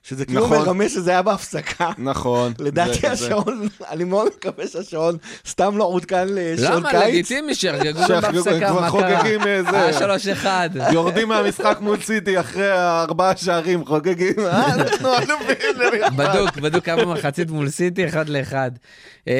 שזה 0.02 0.24
כאילו 0.26 0.44
נכון. 0.46 0.58
מרמז 0.58 0.92
שזה 0.92 1.10
היה 1.10 1.22
בהפסקה. 1.22 1.90
נכון. 1.98 2.52
לדעתי 2.58 2.92
זה- 2.94 3.00
זה- 3.00 3.12
השעון, 3.12 3.68
אני 3.90 4.04
מאוד 4.04 4.28
מקווה 4.36 4.66
שהשעון 4.66 5.16
סתם 5.48 5.76
לא 5.76 5.84
עודכן 5.84 6.26
לשעון 6.30 6.76
למה? 6.76 6.90
קיץ. 6.90 7.02
לגיטימי 7.02 7.54
שיחגגו 7.54 8.00
בהפסקה, 8.08 8.68
כבר 8.70 8.80
מה 8.80 8.90
קרה? 8.90 8.90
חוגגים, 8.90 9.40
אה, 9.46 9.62
זה. 9.62 9.82
היה 9.82 9.92
שלוש 9.92 10.26
אחד. 10.28 10.70
יורדים 10.94 11.28
מהמשחק 11.28 11.78
מול 11.80 12.00
סיטי 12.00 12.40
אחרי 12.40 12.70
הארבעה 12.70 13.36
שערים, 13.36 13.86
חוגגים. 13.86 14.34
אה, 14.38 14.66
אנחנו 14.74 15.08
אלופים. 15.14 16.16
בדוק, 16.16 16.56
בדוק 16.56 16.84
כמה 16.84 17.04
מחצית 17.04 17.50
מול 17.50 17.68
סיטי, 17.68 18.06
אחד 18.08 18.28
לאחד. 18.28 18.70
אה, 19.28 19.34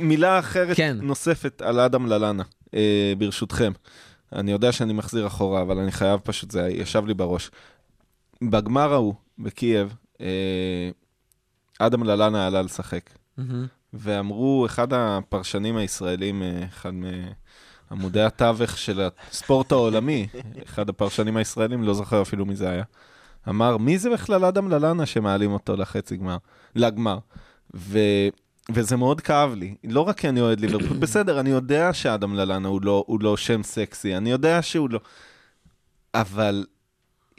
מילה 0.00 0.38
אחרת 0.38 0.76
כן. 0.76 0.96
נוספת 1.02 1.62
על 1.62 1.80
אדם 1.80 2.06
ללאנה, 2.06 2.42
אה, 2.74 3.12
ברשותכם. 3.18 3.72
אני 4.34 4.52
יודע 4.52 4.72
שאני 4.72 4.92
מחזיר 4.92 5.26
אחורה, 5.26 5.62
אבל 5.62 5.78
אני 5.78 5.92
חייב 5.92 6.20
פשוט, 6.24 6.50
זה 6.50 6.68
ישב 6.70 7.06
לי 7.06 7.14
בראש. 7.14 7.50
בגמר 8.44 8.92
ההוא, 8.92 9.14
בקייב, 9.40 9.94
אה, 10.20 10.90
אדם 11.78 12.02
ללאנה 12.04 12.46
עלה 12.46 12.62
לשחק. 12.62 13.10
ואמרו, 13.92 14.66
אחד 14.66 14.92
הפרשנים 14.92 15.76
הישראלים, 15.76 16.42
אה, 16.42 16.64
אחד 16.68 16.92
עמודי 17.90 18.22
התווך 18.22 18.78
של 18.78 19.08
הספורט 19.30 19.72
העולמי, 19.72 20.26
אחד 20.66 20.88
הפרשנים 20.88 21.36
הישראלים, 21.36 21.82
לא 21.82 21.94
זוכר 21.94 22.22
אפילו 22.22 22.46
מי 22.46 22.56
זה 22.56 22.70
היה, 22.70 22.84
אמר, 23.48 23.76
מי 23.76 23.98
זה 23.98 24.10
בכלל 24.10 24.44
אדם 24.44 24.68
ללאנה 24.68 25.06
שמעלים 25.06 25.52
אותו 25.52 25.76
לחצי 25.76 26.16
גמר, 26.16 26.36
לגמר? 26.74 27.18
ו... 27.76 27.98
וזה 28.72 28.96
מאוד 28.96 29.20
כאב 29.20 29.54
לי, 29.54 29.74
לא 29.84 30.00
רק 30.00 30.18
כי 30.18 30.28
אני 30.28 30.40
אוהד 30.40 30.60
ליברפול, 30.60 30.96
בסדר, 31.04 31.40
אני 31.40 31.50
יודע 31.50 31.92
שאדם 31.92 32.34
ללאנה 32.34 32.68
הוא 32.68 32.82
לא, 32.82 33.04
הוא 33.06 33.20
לא 33.20 33.36
שם 33.36 33.62
סקסי, 33.62 34.16
אני 34.16 34.30
יודע 34.30 34.62
שהוא 34.62 34.90
לא... 34.90 35.00
אבל 36.14 36.64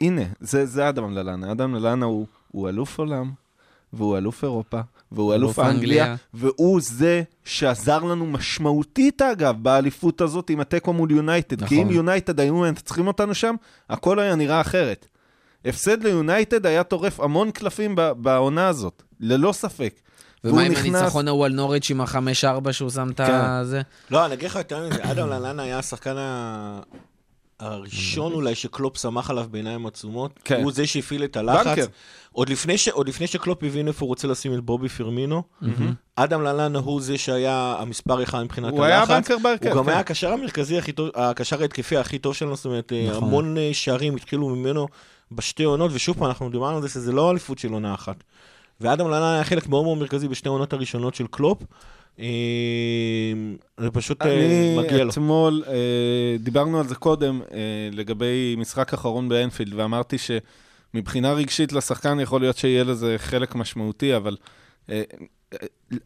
הנה, 0.02 0.22
זה, 0.40 0.66
זה 0.66 0.88
אדם 0.88 1.12
ללאנה. 1.14 1.52
אדם 1.52 1.74
ללאנה 1.74 2.06
הוא, 2.06 2.26
הוא 2.52 2.68
אלוף 2.68 2.98
עולם, 2.98 3.30
והוא 3.92 4.18
אלוף 4.18 4.44
אירופה, 4.44 4.80
והוא 5.12 5.34
אלוף 5.34 5.58
אלוף 5.58 5.68
אנגליה, 5.70 6.02
אנגליה. 6.04 6.16
והוא 6.34 6.80
זה 6.82 7.22
שעזר 7.44 7.98
לנו 7.98 8.26
משמעותית, 8.26 9.22
אגב, 9.22 9.56
באליפות 9.62 10.20
הזאת 10.20 10.50
עם 10.50 10.60
התיקו 10.60 10.92
מול 10.92 11.10
יונייטד. 11.10 11.58
כי 11.66 11.74
נכון. 11.74 11.86
אם 11.88 11.96
יונייטד 11.96 12.40
היו 12.40 12.56
מנצחים 12.56 13.06
אותנו 13.06 13.34
שם, 13.34 13.54
הכל 13.90 14.18
היה 14.18 14.34
נראה 14.34 14.60
אחרת. 14.60 15.06
הפסד 15.64 16.02
ליונייטד 16.04 16.66
היה 16.66 16.82
טורף 16.84 17.20
המון 17.20 17.50
קלפים 17.50 17.94
ב- 17.96 18.12
בעונה 18.16 18.68
הזאת, 18.68 19.02
ללא 19.20 19.52
ספק. 19.52 19.94
ומה 20.44 20.62
עם 20.62 20.72
נכנס- 20.72 20.94
הניצחון 20.94 21.28
ההוא 21.28 21.44
על 21.46 21.52
נוריץ' 21.52 21.90
עם 21.90 22.00
החמש-ארבע 22.00 22.72
שהוא 22.72 22.90
שם 22.90 23.10
את 23.10 23.16
כן. 23.16 23.32
הזה? 23.34 23.82
לא, 24.10 24.26
אני 24.26 24.34
אגיד 24.34 24.50
לך 24.50 24.56
יותר 24.56 24.88
מזה, 24.88 25.10
אדם 25.12 25.28
ללאנה 25.28 25.62
היה 25.62 25.78
השחקן 25.78 26.14
ה- 26.18 26.80
הראשון 27.62 28.32
אולי 28.32 28.54
שקלופ 28.54 28.96
שמח 28.96 29.30
עליו 29.30 29.46
בעיניים 29.50 29.86
עצומות. 29.86 30.40
כן. 30.44 30.62
הוא 30.62 30.72
זה 30.72 30.86
שהפעיל 30.86 31.24
את 31.24 31.36
הלחץ. 31.36 31.66
בנקר. 31.66 31.86
עוד 32.32 32.48
לפני, 32.48 32.78
ש... 32.78 32.88
עוד 32.88 33.08
לפני 33.08 33.26
שקלופ 33.26 33.62
הבין 33.62 33.88
איפה 33.88 34.04
הוא 34.04 34.08
רוצה 34.08 34.28
לשים 34.28 34.54
את 34.54 34.60
בובי 34.60 34.88
פרמינו, 34.88 35.42
אדם 36.16 36.42
ללאנה 36.42 36.78
הוא 36.78 37.00
זה 37.00 37.18
שהיה 37.18 37.76
המספר 37.78 38.22
אחד 38.22 38.42
מבחינת 38.42 38.72
הוא 38.72 38.84
היה 38.84 38.98
הלחץ. 38.98 39.10
בנקר 39.10 39.36
בהרכב, 39.42 39.66
הוא 39.68 39.76
גם 39.76 39.84
כן. 39.84 39.90
היה 39.90 39.98
הקשר 39.98 40.32
המרכזי 40.32 40.78
הכי 40.78 40.92
טוב, 40.92 41.08
הקשר 41.14 41.62
ההתקפי 41.62 41.96
הכי 41.96 42.18
טוב 42.18 42.34
שלנו, 42.34 42.56
זאת 42.56 42.64
אומרת, 42.64 42.92
נכון. 42.92 43.16
נכון. 43.16 43.28
המון 43.28 43.58
אה, 43.58 43.70
שערים 43.72 44.16
התחילו 44.16 44.48
ממנו 44.48 44.88
בשתי 45.32 45.64
עונות, 45.64 45.90
ושוב 45.94 46.18
פעם, 46.18 46.26
אנחנו 46.26 46.50
דיברנו 46.50 46.76
על 46.76 46.82
זה 46.82 46.88
שזה 46.88 47.12
לא 47.12 47.30
אליפות 47.30 47.58
של 47.58 47.72
עונה 47.72 47.94
אחת. 47.94 48.24
ואדם 48.80 49.08
ללאנה 49.08 49.34
היה 49.34 49.44
חלק 49.44 49.68
מאוד 49.68 49.84
מאוד 49.84 49.98
מרכזי 49.98 50.28
בשתי 50.28 50.48
העונות 50.48 50.72
הראשונות 50.72 51.14
של 51.14 51.26
קלופ. 51.30 51.62
אה, 52.18 52.24
זה 53.78 53.90
פשוט 53.90 54.22
אה, 54.22 54.32
אני 54.32 54.76
מגיע 54.78 55.04
לו. 55.04 55.10
אתמול, 55.10 55.64
אה, 55.66 56.36
דיברנו 56.38 56.80
על 56.80 56.88
זה 56.88 56.94
קודם, 56.94 57.40
אה, 57.52 57.58
לגבי 57.92 58.54
משחק 58.58 58.92
אחרון 58.92 59.28
באנפילד, 59.28 59.74
ואמרתי 59.74 60.16
שמבחינה 60.18 61.32
רגשית 61.32 61.72
לשחקן 61.72 62.20
יכול 62.20 62.40
להיות 62.40 62.56
שיהיה 62.56 62.84
לזה 62.84 63.14
חלק 63.18 63.54
משמעותי, 63.54 64.16
אבל 64.16 64.36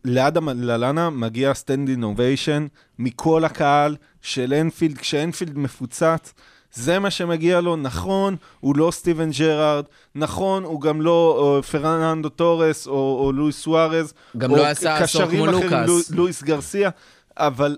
לאדם 0.05 0.49
ללאנה 0.49 1.11
מגיע 1.11 1.55
standing 1.55 2.05
ovation 2.05 2.67
מכל 2.99 3.45
הקהל 3.45 3.97
של 4.23 4.55
אנפילד, 4.55 4.99
כשאנפילד 4.99 5.59
מפוצץ. 5.59 6.35
זה 6.73 6.99
מה 6.99 7.11
שמגיע 7.11 7.61
לו, 7.61 7.77
נכון, 7.77 8.37
הוא 8.61 8.77
לא 8.77 8.91
סטיבן 8.91 9.31
ג'רארד, 9.31 9.85
נכון, 10.15 10.65
הוא 10.65 10.81
גם 10.81 11.01
לא 11.03 11.55
אה, 11.57 11.63
פרננדו 11.63 12.29
טורס 12.29 12.87
או, 12.87 12.93
או 13.25 13.33
לואיס 13.33 13.57
סוארז. 13.63 14.15
גם 14.37 14.51
לא 14.51 14.67
עשה 14.67 14.97
עשור 14.97 15.23
כמו 15.27 15.45
אחרים, 15.45 15.63
לוקאס. 15.63 15.89
לו- 16.11 16.17
לואיס 16.17 16.43
גרסיה, 16.43 16.91
אבל... 17.37 17.77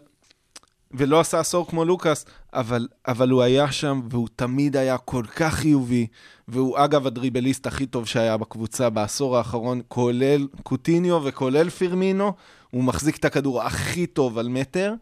ולא 0.95 1.21
עשה 1.21 1.41
עשור 1.41 1.67
כמו 1.67 1.85
לוקאס, 1.85 2.25
אבל, 2.55 2.89
אבל 3.09 3.31
הוא 3.31 3.43
היה 3.43 3.73
שם, 3.73 4.01
והוא 4.11 4.29
תמיד 4.37 4.77
היה 4.77 4.99
כל 4.99 5.23
כך 5.37 5.55
חיובי, 5.55 6.07
והוא 6.49 6.79
אגב 6.79 7.07
הדריבליסט 7.07 7.67
הכי 7.67 7.87
טוב 7.87 8.07
שהיה 8.07 8.37
בקבוצה 8.37 8.91
בעשור 8.91 9.37
האחרון, 9.39 9.81
כולל 9.89 10.47
קוטיניו 10.63 11.21
וכולל 11.25 11.71
פירמינו, 11.71 12.33
הוא 12.71 12.85
מחזיק 12.85 13.17
את 13.17 13.25
הכדור 13.25 13.63
הכי 13.63 14.07
טוב 14.07 14.39
על 14.39 14.49
מטר, 14.49 14.95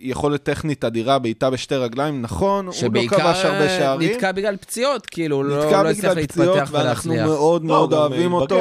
ויכולת 0.00 0.42
טכנית 0.42 0.84
אדירה, 0.84 1.18
בעיטה 1.18 1.50
בשתי 1.50 1.74
רגליים, 1.74 2.22
נכון, 2.22 2.66
הוא 2.66 2.74
לא 2.74 2.80
שבעיקר 2.80 3.16
כבש 3.16 3.44
הרבה 3.44 3.60
אה, 3.60 3.78
שערים. 3.78 4.12
נתקע 4.12 4.32
בגלל 4.32 4.56
פציעות, 4.56 5.06
כאילו, 5.06 5.36
הוא 5.36 5.44
לא 5.44 5.64
נתקע 5.64 5.82
לא 5.82 5.90
הצליח 5.90 6.12
בגלל 6.12 6.26
פציעות, 6.26 6.56
להתפתח 6.56 6.70
ואנחנו 6.72 7.12
ולהצליח. 7.12 7.26
מאוד 7.26 7.62
לא, 7.62 7.68
מאוד 7.68 7.90
גם 7.90 7.98
אוהבים 7.98 8.32
אותו. 8.32 8.60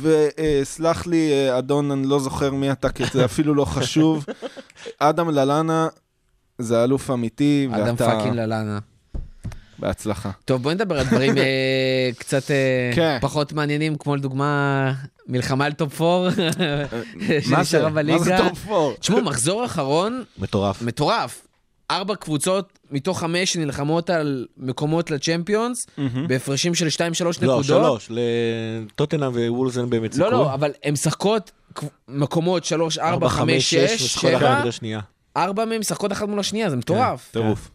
וסלח 0.00 1.06
לי, 1.06 1.32
אה, 1.32 1.58
אדון, 1.58 1.90
אני 1.90 2.06
לא 2.06 2.20
זוכר 2.20 2.50
מי 2.50 2.72
אתה, 2.72 2.88
כי 2.88 3.04
זה 3.12 3.24
אפילו 3.24 3.54
לא 3.54 3.64
חשוב. 3.64 4.24
אדם 4.98 5.30
ללאנה 5.30 5.88
זה 6.58 6.84
אלוף 6.84 7.10
אמיתי, 7.10 7.68
אדם 7.72 7.94
ואתה 7.94 8.06
fucking 8.06 8.34
ללאנה. 8.34 8.78
בהצלחה. 9.78 10.30
טוב, 10.44 10.62
בוא 10.62 10.72
נדבר 10.72 10.98
על 10.98 11.06
דברים 11.06 11.38
אה, 11.38 12.10
קצת 12.18 12.50
אה, 12.50 12.90
כן. 12.94 13.18
פחות 13.20 13.52
מעניינים, 13.52 13.96
כמו 13.96 14.16
לדוגמה 14.16 14.92
מלחמה 15.28 15.64
על 15.64 15.72
top 15.72 16.00
4, 16.02 16.28
מה 16.30 16.30
זה? 16.30 17.40
שנשארה 17.40 17.56
מה 17.56 17.64
זה 17.64 17.90
בליגה. 17.90 18.38
top 18.48 18.58
four? 18.58 18.94
תשמעו, 19.00 19.22
מחזור 19.22 19.64
אחרון 19.64 20.24
מטורף. 20.38 20.82
מטורף. 20.82 21.42
ארבע 21.90 22.14
קבוצות 22.14 22.78
מתוך 22.90 23.20
חמש 23.20 23.52
שנלחמות 23.52 24.10
על 24.10 24.46
מקומות 24.56 25.10
לצ'מפיונס, 25.10 25.86
בהפרשים 26.28 26.74
של 26.74 26.86
2-3 26.86 26.98
נקודות. 27.42 27.48
לא, 27.48 27.62
שלוש. 27.62 28.10
לטוטנאם 28.10 29.32
ווולזן 29.32 29.90
באמת 29.90 30.12
סיכוי. 30.12 30.30
לא, 30.30 30.38
לא, 30.38 30.54
אבל 30.54 30.70
הן 30.84 30.92
משחקות 30.92 31.50
מקומות 32.08 32.64
3, 32.64 32.98
4, 32.98 33.28
5, 33.28 33.74
6, 33.74 34.16
וכל 34.16 34.28
אחת 34.36 34.40
7, 34.40 34.58
נגד 34.58 34.66
השנייה. 34.68 35.00
ארבע 35.36 35.64
מהן 35.64 35.78
משחקות 35.78 36.12
אחת 36.12 36.28
מול 36.28 36.40
השנייה, 36.40 36.70
זה 36.70 36.76
מטורף. 36.76 37.28
טירוף. 37.32 37.70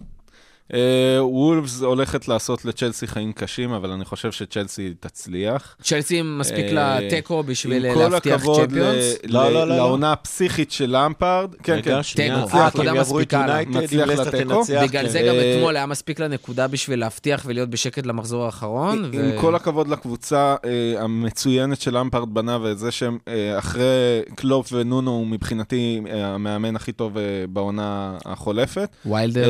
אה, 0.74 1.26
וולפס 1.26 1.82
הולכת 1.82 2.28
לעשות 2.28 2.65
לצ'לסי 2.65 3.07
חיים 3.07 3.34
קשים, 3.34 3.72
אבל 3.72 3.91
אני 3.91 4.05
חושב 4.05 4.32
שצ'לסי 4.32 4.93
תצליח. 4.99 5.76
צ'לסי 5.82 6.22
מספיק 6.22 6.65
אה, 6.65 6.74
לה 6.74 6.97
תיקו 7.09 7.43
בשביל 7.43 7.86
עם 7.86 7.93
כל 7.93 7.99
להבטיח 7.99 8.39
הכבוד 8.39 8.69
צ'מפיונס. 8.69 9.15
לא, 9.28 9.53
לא, 9.53 9.67
לא, 9.67 9.76
לעונה 9.76 10.11
הפסיכית 10.11 10.72
של 10.72 10.97
למפרד. 10.97 11.55
כן, 11.63 11.82
כן. 11.84 11.99
תיקו, 12.15 12.57
אה, 12.57 12.67
את 12.67 12.76
מספיקה 12.76 13.47
לה. 13.47 13.65
מצליח 13.65 14.09
לתיקו. 14.09 14.63
בגלל 14.63 15.05
כן. 15.05 15.09
זה 15.09 15.19
גם 15.19 15.36
אה, 15.36 15.55
אתמול 15.55 15.76
היה 15.76 15.86
מספיק 15.86 16.19
לה 16.19 16.28
נקודה 16.28 16.67
בשביל 16.67 16.99
להבטיח 16.99 17.43
ולהיות 17.45 17.69
בשקט 17.69 18.05
למחזור 18.05 18.45
האחרון. 18.45 19.11
עם 19.13 19.32
כל 19.41 19.55
הכבוד 19.55 19.88
לקבוצה 19.88 20.55
המצוינת 20.99 21.82
שלמפרד 21.82 22.34
בנה, 22.34 22.57
וזה 22.61 22.91
שהם 22.91 23.17
אחרי 23.57 24.22
קלופ 24.36 24.74
ונונו, 24.74 25.11
הוא 25.11 25.28
מבחינתי 25.28 26.01
המאמן 26.11 26.76
הכי 26.76 26.91
טוב 26.91 27.17
בעונה 27.49 28.17
החולפת. 28.26 28.95
ויילדר. 29.05 29.47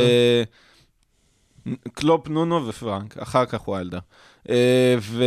קלופ, 1.93 2.27
נונו 2.27 2.67
ופרנק, 2.67 3.17
אחר 3.17 3.45
כך 3.45 3.67
ויילדר. 3.67 3.99
אה, 4.49 4.95
ו... 5.01 5.23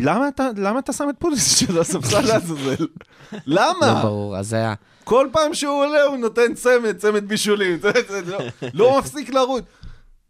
למה 0.00 0.28
אתה, 0.28 0.48
למה 0.56 0.78
אתה 0.78 0.92
שם 0.92 1.10
את 1.10 1.14
פוליס 1.18 1.56
של 1.58 1.80
הספסל 1.80 2.20
לעזאזל? 2.20 2.86
לא 3.46 3.62
למה? 3.76 4.02
ברור, 4.02 4.36
אז 4.36 4.52
היה. 4.52 4.74
כל 5.04 5.28
פעם 5.32 5.54
שהוא 5.54 5.84
עולה 5.84 6.02
הוא 6.02 6.16
נותן 6.16 6.54
צמד, 6.54 6.96
צמד 6.96 7.28
בישולים, 7.28 7.78
זה, 7.82 7.90
זה, 8.08 8.22
לא, 8.30 8.38
לא 8.74 8.98
מפסיק 8.98 9.30
לרוץ. 9.30 9.64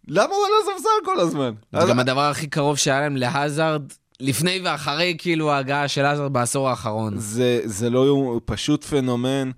למה 0.09 0.35
הוא 0.35 0.47
על 0.47 0.53
הספסל 0.63 0.89
כל 1.05 1.21
הזמן? 1.21 1.53
זה 1.73 1.89
גם 1.89 1.99
הדבר 1.99 2.21
הכי 2.21 2.47
קרוב 2.47 2.77
שהיה 2.77 3.01
להם 3.01 3.17
להזארד, 3.17 3.83
לפני 4.21 4.61
ואחרי 4.65 5.15
כאילו 5.19 5.53
ההגעה 5.53 5.89
של 5.89 6.05
האזארד 6.05 6.33
בעשור 6.33 6.71
האחרון. 6.71 7.19
זה, 7.19 7.61
זה 7.65 7.91
לא 7.91 8.07
יום, 8.07 8.39
פשוט 8.45 8.85
פנומן. 8.85 9.51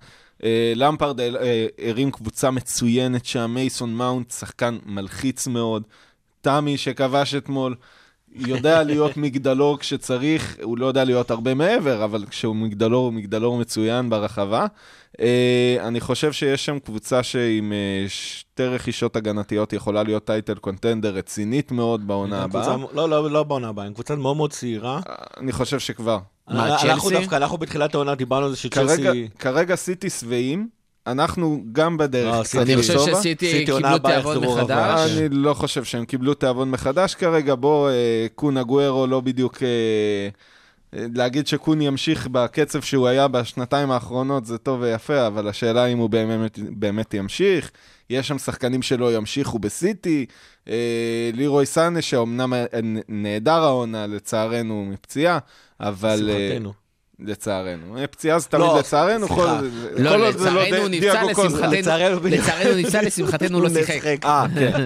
אה, 0.43 0.73
למפרד 0.75 1.19
אה, 1.19 1.65
הרים 1.89 2.11
קבוצה 2.11 2.51
מצוינת 2.51 3.25
שם, 3.25 3.51
מייסון 3.53 3.93
מאונט, 3.93 4.31
שחקן 4.31 4.77
מלחיץ 4.85 5.47
מאוד. 5.47 5.83
תמי 6.41 6.77
שכבש 6.77 7.35
אתמול, 7.35 7.75
יודע 8.35 8.83
להיות 8.83 9.17
מגדלור 9.17 9.79
כשצריך, 9.79 10.57
הוא 10.63 10.77
לא 10.77 10.85
יודע 10.85 11.03
להיות 11.03 11.31
הרבה 11.31 11.53
מעבר, 11.53 12.03
אבל 12.03 12.25
כשהוא 12.25 12.55
מגדלור, 12.55 13.05
הוא 13.05 13.13
מגדלור 13.13 13.57
מצוין 13.57 14.09
ברחבה. 14.09 14.65
אה, 15.19 15.77
אני 15.79 15.99
חושב 15.99 16.31
שיש 16.31 16.65
שם 16.65 16.79
קבוצה 16.79 17.23
שעם 17.23 17.73
שתי 18.07 18.65
רכישות 18.65 19.15
הגנתיות 19.15 19.73
יכולה 19.73 20.03
להיות 20.03 20.25
טייטל 20.25 20.55
קונטנדר 20.55 21.13
רצינית 21.13 21.71
מאוד 21.71 22.07
בעונה 22.07 22.43
הבאה. 22.43 22.77
לא, 22.93 23.09
לא, 23.09 23.31
לא 23.31 23.43
בעונה 23.43 23.69
הבאה, 23.69 23.85
הם 23.85 23.93
קבוצה 23.93 24.15
מאוד 24.15 24.37
מאוד 24.37 24.51
צעירה. 24.51 24.99
אני 25.37 25.51
חושב 25.51 25.79
שכבר. 25.79 26.19
מה, 26.47 26.67
אנחנו 26.83 27.09
צ'לסי? 27.09 27.13
דווקא, 27.19 27.35
אנחנו 27.35 27.57
בתחילת 27.57 27.95
העונה 27.95 28.15
דיברנו 28.15 28.45
על 28.45 28.51
זה 28.55 28.69
כרגע, 28.71 28.93
שצ'לסי... 28.95 29.27
כרגע 29.39 29.75
סיטי 29.75 30.09
שבעים, 30.09 30.67
אנחנו 31.07 31.63
גם 31.71 31.91
לא, 31.91 31.97
בדרך. 31.97 32.45
סיטי- 32.45 32.63
אני 32.63 32.73
קצת 32.73 32.81
חושב 32.81 32.93
לסובה. 32.95 33.19
שסיטי 33.19 33.65
קיבלו 33.65 33.99
תיאבון 33.99 34.37
מחדש. 34.37 35.11
אני 35.17 35.29
לא 35.29 35.53
חושב 35.53 35.83
שהם 35.83 36.05
קיבלו 36.05 36.33
תיאבון 36.33 36.71
מחדש 36.71 37.15
כרגע, 37.15 37.55
בוא, 37.55 37.89
אה, 37.89 38.27
קון 38.35 38.57
אגוארו 38.57 39.07
לא 39.07 39.21
בדיוק... 39.21 39.63
אה, 39.63 39.67
אה, 40.99 41.05
להגיד 41.15 41.47
שקון 41.47 41.81
ימשיך 41.81 42.27
בקצב 42.27 42.81
שהוא 42.81 43.07
היה 43.07 43.27
בשנתיים 43.27 43.91
האחרונות 43.91 44.45
זה 44.45 44.57
טוב 44.57 44.81
ויפה, 44.81 45.27
אבל 45.27 45.47
השאלה 45.47 45.85
אם 45.85 45.97
הוא 45.97 46.09
באמת, 46.09 46.59
באמת 46.71 47.13
ימשיך. 47.13 47.71
יש 48.09 48.27
שם 48.27 48.37
שחקנים 48.37 48.81
שלא 48.81 49.15
ימשיכו 49.15 49.59
בסיטי. 49.59 50.25
אה, 50.69 50.75
לירוי 51.33 51.65
סאנה, 51.65 52.01
שאומנם 52.01 52.53
נעדר 53.09 53.63
העונה, 53.63 54.07
לצערנו, 54.07 54.85
מפציעה, 54.91 55.39
אבל... 55.79 56.29
אה, 56.29 56.37
לשמחתנו. 56.49 56.73
לצערנו. 57.19 57.97
אה, 57.97 58.07
פציעה 58.07 58.39
זה 58.39 58.47
תמיד 58.47 58.63
לא, 58.65 58.79
לצערנו. 58.79 59.27
סליחה. 59.27 59.41
כל- 59.41 59.69
כל 59.97 60.01
לא, 60.01 60.27
עוד 60.27 60.37
זה 60.37 60.49
לצערנו 60.49 60.87
נפצע, 60.87 60.99
דיאגו. 61.23 61.29
לשמחתנו, 61.43 61.71
לצערנו, 62.27 62.75
נפצע, 62.77 63.01
לשמחתנו 63.07 63.61
לא 63.61 63.69
שיחק. 63.69 64.25
אה, 64.25 64.45
כן. 64.55 64.85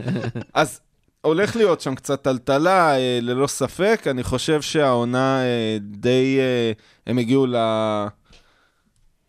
אז 0.54 0.80
הולך 1.22 1.56
להיות 1.56 1.82
שם 1.82 1.96
קצת 1.96 2.22
טלטלה, 2.22 2.94
ללא 3.22 3.48
ספק. 3.48 4.02
אני 4.10 4.24
חושב 4.24 4.62
שהעונה 4.62 5.42
די... 5.82 6.40
הם 7.08 7.18
הגיעו 7.18 7.46
ל... 7.48 7.56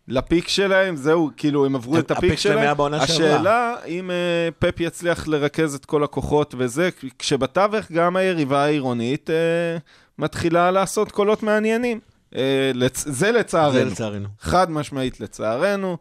לפיק 0.09 0.49
שלהם, 0.49 0.97
זהו, 0.97 1.31
כאילו, 1.37 1.67
הם 1.67 1.77
עברו 1.77 1.99
את 1.99 2.11
הפיק 2.11 2.25
הפיק 2.25 2.39
שלהם 2.39 2.55
שלהם. 2.55 2.59
היה 2.59 2.75
בעונה 2.75 3.07
שעברה. 3.07 3.35
השאלה, 3.35 3.75
אם 3.87 4.11
אה, 4.11 4.49
פפ 4.59 4.81
יצליח 4.81 5.29
לרכז 5.29 5.75
את 5.75 5.85
כל 5.85 6.05
הכוחות 6.05 6.55
וזה, 6.59 6.89
כשבתווך 7.19 7.93
גם 7.93 8.17
היריבה 8.17 8.65
העירונית 8.65 9.31
אה, 9.31 9.35
מתחילה 10.19 10.71
לעשות 10.71 11.13
קולות 11.13 11.43
מעניינים. 11.43 12.01
אה, 12.37 12.71
לצ... 12.75 13.05
זה 13.09 13.33
לצערנו. 13.33 13.73
זה 13.73 13.85
לצערנו. 13.85 14.29
חד 14.41 14.71
משמעית 14.71 15.21
לצערנו. 15.21 15.97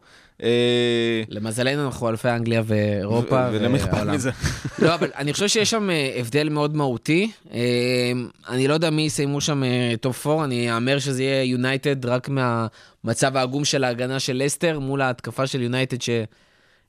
למזלנו 1.28 1.86
אנחנו 1.86 2.08
אלופי 2.08 2.28
אנגליה 2.28 2.62
ואירופה. 2.66 3.48
ולמי 3.52 3.78
אכפת. 3.78 4.06
מזה? 4.06 4.30
לא, 4.78 4.94
אבל 4.94 5.10
אני 5.16 5.32
חושב 5.32 5.48
שיש 5.48 5.70
שם 5.70 5.90
אה, 5.90 6.12
הבדל 6.16 6.48
מאוד 6.48 6.76
מהותי. 6.76 7.30
אה, 7.52 7.60
אני 8.48 8.68
לא 8.68 8.74
יודע 8.74 8.90
מי 8.90 9.02
יסיימו 9.02 9.40
שם 9.40 9.64
אה, 9.64 9.94
top 10.00 10.26
4, 10.26 10.44
אני 10.44 10.74
אאמר 10.74 10.98
שזה 10.98 11.22
יהיה 11.22 11.42
יונייטד 11.42 12.06
רק 12.06 12.28
מהמצב 12.28 13.36
העגום 13.36 13.64
של 13.64 13.84
ההגנה 13.84 14.20
של 14.20 14.42
לסטר 14.44 14.78
מול 14.78 15.02
ההתקפה 15.02 15.46
של 15.46 15.62
יונייטד 15.62 15.96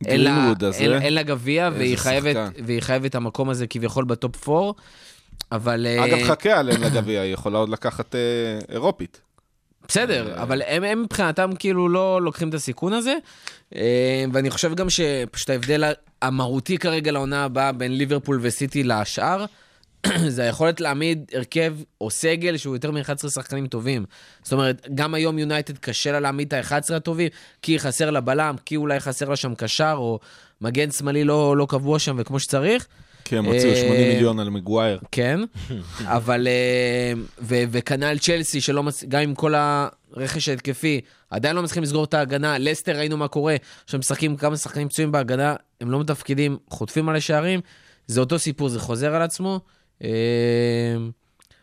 לה, 0.08 0.54
הזה. 0.62 0.78
אין, 0.80 1.02
אין 1.02 1.14
לה 1.14 1.24
גביע, 1.24 1.70
והיא 1.74 1.98
חייבת. 1.98 2.36
והיא 2.66 2.82
חייבת 2.82 3.06
את 3.06 3.16
המקום 3.16 3.50
הזה 3.50 3.68
כביכול 3.68 4.06
ב 4.06 4.17
top 4.17 4.50
4. 4.50 4.72
אבל... 5.52 5.88
אגב, 5.88 6.24
חכה 6.24 6.60
עליהם 6.60 6.84
לגביע, 6.84 7.22
היא 7.22 7.34
יכולה 7.34 7.58
עוד 7.58 7.70
לקחת 7.70 8.16
אירופית. 8.70 9.22
בסדר, 9.88 10.42
אבל 10.42 10.62
הם, 10.68 10.84
הם 10.84 11.02
מבחינתם 11.02 11.50
כאילו 11.60 11.90
לא 11.90 12.22
לוקחים 12.22 12.50
את 12.50 12.54
הסיכון 12.54 12.94
הזה, 12.94 13.16
אה, 13.76 14.26
ואני 14.34 14.50
חושב 14.50 14.76
גם 14.76 14.90
שפשוט 14.90 15.50
ההבדל 15.50 15.94
המהותי 16.22 16.78
כרגע 16.78 17.12
לעונה 17.12 17.44
הבאה 17.44 17.72
בין 17.72 17.98
ליברפול 17.98 18.40
וסיטי 18.42 18.84
לשאר, 18.84 19.46
זה 20.28 20.44
היכולת 20.44 20.82
להעמיד 20.82 21.32
הרכב 21.34 21.76
או 22.02 22.10
סגל 22.10 22.58
שהוא 22.58 22.76
יותר 22.76 22.92
מ-11 22.92 23.30
שחקנים 23.30 23.68
טובים. 23.68 24.06
זאת 24.44 24.54
אומרת, 24.54 24.88
גם 24.96 25.14
היום 25.14 25.40
יונייטד 25.40 25.78
קשה 25.78 26.12
לה 26.12 26.20
להעמיד 26.20 26.54
את 26.54 26.72
ה-11 26.72 26.96
הטובים, 26.96 27.30
כי 27.62 27.80
חסר 27.80 28.12
לה 28.12 28.22
בלם, 28.22 28.56
כי 28.66 28.76
אולי 28.76 29.00
חסר 29.00 29.30
לה 29.30 29.36
שם 29.36 29.56
קשר, 29.56 29.94
או 29.98 30.20
מגן 30.62 30.92
שמאלי 30.92 31.24
לא, 31.24 31.58
לא 31.58 31.66
קבוע 31.70 32.00
שם 32.00 32.16
וכמו 32.20 32.40
שצריך. 32.40 32.88
הם 33.32 33.46
הוציאו 33.46 33.72
אה, 33.72 33.76
80 33.76 34.08
מיליון 34.08 34.40
על 34.40 34.50
מגווייר. 34.50 35.00
כן, 35.12 35.40
אבל... 36.18 36.48
אה, 36.48 37.14
וכנ"ל 37.48 38.18
צ'לסי, 38.18 38.62
שלא 38.62 38.84
מצ... 38.84 39.04
גם 39.04 39.22
עם 39.22 39.36
כל 39.36 39.54
הרכש 39.56 40.50
ההתקפי, 40.50 41.02
עדיין 41.30 41.56
לא 41.56 41.64
מצליחים 41.64 41.84
לסגור 41.84 42.04
את 42.04 42.14
ההגנה. 42.14 42.58
לסטר, 42.58 42.98
ראינו 42.98 43.18
מה 43.18 43.28
קורה, 43.28 43.56
שהם 43.88 44.00
משחקים 44.00 44.38
כמה 44.38 44.58
שחקנים 44.58 44.90
פצועים 44.90 45.12
בהגנה, 45.12 45.56
הם 45.82 45.92
לא 45.92 46.00
מתפקדים, 46.00 46.58
חוטפים 46.70 47.10
על 47.10 47.16
השערים. 47.16 47.60
זה 48.08 48.20
אותו 48.20 48.40
סיפור, 48.40 48.70
זה 48.70 48.80
חוזר 48.80 49.16
על 49.16 49.22
עצמו. 49.22 49.60
אה, 50.04 50.10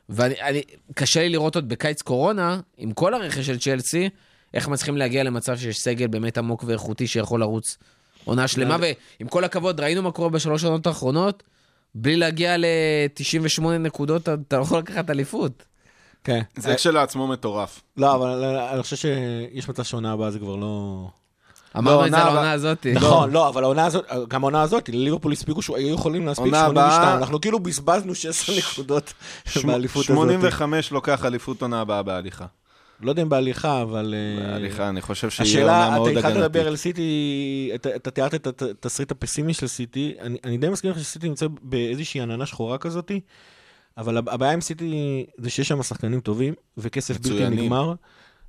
ואני, 0.08 0.34
אני, 0.40 0.62
קשה 0.94 1.20
לי 1.20 1.28
לראות 1.28 1.54
עוד 1.54 1.68
בקיץ 1.68 2.02
קורונה, 2.02 2.60
עם 2.76 2.92
כל 2.92 3.14
הרכש 3.14 3.46
של 3.46 3.58
צ'לסי, 3.58 4.08
איך 4.54 4.68
מצליחים 4.68 4.96
להגיע 4.96 5.22
למצב 5.22 5.56
שיש 5.56 5.80
סגל 5.80 6.06
באמת 6.06 6.38
עמוק 6.38 6.64
ואיכותי 6.66 7.06
שיכול 7.06 7.40
לרוץ 7.40 7.78
עונה 8.24 8.48
שלמה, 8.48 8.76
ועם 8.80 9.28
כל 9.28 9.44
הכבוד, 9.44 9.80
ראינו 9.80 10.02
מה 10.02 10.10
קורה 10.10 10.28
בשלוש 10.28 10.64
עונות 10.64 10.86
האחרונות, 10.86 11.42
בלי 11.94 12.16
להגיע 12.16 12.56
ל-98 12.56 13.62
נקודות, 13.80 14.28
אתה 14.28 14.56
לא 14.58 14.62
יכול 14.62 14.78
לקחת 14.78 15.10
אליפות. 15.10 15.62
כן. 16.24 16.40
זה 16.56 16.74
כשלעצמו 16.74 17.26
מטורף. 17.26 17.80
לא, 17.96 18.14
אבל 18.14 18.44
אני 18.72 18.82
חושב 18.82 18.96
שיש 18.96 19.68
מצב 19.68 19.82
שהעונה 19.82 20.12
הבאה 20.12 20.30
זה 20.30 20.38
כבר 20.38 20.56
לא... 20.56 21.06
אמרנו 21.78 22.06
את 22.06 22.10
זה 22.10 22.18
על 22.18 22.26
העונה 22.28 22.52
הזאת. 22.52 22.86
נכון, 22.94 23.30
לא, 23.30 23.48
אבל 23.48 23.62
העונה 23.64 23.86
הזאת, 23.86 24.04
גם 24.28 24.44
העונה 24.44 24.62
הזאת, 24.62 24.88
לליברפול 24.88 25.32
הספיקו 25.32 25.62
שהיו 25.62 25.94
יכולים 25.94 26.26
להספיק 26.26 26.46
עונה 26.46 26.58
82, 26.66 27.02
הבאה- 27.02 27.16
אנחנו 27.16 27.40
כאילו 27.40 27.60
בזבזנו 27.60 28.14
16 28.14 28.56
נקודות 28.56 29.12
באליפות 29.66 30.04
הזאת. 30.04 30.16
85 30.16 30.92
לוקח 30.92 31.24
אליפות 31.24 31.62
עונה 31.62 31.80
הבאה 31.80 32.02
בהליכה. 32.02 32.44
לא 33.02 33.10
יודע 33.10 33.22
אם 33.22 33.28
בהליכה, 33.28 33.82
אבל... 33.82 34.14
אה, 34.16 34.50
בהליכה, 34.52 34.88
אני 34.88 35.00
חושב 35.00 35.28
השאלה, 35.28 35.62
עונה 35.84 35.88
אתה 35.88 35.96
מאוד 35.96 36.08
התחלת 36.16 36.24
לדבר 36.36 36.44
הגנתית. 36.44 36.66
על 36.66 36.76
סיטי, 36.76 37.10
אתה- 37.74 37.96
אתה 37.96 38.10
תיארת 38.10 38.34
את 38.34 38.46
הת- 38.46 38.62
התסריט 38.62 39.10
הפסימי 39.10 39.54
של 39.54 39.66
סיטי, 39.66 40.14
אני 40.44 40.56
די 40.58 40.68
מסכים 40.68 40.90
לך 40.90 40.98
שסיטי 41.00 41.28
נמצא 41.28 41.46
באיזושהי 41.62 42.20
עננה 42.20 42.46
שחורה 42.46 42.78
כזאתי, 42.78 43.20
אבל 43.98 44.16
הב- 44.16 44.28
הבעיה 44.28 44.52
עם 44.52 44.60
סיטי 44.60 44.94
זה 45.38 45.50
שיש 45.50 45.68
שם 45.68 45.82
שחקנים 45.82 46.20
טובים, 46.20 46.54
וכסף 46.78 47.18
בלתי. 47.18 47.48
נגמר, 47.48 47.92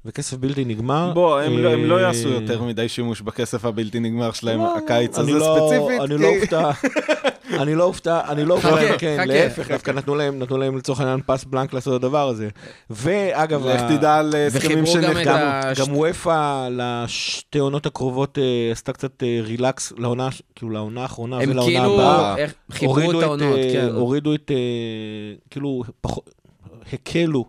וכסף 0.06 0.38
בלתי 0.38 0.66
נגמר. 0.66 1.12
בוא, 1.14 1.40
הם 1.40 1.58
לא- 1.58 1.70
הם 1.74 1.86
לא 1.86 1.98
אה, 1.98 2.02
יעשו 2.02 2.30
יותר 2.30 2.64
מדי 2.64 2.90
שימוש 2.90 3.22
בכסף 3.22 3.66
הבלתי 3.66 4.00
נגמר 4.00 4.32
שלהם 4.32 4.60
לא, 4.60 4.78
הקיץ 4.78 5.18
הזה 5.20 5.32
לא- 5.32 5.58
ספציפית. 5.70 6.02
אני 6.02 6.18
לא 6.18 6.28
אופתע, 6.42 6.72
אני 7.50 7.76
לא 7.76 7.84
אופתע, 7.84 8.22
אני 8.30 8.46
לא 8.46 8.54
אופתע, 8.54 8.70
חכה, 8.76 8.98
כן, 8.98 9.16
חכה. 9.18 9.26
להפך, 9.26 9.72
דווקא 9.72 9.92
נתנו 9.92 10.16
להם, 10.16 10.40
נתנו 10.40 10.58
להם 10.58 10.78
לצורך 10.78 11.00
העניין 11.00 11.20
פס 11.26 11.44
בלנק 11.44 11.74
לעשות 11.74 12.00
את 12.00 12.06
הדבר 12.06 12.28
הזה. 12.30 12.50
ואגב, 12.90 13.66
לך 13.68 13.82
ה- 13.82 13.98
תדע 13.98 14.16
על 14.18 14.34
הסכמים 14.48 14.78
גם 14.78 14.84
את 14.84 14.88
שנחתמו. 14.88 15.86
גם 15.86 15.98
וופא 15.98 16.68
לשתי 16.72 17.60
עונות 17.60 17.86
הקרובות 17.86 18.38
אה, 18.38 18.44
עשתה 18.72 18.94
קצת 18.94 19.24
אה, 19.24 19.40
רילקס 19.44 19.94
לעונה, 19.98 20.30
כאילו 20.56 20.72
לעונה 20.72 21.02
האחרונה 21.02 21.38
הם 21.40 21.50
ולעונה 21.50 21.72
כאילו 21.80 21.94
הבאה. 22.02 22.38
איך- 22.38 22.54
חיברו 22.72 22.94
הורידו 22.96 23.20
את 23.20 23.24
העונות, 23.24 23.58
אה, 23.58 23.70
כן. 23.74 23.88
הורידו 23.96 24.34
את, 24.36 24.52
אה, 24.52 24.56
כאילו, 25.50 25.84
הקלו 26.94 27.46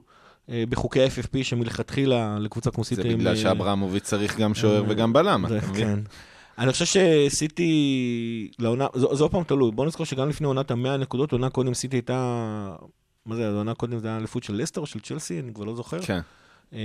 אה, 0.51 0.64
בחוקי 0.68 1.03
ה-FFP 1.03 1.38
שמלכתחילה 1.43 2.36
לקבוצה 2.40 2.70
כמו 2.70 2.84
סיטי. 2.84 3.03
זה 3.03 3.09
הם, 3.09 3.18
בגלל 3.18 3.32
אה, 3.32 3.36
שאברמוביץ' 3.36 4.03
צריך 4.05 4.38
גם 4.38 4.55
שוער 4.55 4.84
וגם 4.88 5.12
בלם, 5.12 5.47
אתה 5.47 5.66
מבין? 5.70 6.05
אני 6.59 6.73
חושב 6.73 6.85
שסיטי, 6.85 8.51
לעונה, 8.59 8.87
זה 8.95 9.07
עוד 9.07 9.31
פעם 9.31 9.43
תלוי, 9.45 9.71
בוא 9.71 9.87
נזכור 9.87 10.07
שגם 10.07 10.29
לפני 10.29 10.47
עונת 10.47 10.71
המאה 10.71 10.97
נקודות, 10.97 11.33
עונה 11.33 11.51
קודם 11.51 11.75
סיטי 11.75 11.97
הייתה, 11.97 12.75
מה 13.27 13.37
זה, 13.37 13.49
עונה 13.49 13.75
קודם 13.75 13.99
זה 13.99 14.09
היה 14.09 14.17
אליפות 14.17 14.43
של 14.43 14.55
לסטר 14.55 14.81
או 14.81 14.87
של 14.87 15.01
צ'לסי, 15.01 15.41
אני 15.41 15.55
כבר 15.55 15.65
לא 15.65 15.75
זוכר. 15.75 16.03
כן, 16.03 16.21
אה, 16.75 16.79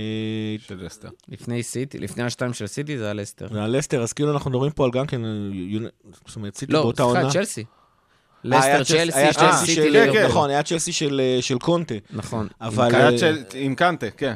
של 0.58 0.86
אסתר. 0.86 1.08
לפני 1.28 1.62
סיטי, 1.62 1.98
לפני 1.98 2.22
השתיים 2.22 2.52
של 2.52 2.66
סיטי 2.66 2.98
זה 2.98 3.04
היה 3.04 3.12
לסטר. 3.12 3.48
זה 3.52 3.58
היה 3.58 3.68
לסטר, 3.68 4.02
אז 4.02 4.12
כאילו 4.12 4.32
אנחנו 4.32 4.50
מדברים 4.50 4.70
פה 4.72 4.84
על 4.84 4.90
גם 4.90 5.06
כן, 5.06 5.24
אה, 5.24 5.30
זאת 6.26 6.36
אומרת, 6.36 6.56
סיטי 6.56 6.72
לא, 6.72 6.82
באותה 6.82 7.02
עונה. 7.02 7.20
סליחה, 7.20 7.32
צ'לסי. 7.32 7.60
אה, 7.60 7.64
לסטר, 8.44 8.84
צ'לסי- 8.84 9.32
צ'לסי. 9.32 9.74
נכון, 10.28 10.50
היה 10.50 10.62
צ'לסי 10.62 10.92
של 11.40 11.58
קונטה, 11.60 11.94
נכון. 12.10 12.48
עם 13.54 13.74
קנטה, 13.74 14.10
כן. 14.10 14.34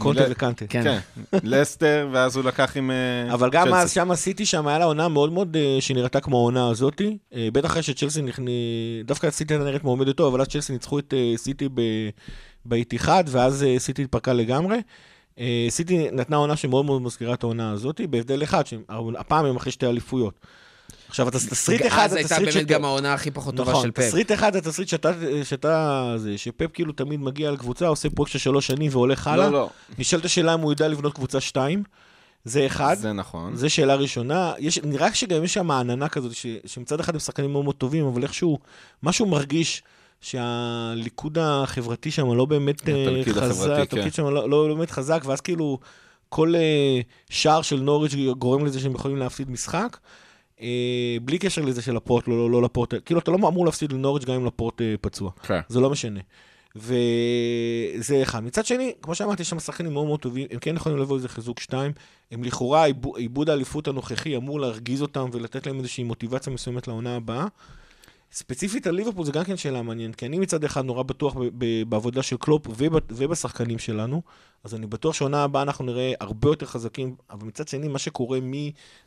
קונטה 0.00 0.24
וקנטה. 0.30 0.66
כן. 0.66 0.82
כן, 0.82 0.98
לסטר, 1.42 2.08
ואז 2.12 2.36
הוא 2.36 2.44
לקח 2.44 2.76
עם 2.76 2.90
אה, 2.90 3.34
אבל 3.34 3.50
גם. 3.50 3.74
אז 3.74 3.92
שם 3.92 4.10
הסיטי 4.10 4.46
שם 4.46 4.66
היה 4.66 4.78
לה 4.78 4.84
עונה 4.84 5.08
מאוד 5.08 5.32
מאוד 5.32 5.56
אה, 5.56 5.76
שנראתה 5.80 6.20
כמו 6.20 6.36
העונה 6.36 6.68
הזאתי. 6.68 7.18
אה, 7.34 7.48
בטח 7.52 7.70
אחרי 7.70 7.82
שצ'לסי 7.82 8.22
נכנס... 8.22 8.48
דווקא 9.04 9.28
הייתה 9.40 9.58
נראית 9.58 9.84
מועמדת 9.84 10.16
טוב, 10.16 10.26
אבל 10.34 10.40
אז 10.40 10.48
צ'לסי 10.48 10.72
ניצחו 10.72 10.98
את 10.98 11.14
סיטי 11.36 11.68
באיתיחד, 12.64 13.24
ואז 13.26 13.64
סיטי 13.78 14.02
התפרקה 14.02 14.32
לגמרי. 14.32 14.78
סיטי 15.68 16.10
נתנה 16.12 16.36
עונה 16.36 16.56
שמאוד 16.56 16.84
מאוד 16.84 17.02
מזכירה 17.02 17.34
את 17.34 17.42
העונה 17.42 17.70
הזאתי, 17.70 18.06
בהבדל 18.06 18.42
אחד, 18.42 18.66
שהפעם 18.66 19.44
הם 19.44 19.56
אחרי 19.56 19.72
שתי 19.72 19.86
אליפויות. 19.86 20.34
עכשיו, 21.10 21.28
אתה 21.28 21.38
תסריט 21.38 21.86
אחד, 21.86 22.04
אז 22.04 22.14
הייתה 22.14 22.36
באמת 22.40 22.66
גם 22.66 22.84
העונה 22.84 23.14
הכי 23.14 23.30
פחות 23.30 23.56
טובה 23.56 23.70
נכון, 23.70 23.82
של 23.82 23.90
פפ. 23.90 24.02
תסריט 24.02 24.32
אחד 24.32 24.52
זה 24.52 24.58
התסריט 24.58 24.88
שאתה, 25.44 26.16
שפפ 26.36 26.72
כאילו 26.72 26.92
תמיד 26.92 27.20
מגיע 27.20 27.50
לקבוצה, 27.50 27.86
עושה 27.86 28.10
פרויקט 28.10 28.32
של 28.32 28.38
שלוש 28.38 28.66
שנים 28.66 28.90
והולך 28.92 29.26
הלאה. 29.26 29.46
לא, 29.46 29.52
לא, 29.52 29.70
נשאלת 29.98 30.24
השאלה 30.24 30.54
אם 30.54 30.60
הוא 30.60 30.72
יודע 30.72 30.88
לבנות 30.88 31.14
קבוצה 31.14 31.40
שתיים. 31.40 31.82
זה 32.44 32.66
אחד. 32.66 32.96
זה 32.98 33.12
נכון. 33.12 33.56
זו 33.56 33.70
שאלה 33.70 33.94
ראשונה. 33.94 34.52
יש, 34.58 34.78
נראה 34.78 35.14
שגם 35.14 35.44
יש 35.44 35.54
שם 35.54 35.70
עננה 35.70 36.08
כזאת, 36.08 36.34
ש, 36.34 36.46
שמצד 36.66 37.00
אחד 37.00 37.14
הם 37.14 37.20
שחקנים 37.20 37.52
מאוד 37.52 37.64
מאוד 37.64 37.74
טובים, 37.76 38.06
אבל 38.06 38.22
איכשהו, 38.22 38.58
משהו 39.02 39.26
מרגיש 39.26 39.82
שהליכוד 40.20 41.38
החברתי 41.40 42.10
שם 42.10 42.32
לא 42.32 42.44
באמת 42.44 42.88
אה, 42.88 43.08
התפקיד 43.08 43.34
חזק, 43.34 43.50
החברתי, 43.50 43.74
כן. 43.74 43.96
התפקיד 43.96 44.14
שם 44.14 44.24
לא, 44.24 44.48
לא, 44.48 44.68
לא 44.68 44.74
באמת 44.74 44.90
חזק, 44.90 45.22
ואז 45.24 45.40
כאילו 45.40 45.78
כל 46.28 46.54
אה, 46.56 47.00
שער 47.30 47.62
של 47.62 47.80
נוריץ' 47.80 48.14
גורם 48.38 48.66
לזה 48.66 48.80
שהם 48.80 48.94
יכולים 48.94 49.16
להפסיד 49.16 49.50
משחק. 49.50 49.96
אה, 50.62 50.66
בלי 51.22 51.38
קשר 51.38 51.62
לזה 51.62 51.82
של 51.82 51.94
לפורט, 51.96 52.28
לא, 52.28 52.36
לא, 52.38 52.50
לא 52.50 52.62
לפורט, 52.62 52.94
כאילו 53.04 53.20
אתה 53.20 53.30
לא 53.30 53.36
אמור 53.36 53.64
להפסיד 53.66 53.92
לנוריץ' 53.92 54.24
גם 54.24 54.34
אם 54.34 54.46
לפורט 54.46 54.80
אה, 54.82 54.94
פצוע. 55.00 55.30
כן. 55.42 55.60
זה 55.68 55.80
לא 55.80 55.90
משנה. 55.90 56.20
וזה 56.76 58.22
אחד. 58.22 58.44
מצד 58.44 58.66
שני, 58.66 58.92
כמו 59.02 59.14
שאמרתי, 59.14 59.42
יש 59.42 59.48
שם 59.50 59.58
שחקנים 59.60 59.92
מאוד 59.92 60.06
מאוד 60.06 60.20
טובים, 60.20 60.46
הם 60.50 60.58
כן 60.58 60.76
יכולים 60.76 60.98
לבוא 60.98 61.16
איזה 61.16 61.28
חיזוק 61.28 61.60
שתיים. 61.60 61.92
הם 62.30 62.44
לכאורה, 62.44 62.84
עיבו- 62.84 63.16
עיבוד 63.16 63.50
האליפות 63.50 63.88
הנוכחי 63.88 64.36
אמור 64.36 64.60
להרגיז 64.60 65.02
אותם 65.02 65.28
ולתת 65.32 65.66
להם 65.66 65.78
איזושהי 65.78 66.04
מוטיבציה 66.04 66.52
מסוימת 66.52 66.88
לעונה 66.88 67.16
הבאה. 67.16 67.46
ספציפית 68.32 68.86
על 68.86 68.94
ליברפול 68.94 69.24
זה 69.24 69.32
גם 69.32 69.44
כן 69.44 69.56
שאלה 69.56 69.82
מעניינת, 69.82 70.16
כי 70.16 70.26
אני 70.26 70.38
מצד 70.38 70.64
אחד 70.64 70.84
נורא 70.84 71.02
בטוח 71.02 71.34
ב- 71.34 71.48
ב- 71.58 71.82
בעבודה 71.88 72.22
של 72.22 72.36
קלופ 72.36 72.66
וב- 72.68 72.98
ובשחקנים 73.08 73.78
שלנו, 73.78 74.22
אז 74.64 74.74
אני 74.74 74.86
בטוח 74.86 75.14
שעונה 75.14 75.44
הבאה 75.44 75.62
אנחנו 75.62 75.84
נראה 75.84 76.12
הרבה 76.20 76.48
יותר 76.48 76.66
חזקים, 76.66 77.14
אבל 77.30 77.46
מצד 77.46 77.68
שני, 77.68 77.88
מה 77.88 77.98
שקורה 77.98 78.38
מ... 78.42 78.52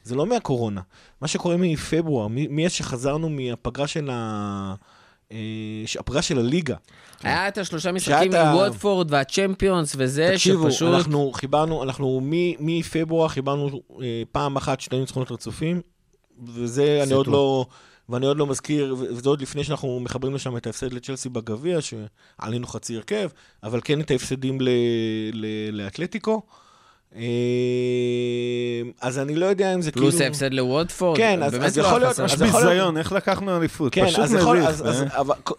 זה 0.04 0.16
לא 0.16 0.26
מהקורונה, 0.26 0.82
מה 1.22 1.28
שקורה 1.28 1.58
מפברואר, 1.58 2.28
מאז 2.30 2.72
שחזרנו 2.72 3.30
מהפגרה 3.30 3.88
של 3.88 4.10
ה... 4.14 4.74
אה, 5.32 5.38
הפגרה 6.00 6.22
של 6.22 6.40
הליגה. 6.40 6.76
היה 7.24 7.48
את 7.48 7.58
השלושה 7.58 7.92
משחקים 7.92 8.36
עם 8.36 8.56
וודפורד 8.56 9.12
והצ'מפיונס 9.12 9.96
וזה, 9.98 10.30
תקשיבו, 10.34 10.72
שפשוט... 10.72 10.94
אנחנו 10.94 11.32
חיברנו, 11.34 11.84
אנחנו 11.84 12.22
מפברואר 12.60 13.28
חיברנו 13.28 13.82
אה, 14.02 14.24
פעם 14.32 14.56
אחת 14.56 14.82
שני 14.82 15.00
ניצחונות 15.00 15.32
רצופים, 15.32 15.82
וזה 16.46 17.00
אני 17.04 17.14
עוד. 17.14 17.28
לא, 17.28 17.66
ואני 18.10 18.26
עוד 18.26 18.38
לא 18.38 18.48
מזכיר, 18.48 18.96
וזה 19.00 19.30
עוד 19.30 19.42
לפני 19.42 19.64
שאנחנו 19.64 20.00
מחברים 20.00 20.36
לשם 20.36 20.58
את 20.58 20.68
ההפסד 20.68 20.94
לצ'לסי 20.94 21.30
בגביע, 21.30 21.78
שעלינו 21.82 22.68
חצי 22.68 22.96
הרכב, 22.96 23.30
אבל 23.64 23.80
כן 23.84 24.02
את 24.02 24.12
ההפסדים 24.12 24.62
ל- 24.62 24.70
ל- 25.34 25.46
לאתלטיקו. 25.82 26.42
אה, 27.16 27.22
אז 29.02 29.20
אני 29.20 29.36
לא 29.36 29.46
יודע 29.46 29.74
אם 29.74 29.82
זה 29.82 29.92
כאילו... 29.92 30.10
פלוס 30.10 30.22
ההפסד 30.22 30.54
לוודפורד. 30.54 31.18
כן, 31.18 31.44
אז- 31.44 31.54
לא 31.78 31.88
יכול 31.88 32.00
להיות-. 32.00 32.20
אז 32.20 32.32
יכול 32.34 32.48
להיות- 32.50 32.64
ביזיון, 32.66 32.98
איך 32.98 33.12
לקחנו 33.12 33.58
אליפות? 33.58 33.94
כן, 33.94 34.06
פשוט. 34.08 34.20
מביך. 34.20 34.48
אז- 34.68 34.88
אז- 34.90 35.02
אה? 35.02 35.20
אבל 35.20 35.36
כל- 35.44 35.54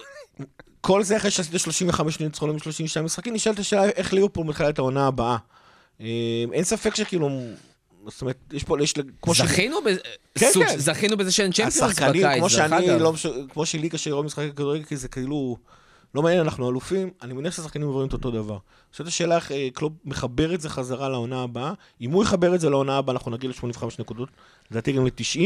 כל 0.81 1.03
זה 1.03 1.17
אחרי 1.17 1.31
שעשית 1.31 1.61
35 1.61 2.21
ניצחונים 2.21 2.57
ב-32 2.57 3.03
משחקים, 3.03 3.35
נשאלת 3.35 3.59
השאלה 3.59 3.85
איך 3.85 4.13
ליברפול 4.13 4.47
מתחילה 4.47 4.69
את 4.69 4.79
העונה 4.79 5.07
הבאה. 5.07 5.37
אה, 6.01 6.07
אין 6.53 6.65
ספק 6.65 6.95
שכאילו... 6.95 7.31
זאת 8.09 8.21
אומרת, 8.23 8.37
יש 8.53 8.65
פה, 8.65 8.77
יש, 8.83 8.95
כמו 9.23 9.35
ש... 9.35 9.41
זכינו 9.41 9.77
בזה, 9.87 9.99
כן, 10.39 10.51
סוג- 10.53 10.65
כן. 10.65 10.79
זכינו 10.79 11.17
בזה 11.17 11.33
שאין 11.33 11.53
צ'מפיונס 11.53 11.77
בקיץ, 11.83 11.91
השחקנים, 11.99 12.23
כמו 12.23 12.41
דרך 12.41 12.51
שאני, 12.51 12.91
אגב. 12.93 13.01
לא, 13.03 13.13
מש- 13.13 13.27
כמו 13.53 13.67
שלי 13.67 13.89
קשה 13.89 14.11
לראות 14.11 14.25
משחקי 14.25 14.51
כדורגל, 14.51 14.85
כי 14.85 14.97
זה 14.97 15.09
כאילו, 15.09 15.57
לא 16.15 16.23
מעניין, 16.23 16.41
אנחנו 16.41 16.71
אלופים, 16.71 17.11
אני 17.23 17.35
מניח 17.35 17.55
שהשחקנים 17.57 17.87
עוברים 17.87 18.09
את 18.09 18.13
אותו 18.13 18.31
דבר. 18.31 18.59
עכשיו 18.91 19.07
השאלה 19.07 19.37
איך 19.37 19.53
אה, 19.53 19.69
קלופ 19.75 19.93
מחבר 20.05 20.55
את 20.55 20.61
זה 20.61 20.69
חזרה 20.69 21.09
לעונה 21.09 21.43
הבאה, 21.43 21.73
אם 22.01 22.11
הוא 22.11 22.23
יחבר 22.23 22.55
את 22.55 22.61
זה 22.61 22.71
לעונה 22.71 22.99
הבאה, 22.99 23.13
אנחנו 23.15 23.31
נגיע 23.31 23.51
ל-85 23.51 23.85
נקודות, 23.99 24.29
לדעתי 24.71 24.93
גם 24.93 25.07
ל-90, 25.07 25.41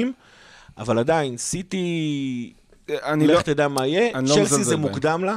אבל 0.79 0.99
עדיין, 0.99 1.37
סיטי, 1.37 2.53
אני 2.91 3.27
לא... 3.27 3.35
לך 3.35 3.43
תדע 3.43 3.69
מה 3.69 3.87
יהיה, 3.87 4.13
לא 4.21 4.27
צ'לסי 4.27 4.41
מזלזל 4.41 4.63
זה. 4.63 4.77
מוקדם 4.77 5.25
לה. 5.25 5.37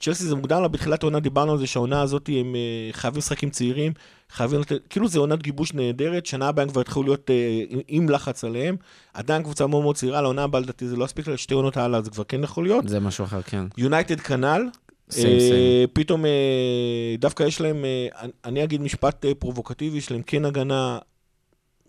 צ'לסי 0.00 0.24
זה 0.24 0.34
מוקדם 0.34 0.62
לה, 0.62 0.68
בתחילת 0.68 1.02
העונה 1.02 1.20
דיברנו 1.20 1.52
על 1.52 1.58
זה 1.58 1.66
שהעונה 1.66 2.00
הזאת 2.02 2.28
הם 2.28 2.54
אה, 2.54 2.60
חייבים 2.92 3.18
לשחק 3.18 3.42
עם 3.42 3.50
צעירים, 3.50 3.92
חייבים 4.34 4.60
לתת, 4.60 4.78
כאילו 4.90 5.08
זה 5.08 5.18
עונת 5.18 5.42
גיבוש 5.42 5.72
נהדרת, 5.74 6.26
שנה 6.26 6.48
הבאה 6.48 6.62
הם 6.64 6.70
כבר 6.70 6.80
יתחילו 6.80 7.02
להיות 7.04 7.30
אה, 7.30 7.34
עם, 7.68 7.80
עם 7.88 8.08
לחץ 8.10 8.44
עליהם, 8.44 8.76
עדיין 9.14 9.42
קבוצה 9.42 9.66
מאוד 9.66 9.82
מאוד 9.82 9.96
צעירה, 9.96 10.22
לעונה 10.22 10.42
הבאה 10.44 10.60
לדעתי 10.60 10.88
זה 10.88 10.96
לא 10.96 11.04
יספיק 11.04 11.28
לה, 11.28 11.36
שתי 11.36 11.54
עונות 11.54 11.76
הלאה 11.76 12.02
זה 12.02 12.10
כבר 12.10 12.24
כן 12.24 12.44
יכול 12.44 12.64
להיות. 12.64 12.88
זה 12.88 13.00
משהו 13.00 13.24
אחר, 13.24 13.42
כן. 13.42 13.64
יונייטד 13.78 14.20
כנ"ל, 14.20 14.68
סיים, 15.10 15.26
אה, 15.34 15.40
סיים. 15.40 15.88
פתאום 15.92 16.26
אה, 16.26 16.30
דווקא 17.18 17.42
יש 17.42 17.60
להם, 17.60 17.84
אה, 17.84 18.06
אני- 18.20 18.32
אני 18.44 18.64
אגיד 18.64 18.80
משפט 18.82 19.24
אה, 19.24 19.34
פרובוקטיבי, 19.34 19.98
יש 19.98 20.10
להם 20.10 20.22
כן 20.22 20.44
הגנה, 20.44 20.98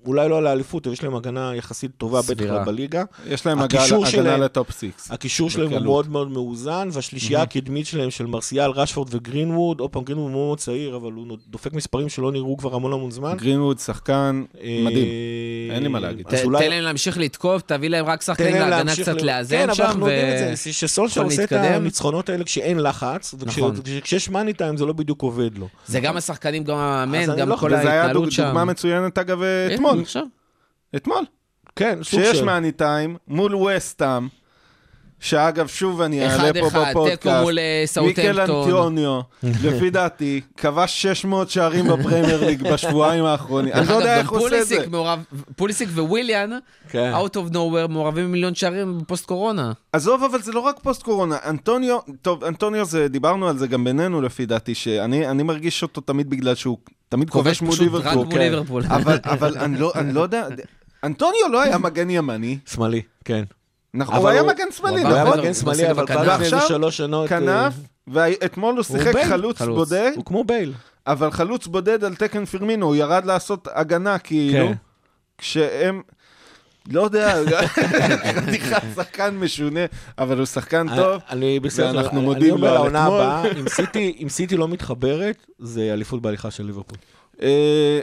אולי 0.07 0.29
לא 0.29 0.37
על 0.37 0.47
האליפות, 0.47 0.87
אבל 0.87 0.93
יש 0.93 1.03
להם 1.03 1.15
הגנה 1.15 1.51
יחסית 1.55 1.91
טובה, 1.97 2.21
בטח. 2.29 2.41
לא 2.45 2.63
בליגה. 2.63 3.03
יש 3.27 3.45
להם 3.45 3.59
הגנה 3.61 3.79
הקישור 3.81 4.05
הגנה 4.05 4.11
שלהם- 4.23 4.41
ל 4.41 4.49
top 4.49 4.71
six. 4.71 5.11
הקישור 5.11 5.49
שלהם 5.49 5.69
הוא. 5.71 5.79
מאוד 5.79 6.09
מאוד 6.11 6.31
מאוזן, 6.31 6.89
והשלישייה 6.91 7.41
הקדמית 7.41 7.85
שלהם 7.87 8.11
של 8.11 8.25
מרסיאל, 8.25 8.71
רשפורד 8.71 9.07
וגרינווד, 9.15 9.79
עוד 9.79 9.89
פעם 9.89 10.03
גרינווד 10.03 10.31
מאוד 10.31 10.45
מאוד 10.45 10.57
צעיר, 10.59 10.95
אבל 10.95 11.11
הוא 11.11 11.37
דופק 11.49 11.73
מספרים 11.73 12.09
שלא 12.09 12.31
נראו 12.31 12.57
כבר 12.57 12.75
המון 12.75 12.93
המון 12.93 13.11
זמן. 13.11 13.37
גרינווד 13.37 13.79
שחקן 13.79 14.43
אה, 14.61 14.81
מדהים. 14.85 15.05
אין 15.71 15.83
לי 15.83 15.89
מה 15.89 15.99
להגיד. 15.99 16.25
תן 16.29 16.69
להם 16.69 16.83
להמשיך 16.83 17.17
לתקוף, 17.17 17.61
תביא 17.65 17.89
להם 17.89 18.05
רק 18.05 18.21
שחקנים 18.21 18.53
להגנה 18.53 18.69
להמשיך 18.69 19.09
קצת 19.09 19.21
לאזן 19.21 19.57
כן, 19.57 19.63
אבל 19.63 19.73
שם, 19.73 19.83
אנחנו. 19.83 20.07
יודעים 20.09 20.51
את 20.51 20.57
זה, 20.57 20.73
שסולשר 20.73 21.23
עושה 21.23 21.43
את. 21.43 21.51
הניצחונות 21.51 22.29
האלה 22.29 22.43
כשאין 22.43 22.79
לחץ, 22.79 23.35
נכון. 23.45 23.75
וכשיש 23.85 24.29
מאני 24.29 24.53
טיים 24.53 24.77
זה 24.77 24.85
לא 24.85 24.93
בדיוק 24.93 25.21
עובד 25.21 25.57
לו. 25.57 25.67
זה 25.87 25.99
גם 25.99 26.17
השחקנים, 26.17 26.63
גם 26.63 26.77
המאמן, 26.77 27.35
גם 27.37 27.49
לא- 27.49 27.55
כל 27.55 27.65
וזה 27.67 27.89
היה 27.89 28.01
ההתנהלות 28.01 28.31
שם. 28.31 28.43
דוגמה 28.45 28.65
מצוינת, 28.65 29.17
אגב, 29.17 29.41
הנה, 29.41 29.75
אתמול. 29.95 30.03
עכשיו. 30.03 30.25
אתמול. 30.95 31.25
כן, 31.75 32.03
שיש 32.03 32.37
של... 32.37 32.45
מאני 32.45 32.71
טיים 32.71 33.17
מול 33.27 33.55
וסטאם, 33.55 34.27
שאגב, 35.19 35.67
שוב 35.67 36.01
אני 36.01 36.27
אעלה 36.27 36.53
פה 36.53 36.69
בפודקאסט. 36.69 37.21
תיקו 37.21 37.41
מול 37.41 37.59
אה, 37.59 37.85
מיקל. 38.01 38.39
אנטיוניו, 38.39 39.21
לפי 39.63 39.89
דעתי, 39.89 40.41
כבש 40.57 41.01
600 41.01 41.49
שערים 41.49 41.87
בפרמייר 41.87 42.45
ליג 42.45 42.71
בשבועיים 42.71 43.25
האחרונים. 43.25 43.73
אני 43.73 43.87
לא 43.87 43.93
יודע 43.93 44.17
איך 44.17 44.29
הוא 44.29 44.39
עושה 44.39 44.61
את 44.61 44.67
זה. 44.67 44.85
פוליסיץ' 45.55 45.89
וויליאן, 45.95 46.51
כן. 46.89 47.13
out 47.13 47.35
of 47.35 47.53
nowhere, 47.53 47.87
מעורבים 47.89 48.25
במיליון 48.25 48.55
שערים 48.55 48.97
בפוסט 48.97 49.25
קורונה. 49.25 49.71
עזוב, 49.93 50.23
אבל 50.23 50.41
זה 50.41 50.51
לא 50.51 50.59
רק 50.59 50.79
פוסט 50.79 51.03
קורונה. 51.03 51.37
אנטוניו, 51.45 51.99
טוב, 52.21 52.43
אנטוניו 52.43 52.85
זה, 52.85 53.07
דיברנו 53.07 53.47
על 53.47 53.57
זה 53.57 53.67
גם 53.67 53.83
בינינו 53.83 54.21
לפי 54.21 54.45
דעתי, 54.45 54.75
שאני 54.75 55.27
אני 55.27 55.43
מרגיש 55.43 55.83
אותו 55.83 56.01
תמיד 56.01 56.29
בגלל 56.29 56.55
שהוא 56.55 56.77
תמיד 57.09 57.29
כובש 57.29 57.61
מול 57.61 57.75
ליברפול. 57.79 58.13
מול 58.13 58.31
כן. 58.31 58.39
ליברפול. 58.39 58.83
אבל, 58.89 59.17
אבל 59.23 59.57
אני 59.57 59.77
לא, 59.77 59.91
אני 59.95 60.13
לא 60.13 60.21
יודע, 60.21 60.47
אנטוניו 61.03 61.49
לא 61.51 61.61
היה 61.61 61.77
מגן 61.77 62.09
ימני, 62.09 62.57
שמאלי, 62.65 63.01
כן. 63.25 63.43
נכון, 63.93 64.15
הוא 64.15 64.29
היה 64.29 64.43
מגן 64.43 64.71
שמאלי, 64.71 65.01
הוא 65.01 65.07
הוא 65.07 65.13
היה 65.13 65.21
אבל- 65.21 65.29
נכון? 65.31 65.41
מגן 65.43 65.53
שמאלי, 65.53 65.91
אבל 65.91 66.03
לפני 66.03 66.45
איזה 66.45 66.61
שלוש 66.67 66.97
שנות... 66.97 67.31
אה, 67.31 67.39
כנף, 67.39 67.73
ואתמול 68.07 68.75
הוא 68.75 68.83
שיחק. 68.83 69.13
חלוץ. 69.27 69.61
בודד, 69.61 70.11
הוא 70.15 70.25
כמו 70.25 70.43
בייל. 70.43 70.73
אבל 71.07 71.31
חלוץ 71.31 71.67
בודד 71.67 72.03
על 72.03 72.15
תקן 72.15 72.45
פרמינו, 72.45 72.85
הוא 72.85 72.95
ירד 72.95 73.25
לעשות 73.25 73.67
הגנה 73.73 74.19
כאילו, 74.19 74.67
כן. 74.67 74.73
כשהם... 75.37 76.01
לא 76.89 77.01
יודע, 77.01 77.35
חתיכת 78.35 78.81
שחקן 78.95 79.35
משונה, 79.37 79.79
אבל 80.17 80.37
הוא 80.37 80.45
שחקן 80.45 80.87
טוב. 80.95 81.21
אני 81.29 81.59
בסדר, 81.59 81.97
ואנחנו 81.97 82.17
אני- 82.17 82.25
מודים 82.25 82.41
אני 82.43 82.51
אומר 82.51 82.73
לו 82.73 82.83
על 82.83 82.91
לעונה 82.93 83.03
אתמול. 83.03 83.21
הבאה, 83.21 83.51
אם 83.59 83.69
סיטי- 83.69 84.15
אם 84.23 84.29
סיטי 84.29 84.57
לא 84.57 84.67
מתחברת, 84.67 85.45
זה 85.59 85.93
אליפות 85.93 86.21
בהליכה 86.21 86.51
של 86.51 86.65
ליברפול. 86.65 86.97
אה, 87.41 87.99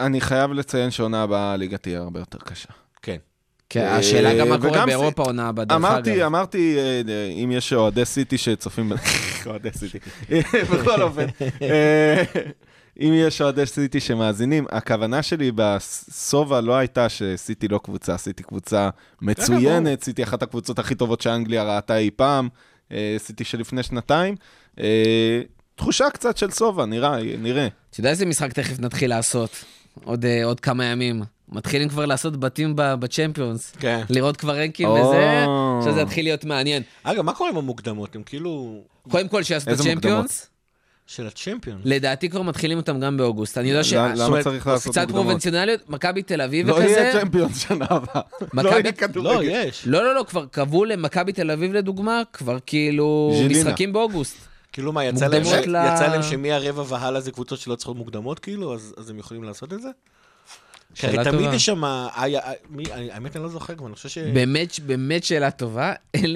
אני 0.00 0.20
חייב 0.20 0.52
לציין 0.52 0.90
שעונה 0.90 1.22
הבאה 1.22 1.52
הליגה 1.52 1.76
תהיה 1.78 1.98
הרבה 2.00 2.20
יותר 2.20 2.38
קשה. 2.38 2.68
כן. 3.02 3.16
כן, 3.70 3.86
השאלה 3.86 4.34
גם 4.38 4.48
מה 4.48 4.54
אה, 4.54 4.60
קורה 4.60 4.86
באירופה 4.86 5.22
עונה 5.22 5.48
הבאה, 5.48 5.64
דרך 5.64 5.76
אמרתי, 5.76 6.12
אגב. 6.16 6.22
אמרתי, 6.26 6.76
אה, 6.78 6.82
אה, 7.08 7.26
אם 7.44 7.52
יש 7.52 7.72
אוהדי 7.72 8.04
סיטי 8.04 8.38
שצופים, 8.38 8.92
אוהדי 9.46 9.68
סיטי, 9.74 9.98
בכל 10.72 11.02
אופן, 11.02 11.26
אה, 11.62 12.22
אם 13.00 13.12
יש 13.14 13.40
אוהדי 13.40 13.66
סיטי 13.66 14.00
שמאזינים, 14.00 14.66
הכוונה 14.70 15.22
שלי 15.22 15.52
בסובה 15.54 16.60
לא 16.60 16.76
הייתה 16.76 17.08
שסיטי 17.08 17.68
לא 17.68 17.80
קבוצה, 17.84 18.16
סיטי 18.16 18.42
קבוצה 18.42 18.90
מצוינת, 19.22 20.04
סיטי 20.04 20.22
אחת 20.22 20.42
הקבוצות 20.42 20.78
הכי 20.78 20.94
טובות 20.94 21.20
שאנגליה 21.20 21.76
ראתה 21.76 21.96
אי 21.96 22.10
פעם, 22.10 22.48
אה, 22.92 23.16
סיטי 23.18 23.44
שלפני 23.44 23.82
שנתיים. 23.82 24.34
אה, 24.80 25.40
תחושה 25.74 26.10
קצת 26.10 26.36
של 26.36 26.50
סובה, 26.50 26.86
נראה, 26.86 27.16
נראה. 27.38 27.68
אתה 27.90 28.00
יודע 28.00 28.10
איזה 28.10 28.26
משחק 28.26 28.52
תכף 28.52 28.80
נתחיל 28.80 29.10
לעשות? 29.10 29.50
עוד, 30.04 30.24
אה, 30.24 30.44
עוד 30.44 30.60
כמה 30.60 30.84
ימים. 30.84 31.22
מתחילים 31.48 31.88
כבר 31.88 32.06
לעשות 32.06 32.40
בתים 32.40 32.72
בצ'מפיונס. 32.76 33.72
כן. 33.78 34.02
לראות 34.10 34.36
כבר 34.36 34.56
רנקים. 34.56 34.88
וזה, 34.88 35.44
עכשיו 35.78 35.94
זה 35.94 36.00
יתחיל 36.00 36.24
להיות 36.24 36.44
מעניין. 36.44 36.82
אגב, 37.02 37.22
מה 37.22 37.32
קורה 37.32 37.50
עם 37.50 37.56
המוקדמות? 37.56 38.16
הם 38.16 38.22
כאילו... 38.22 38.82
קודם 39.10 39.28
כל 39.28 39.42
שיעשו 39.42 39.64
את 39.64 39.68
איזה 39.68 39.92
הצ'מפיונס, 39.92 40.48
של 41.06 41.26
הצ'מפיון. 41.26 41.80
לדעתי 41.84 42.28
כבר 42.28 42.42
מתחילים 42.42 42.78
אותם 42.78 43.00
גם 43.00 43.16
באוגוסט. 43.16 43.58
אני 43.58 43.68
יודע 43.70 43.84
ש... 43.84 43.92
למה- 43.92 44.42
צריך 44.42 44.66
לעשות 44.66 44.92
קצת 44.92 45.00
מוקדמות? 45.00 45.24
פרובנציונליות, 45.24 45.90
מכבי 45.90 46.22
תל 46.22 46.40
אביב 46.40 46.66
לא 46.68 46.72
וכזה. 46.72 46.84
יהיה 46.86 47.20
צ'מפיונס 47.20 47.68
שנה 47.68 47.86
הבאה. 47.90 48.22
לא 48.54 48.70
יהיה 48.70 48.82
לא, 48.84 48.90
כדורגל. 48.90 49.42
יש. 49.42 49.82
לא, 49.86 50.04
לא, 50.04 50.14
לא, 50.14 50.24
כבר 50.28 50.46
קבעו 50.50 50.84
למכבי 50.84 51.32
תל 51.32 51.50
אביב 51.50 51.72
לדוגמה, 51.72 52.22
כבר 52.32 52.58
כאילו. 52.66 53.32
משחקים 53.50 53.92
באוגוסט. 53.92 54.36
כאילו 54.72 54.92
מה, 54.92 55.04
יצא 55.04 55.28
להם, 56.06 56.22
שמהרבע 56.22 56.82
והלאה 56.88 57.20
זה 57.20 57.30
קבוצות 57.32 57.58
שלא 57.58 57.74
צריכות 57.74 57.96
מוקדמות 57.96 58.38
כאילו? 58.38 58.74
אז, 58.74 58.94
אז 58.96 59.10
הם 59.10 59.18
יכולים 59.18 59.44
לעשות 59.44 59.72
את 59.72 59.82
זה? 59.82 59.88
שאלה 61.00 61.24
תמיד 61.24 61.40
טובה. 61.44 61.54
יש 61.54 61.66
שם... 61.66 61.82
מי- 62.70 62.92
אני- 62.92 63.10
האמת 63.12 63.36
אני 63.36 63.42
לא 63.44 63.48
זוכר 63.48 63.74
כבר, 63.74 63.86
אני 63.86 63.94
חושב 63.94 64.08
ש... 64.08 64.18
באמת, 64.18 64.80
באמת 64.80 65.24
שאלה 65.24 65.50
טובה, 65.50 65.92
אין 66.14 66.32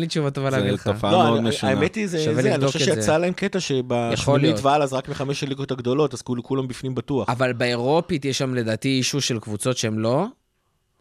לי- 0.00 0.06
תשובה 0.06 0.30
טובה 0.30 0.50
להביא 0.50 0.70
לך. 0.70 0.88
תופעה 0.88 1.12
לא, 1.12 1.18
מאוד 1.24 1.38
אני- 1.38 1.48
משונה. 1.48 1.72
האמת 1.72 1.94
היא, 1.94 2.06
זה, 2.06 2.24
אני 2.54 2.66
חושב. 2.66 2.78
שיצא 2.84 3.18
להם 3.18 3.32
קטע 3.32 3.58
יכול 3.58 4.40
שבשמינית. 4.40 4.56
והלאה 4.64 4.86
זה 4.86 4.96
רק 4.96 5.08
מחמש 5.08 5.42
הליגות 5.42 5.70
הגדולות, 5.70 6.14
אז 6.14 6.22
כולם 6.22 6.68
בפנים 6.68 6.94
בטוח. 6.94 7.28
אבל 7.28 7.52
באירופית 7.52 8.24
יש 8.24 8.38
שם 8.38 8.54
לדעתי 8.54 8.88
אישו 8.88 9.20
של 9.20 9.38
קבוצות 9.38 9.76
שהן 9.76 9.94
לא, 9.94 10.26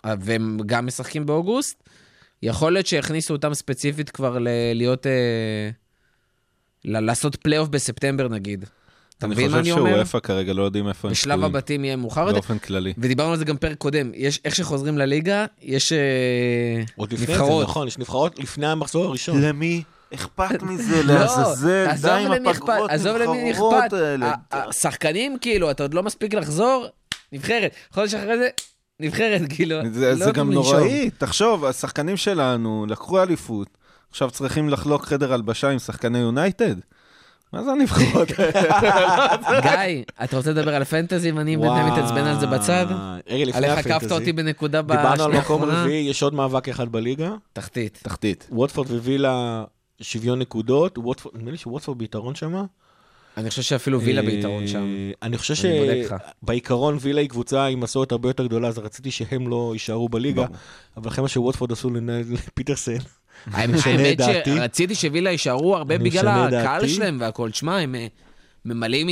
והם 0.06 0.58
גם 0.66 0.86
משחקים 0.86 1.26
באוגוסט. 1.26 1.84
יכול 2.44 2.74
להיות 2.74 2.88
שהכניסו 2.88 3.34
אותם 3.34 3.54
ספציפית 3.54 4.10
כבר 4.10 4.40
ל- 4.40 4.48
להיות... 4.76 5.08
אה, 5.08 5.70
לעשות 6.86 7.36
פלייאוף 7.36 7.70
בספטמבר 7.70 8.28
נגיד. 8.28 8.66
אתה 9.20 9.28
אני 9.28 9.36
מבין 9.36 9.52
מה 9.52 9.60
חושב 9.60 9.72
אני 9.74 9.80
אומר? 9.80 9.98
שוופא 9.98 10.20
כרגע 10.20 10.54
לא 10.54 10.64
יודעים 10.64 10.88
איפה 10.88 11.08
הם 11.08 11.12
בשלב 11.12 11.36
תקועים, 11.36 11.56
הבתים 11.56 11.86
יהיה 11.86 11.96
מאוחר 11.96 12.22
יותר. 12.22 12.34
באופן 12.34 12.60
כללי. 12.60 12.94
ודיברנו 12.98 13.32
על 13.32 13.38
זה 13.38 13.46
גם 13.46 13.58
פרק 13.58 13.78
קודם, 13.78 14.12
יש, 14.14 14.40
איך 14.46 14.56
שחוזרים 14.56 14.98
לליגה, 14.98 15.46
יש 15.62 15.94
אה, 15.94 15.98
עוד 16.96 17.14
לפני 17.14 17.26
זה, 17.26 17.32
נבחרות. 17.34 17.64
נכון, 17.64 17.88
יש 17.88 17.98
נבחרות 17.98 18.40
לפני 18.40 18.68
המחזור 18.68 19.06
הראשון. 19.06 19.42
למי 19.42 19.84
אכפת 20.14 20.64
מזה? 20.64 21.04
לא, 21.08 21.14
לעזאזל, 21.14 21.88
די 22.02 22.10
עם 22.10 22.48
הפגרות 22.48 22.90
עזוב 22.90 23.18
למי 23.18 23.50
נבחרות 23.50 23.84
אכפת. 23.84 23.94
האלה. 23.94 24.34
השחקנים, 24.52 25.38
כאילו, 25.42 25.72
אתה 25.72 25.84
עוד 25.84 25.94
לא 25.94 26.04
מספיק 26.04 26.34
לחזור, 26.34 26.88
נבחרת. 27.32 27.72
חודש 27.92 28.14
אחרי 28.14 28.38
זה, 28.38 28.48
נבחרת, 29.00 29.42
כאילו. 29.50 29.76
זה, 29.92 30.10
לא 30.10 30.26
זה 30.26 30.32
גם. 30.32 30.54
נוראי, 30.54 31.10
תחשוב, 31.18 31.66
השחקנים 31.66 32.18
שלנו 32.18 32.86
לקחו 32.90 33.22
אליפות, 33.24 33.68
עכשיו 34.10 34.32
צריכים 34.32 34.70
לחלוק 34.70 35.06
חדר 35.06 35.34
הלבשה 35.34 35.70
עם 35.70 35.80
שחקני 35.80 36.20
יונייטד? 36.20 36.76
מה 37.54 37.64
זה 37.64 37.72
הנבחרות 37.72 38.28
האלה? 38.38 39.62
גיא, 39.62 40.04
אתה 40.24 40.38
רוצה 40.38 40.52
לדבר 40.52 40.76
על 40.76 40.84
פנטזי 40.84 41.32
ואני 41.32 41.58
באמת 41.58 41.92
מתעצבן 41.92 42.24
על 42.26 42.40
זה 42.40 42.48
בצד? 42.48 42.86
רגע, 43.28 43.46
לפני 43.46 43.68
עליך 43.68 43.72
הפנטזי. 43.72 43.94
עקפת 43.94 44.12
אותי 44.12 44.34
בנקודה 44.34 44.82
בשנייה 44.82 45.12
דיברנו 45.12 45.24
על 45.24 45.42
מקום 45.42 45.62
האחרונה? 45.62 45.84
רביעי, 45.84 46.10
יש 46.10 46.24
עוד 46.24 46.34
מאבק 46.34 46.70
אחד 46.70 46.92
בליגה. 46.92 47.32
תחתית. 47.54 48.00
תחתית. 48.04 48.48
ווטפורד 48.52 48.92
ווילה 48.92 49.64
שוויון 50.02 50.40
נקודות, 50.40 50.98
נדמה 51.34 51.52
לי 51.52 51.58
שווטפורד 51.58 51.98
ביתרון 51.98 52.36
שם. 52.36 52.66
אני 53.38 53.50
חושב 53.50 53.62
שאפילו 53.62 54.02
וילה 54.02 54.22
ביתרון 54.22 54.68
שם. 54.68 54.84
אה, 54.84 55.12
אני 55.24 55.38
חושב. 55.38 55.56
שבעיקרון 55.56 56.98
וילה 57.02 57.22
היא 57.22 57.30
קבוצה 57.30 57.66
עם 57.66 57.80
מסורת 57.80 58.12
הרבה 58.12 58.30
יותר 58.30 58.46
גדולה, 58.46 58.68
אז 58.68 58.78
רציתי 58.78 59.12
שהם 59.12 59.48
לא 59.48 59.70
יישארו 59.74 60.10
בליגה. 60.10 60.46
אבל 60.98 61.08
אחרי 61.08 61.22
מה 61.22 61.28
שווטפורד 61.28 61.72
עשו 61.72 61.90
לפיטרסן, 62.30 62.98
האמת 63.52 63.74
משנה 63.74 63.94
את 63.94 64.00
האמת 64.00 64.18
דעתי. 64.18 64.56
שרציתי 64.56 64.96
שווילה 64.96 65.32
יישארו 65.32 65.76
הרבה 65.78 65.98
בגלל 65.98 66.56
הקהל. 66.56 66.88
שלהם 66.88 67.18
והכל. 67.22 67.52
שמע, 67.52 67.78
הם... 67.78 67.96
אה, 67.96 68.08
ממלאים, 68.66 69.08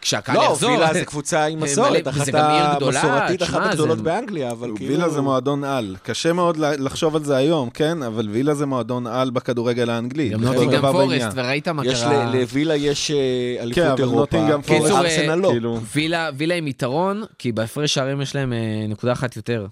כשהקהל 0.00 0.36
לא, 0.36 0.42
יחזור. 0.42 0.70
וילה 0.70 0.92
זה 0.94 1.04
קבוצה 1.04 1.44
עם 1.44 1.60
מסורת, 1.60 2.08
אחת 2.08 2.34
המסורתית, 2.34 3.42
אחת 3.42 3.70
הגדולות 3.70 3.98
באנגליה, 3.98 4.50
אבל 4.50 4.70
כאילו... 4.76 4.92
וילה 4.92 5.08
זה 5.08 5.20
מועדון 5.20 5.64
על. 5.64 5.96
קשה 6.02 6.32
מאוד 6.32 6.56
לחשוב 6.56 7.16
על 7.16 7.24
זה 7.24 7.36
היום, 7.36 7.70
כן? 7.70 8.02
אבל 8.02 8.28
וילה 8.28 8.54
זה 8.54 8.66
מועדון 8.66 9.06
על 9.06 9.30
בכדורגל 9.30 9.90
האנגלי. 9.90 10.28
גם 10.28 10.40
דבר 10.70 10.92
פורסט. 10.92 11.26
וראית 11.34 11.68
מה 11.68 11.86
יש 11.86 12.02
קרה. 12.02 12.24
ל- 12.24 12.36
לווילה 12.36 12.76
יש 12.76 13.10
אה, 13.10 13.16
כן, 13.16 13.62
אליפות 13.62 13.84
אבל 13.84 14.00
אירופה, 14.00 14.20
נוטינגהאם 14.20 14.62
קיצור, 14.62 14.78
פורסט, 14.78 14.94
אה, 14.94 15.00
ארסנל 15.00 15.34
לא. 15.34 15.48
כאילו... 15.48 15.80
וילה, 16.36 16.54
עם 16.54 16.66
יתרון, 16.66 17.22
כי 17.38 17.52
בהפרש 17.52 17.94
שערים 17.94 18.20
יש 18.20 18.34
להם 18.34 18.52
נקודה 18.88 19.12
אחת 19.12 19.36
יותר. 19.36 19.66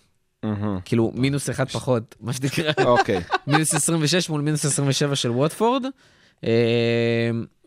כאילו, 0.84 1.12
מינוס 1.14 1.50
אחד 1.50 1.68
פחות, 1.70 2.14
מה 2.20 2.32
שנקרא. 2.32 2.72
אוקיי. 2.84 3.20
מינוס 3.46 3.74
26 3.74 4.28
מול 4.30 4.40
מינוס 4.40 4.64
27 4.64 5.16
של 5.16 5.30
ווטפורד. 5.30 5.84
אה, 6.44 6.50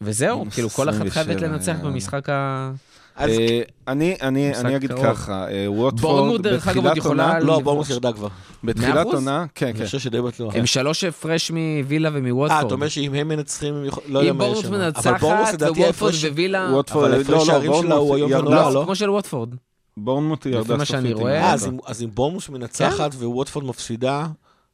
וזהו, 0.02 0.46
כאילו, 0.52 0.70
כל 0.70 0.90
אחת 0.90 0.96
27, 1.06 1.24
חייבת 1.24 1.42
לנצח 1.42 1.68
יאללה. 1.68 1.90
במשחק 1.92 2.30
ה... 2.30 2.72
אז 3.16 3.30
אה, 3.30 3.62
אני, 3.88 4.16
אני, 4.22 4.56
אני 4.56 4.76
אגיד. 4.76 4.92
ככה, 4.92 5.48
אה, 5.52 5.72
ווטפורד 5.72 6.48
בתחילת 6.48 6.98
עונה, 7.06 7.40
לא, 7.40 7.60
בורמוס 7.60 7.90
ירדה 7.90 8.14
כבר. 8.14 8.28
בתחילת 8.64 9.06
100%? 9.06 9.10
עונה, 9.14 9.46
כן, 9.56 9.66
כן. 9.72 9.78
אני 9.78 9.86
חושב 9.86 10.00
שדי 10.00 10.22
בטוח. 10.22 10.56
הם 10.56 10.66
שלוש 10.66 11.04
הפרש 11.04 11.52
מווילה 11.52 12.10
אה, 12.10 12.14
אתה 12.18 12.20
ומווטפורד. 12.20 12.72
אומר 12.72 12.88
שאם 12.88 13.14
הם 13.14 13.28
מנצחים, 13.28 13.76
הם 13.76 13.86
יכולים... 13.86 14.14
לא 14.14 14.20
יודע 14.20 14.32
אם 14.32 14.38
מה 14.38 14.46
יש 14.46 14.60
שם. 14.60 14.74
אבל 14.74 15.18
בורמוס, 15.18 15.50
מנצחת, 15.52 15.62
ההפרש- 15.62 16.26
ווילה... 16.34 16.70
ווטפורד, 16.74 17.04
אבל 17.06 17.14
לא, 17.14 17.18
ההפרש 17.18 17.34
לא, 17.40 17.46
שערים 17.46 17.72
שלה 17.82 17.96
הוא 17.96 18.16
היום 18.16 18.32
ירדה. 18.32 18.48
ונורא, 18.48 18.64
לא, 18.64 18.74
לא? 18.74 18.82
כמו 18.86 18.96
של 18.96 19.10
ווטפורד. 19.10 19.50
בורנמוט 19.98 20.46
ירדה 20.46 20.78
מה 20.78 20.86
שאני 20.86 21.02
סופית 21.02 21.16
עם 21.18 21.22
רואה. 21.22 21.42
אה. 21.44 21.54
אז 21.86 22.02
אם- 22.04 22.10
בורמוס 22.14 22.50
מנצחת 22.50 23.14
וווטפורד 23.16 23.66
מפסידה, 23.66 24.28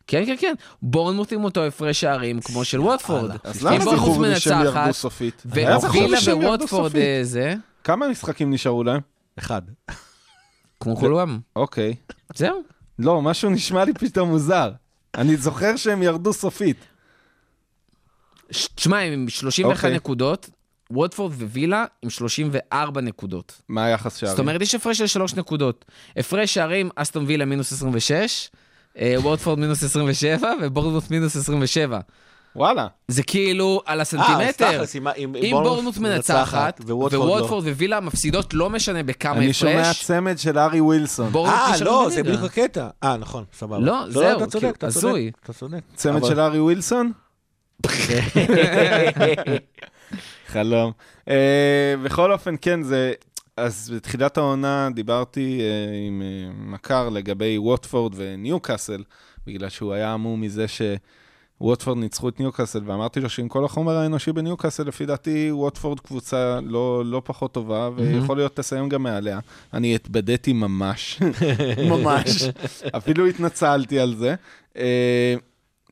כן, 0.07 0.23
כן, 0.25 0.35
כן. 0.39 0.53
בורנמוט 0.81 1.31
עם 1.33 1.43
אותו 1.43 1.65
הפרש 1.65 2.01
שערים 2.01 2.41
כמו 2.41 2.65
של 2.65 2.79
ווטפורד. 2.79 3.31
אז 3.43 3.63
למה 3.63 3.77
בורנמוט 3.79 3.99
זכור 3.99 4.21
לי 4.21 4.39
שהם 4.39 4.61
ירדו 4.65 4.93
סופית? 4.93 5.41
ווילה 5.45 5.71
ירדו 5.71 6.45
וווטפורד 6.45 6.89
סופית. 6.89 6.95
אה, 7.01 7.19
זה, 7.23 7.53
כמה 7.83 8.07
משחקים 8.07 8.53
נשארו 8.53 8.83
להם? 8.83 9.01
אחד. 9.39 9.61
כמו 10.79 10.95
כולם. 10.95 11.39
אוקיי. 11.55 11.95
זהו. 12.35 12.61
לא, 12.99 13.21
משהו 13.21 13.49
נשמע 13.49 13.85
לי 13.85 13.93
פתאום 13.93 14.29
מוזר. 14.29 14.71
אני 15.15 15.37
זוכר 15.37 15.75
שהם 15.75 16.03
ירדו 16.03 16.33
סופית. 16.33 16.77
תשמע, 18.75 18.99
הם 18.99 19.13
עם 19.13 19.29
31 19.29 19.75
אוקיי. 19.77 19.95
נקודות, 19.95 20.49
ווטפורד 20.93 21.31
ווילה 21.41 21.85
עם 22.01 22.09
34 22.09 23.01
נקודות. 23.01 23.61
מה 23.69 23.85
היחס 23.85 24.15
שערים? 24.17 24.31
זאת 24.35 24.39
אומרת, 24.39 24.61
יש 24.61 24.75
הפרש 24.75 24.97
של 24.97 25.07
3 25.07 25.33
נקודות. 25.35 25.85
הפרש 26.17 26.53
שערים, 26.53 26.89
אסטון 26.95 27.25
וילה 27.27 27.45
מינוס 27.45 27.73
26, 27.73 28.49
אה, 28.99 29.15
ווטפורד 29.17 29.59
מינוס 29.59 29.83
27 29.83 30.53
ובורנמוט 30.61 31.11
מינוס 31.11 31.35
27. 31.35 31.99
וואלה. 32.55 32.87
זה 33.07 33.23
כאילו 33.23 33.81
על 33.85 33.97
אה, 33.97 34.01
אז 34.01 34.07
הסנטימטר. 34.13 34.71
תכלס, 34.77 34.95
אם- 34.95 35.07
אם 35.07 35.35
אם 35.35 35.49
בורנמוט 35.63 35.97
מנצחת, 35.97 36.81
וווטפורד 36.85 37.65
לא. 37.65 37.71
ווילה 37.71 37.99
מפסידות, 37.99 38.53
לא 38.53 38.69
משנה 38.69 39.03
בכמה 39.03 39.37
אני 39.37 39.53
שומע 39.53 39.81
הפרש, 39.81 40.03
צמד 40.03 40.37
של 40.37 40.57
ארי 40.57 40.81
ווילסון. 40.81 41.31
אה, 41.35 41.71
לא, 41.81 42.07
זה. 42.11 42.23
בדיוק 42.23 42.43
הקטע. 42.43 42.87
אה, 43.03 43.17
נכון, 43.17 43.43
סבבה. 43.53 43.79
לא, 43.79 44.03
זהו, 44.09 44.37
אתה 44.37 44.47
צודק, 44.47 44.73
אתה. 44.77 44.91
צודק. 44.91 45.19
אתה 45.43 45.53
צודק. 45.53 45.79
צמד 45.95 46.15
אבל- 46.15 46.29
של 46.29 46.39
ארי 46.39 46.59
ווילסון? 46.59 47.11
חלום. 50.53 50.91
אה, 51.29 51.95
בכל 52.03 52.31
אופן, 52.31 52.55
כן, 52.61 52.83
זה... 52.83 53.13
אז 53.57 53.93
בתחילת 53.95 54.37
העונה 54.37 54.89
דיברתי 54.95 55.59
אה, 55.61 56.07
עם 56.07 56.21
אה, 56.21 56.51
מכר 56.53 57.09
לגבי 57.09 57.57
ווטפורד 57.57 58.13
וניוקאסל, 58.15 59.03
בגלל 59.47 59.69
שהוא 59.69 59.93
היה 59.93 60.13
המום 60.13 60.41
מזה 60.41 60.65
שווטפורד 60.67 61.97
ניצחו 61.97 62.29
את 62.29 62.39
ניוקאסל, 62.39 62.81
ואמרתי 62.85 63.19
לו 63.19 63.29
שעם 63.29 63.47
כל 63.47 63.65
החומר 63.65 63.97
האנושי 63.97 64.31
בניוקאסל, 64.31 64.83
לפי 64.83 65.05
דעתי 65.05 65.51
ווטפורד 65.51 65.99
קבוצה 65.99 66.59
לא, 66.63 67.05
לא 67.05 67.21
פחות 67.25 67.53
טובה, 67.53 67.89
ויכול 67.95 68.37
להיות 68.37 68.55
תסיים 68.55 68.89
גם 68.89 69.03
מעליה. 69.03 69.39
אני 69.73 69.95
התבדיתי 69.95 70.53
ממש, 70.53 71.19
ממש. 71.91 72.43
אפילו 72.97 73.27
התנצלתי 73.27 73.99
על 73.99 74.15
זה. 74.15 74.35
אה, 74.77 75.35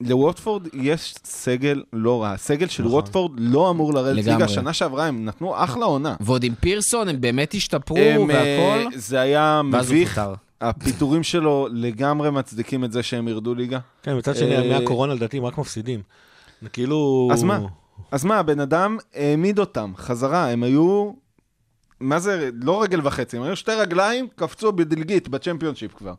לווטפורד 0.06 0.68
יש 0.74 1.16
סגל 1.24 1.84
לא 1.93 2.24
רע. 2.24 2.32
הסגל 2.32 2.68
של 2.68 2.84
נכון. 2.84 2.95
ווטפורד 2.95 3.32
לא 3.38 3.70
אמור 3.70 3.93
לרדת 3.93 4.18
לגמרי. 4.18 4.34
ליגה. 4.34 4.47
שנה 4.47 4.74
שעברה 4.74 5.06
הם 5.06 5.26
נתנו 5.26 5.64
אחלה 5.64 5.86
עונה. 5.86 6.16
ועוד 6.20 6.43
עם 6.43 6.54
פירסון, 6.56 7.10
הם 7.10 7.22
באמת 7.22 7.54
השתפרו 7.54 7.97
הם, 7.97 8.32
אה, 8.32 8.36
והכל, 8.36 8.97
זה 8.97 9.20
היה 9.20 9.62
מביך. 9.64 10.22
הפיטורים 10.62 11.24
שלו 11.24 11.68
לגמרי 11.72 12.32
מצדיקים 12.32 12.84
את 12.84 12.91
זה 12.91 13.04
שהם 13.04 13.28
ירדו 13.28 13.56
ליגה. 13.56 13.80
כן, 14.04 14.18
מצד 14.18 14.36
שני, 14.36 14.58
אה, 14.58 14.80
מהקורונה 14.80 15.14
לדעתי 15.14 15.38
הם 15.38 15.45
רק 15.45 15.58
מפסידים. 15.58 16.02
כאילו... 16.74 17.30
אז 17.34 17.43
מה? 17.43 17.60
אז 18.12 18.26
מה, 18.26 18.39
הבן 18.39 18.60
אדם 18.60 18.97
העמיד 19.16 19.60
אותם 19.60 19.93
חזרה, 19.97 20.49
הם 20.49 20.64
היו... 20.64 21.12
מה 21.99 22.20
זה, 22.20 22.49
לא 22.62 22.84
רגל 22.84 23.08
וחצי, 23.08 23.38
הם 23.38 23.43
היו 23.43 23.56
שתי 23.56 23.72
רגליים, 23.72 24.28
קפצו 24.36 24.72
בדלגית 24.72 25.30
בצ'מפיונשיפ 25.30 25.93
כבר. 25.93 26.14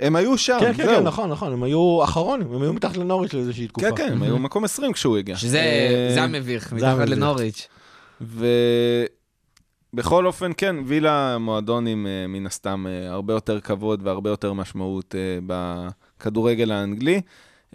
הם 0.00 0.16
היו 0.16 0.38
שם, 0.38 0.56
כן, 0.60 0.72
כן, 0.72 0.84
זהו. 0.86 0.96
כן, 0.96 1.02
נכון, 1.02 1.30
נכון, 1.30 1.52
הם 1.52 1.62
היו 1.62 2.04
אחרונים, 2.04 2.52
הם 2.54 2.62
היו 2.62 2.72
מתחת 2.72 2.96
לנוריץ' 2.96 3.34
לאיזושהי 3.34 3.68
תקופה. 3.68 3.90
כן, 3.90 3.96
כן, 3.96 4.12
הם 4.12 4.22
היו 4.22 4.38
מקום 4.38 4.64
20 4.64 4.92
כשהוא 4.92 5.16
הגיע. 5.16 5.36
שזה 5.36 5.58
אה, 5.58 6.10
זה 6.14 6.22
המביך, 6.22 6.68
זה 6.68 6.76
מתחת. 6.76 7.08
לנוריץ'. 7.08 7.68
ובכל 9.94 10.26
אופן, 10.26 10.50
כן, 10.56 10.76
וילה 10.86 11.38
מועדון 11.38 11.86
עם 11.86 12.06
אה, 12.06 12.26
מן 12.26 12.46
הסתם 12.46 12.86
אה, 12.88 13.12
הרבה 13.12 13.34
יותר 13.34 13.60
כבוד 13.60 14.00
והרבה 14.06 14.30
יותר 14.30 14.52
משמעות 14.52 15.14
בכדורגל 15.46 16.72
האנגלי. 16.72 17.20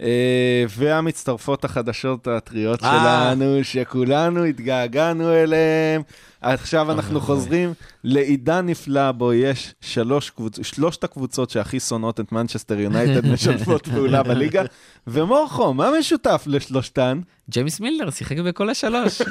אה, 0.00 0.64
והמצטרפות 0.68 1.64
החדשות 1.64 2.28
הטריות 2.28 2.84
אה. 2.84 2.90
שלנו, 2.90 3.64
שכולנו 3.64 4.44
התגעגענו 4.44 5.32
אליהן. 5.32 6.02
עכשיו 6.40 6.92
אנחנו 6.92 7.20
חוזרים 7.20 7.72
לעידן 8.04 8.66
נפלא, 8.66 9.12
בו 9.12 9.32
יש 9.32 9.74
שלוש 9.80 10.30
קבוצ... 10.30 10.58
שלושת 10.62 11.04
הקבוצות 11.04 11.50
שהכי 11.50 11.80
שונאות 11.80 12.20
את 12.20 12.32
מנצ'סטר 12.32 12.80
יונייטד 12.80 13.26
משתפות 13.32 13.88
פעולה 13.88 14.22
בליגה. 14.22 14.62
ומורכו, 15.06 15.74
מה 15.74 15.90
משותף 15.98 16.44
לשלושתן? 16.46 17.20
ג'יימס 17.50 17.80
מילנר 17.80 18.10
שיחק 18.10 18.38
בכל 18.38 18.70
השלוש. 18.70 19.22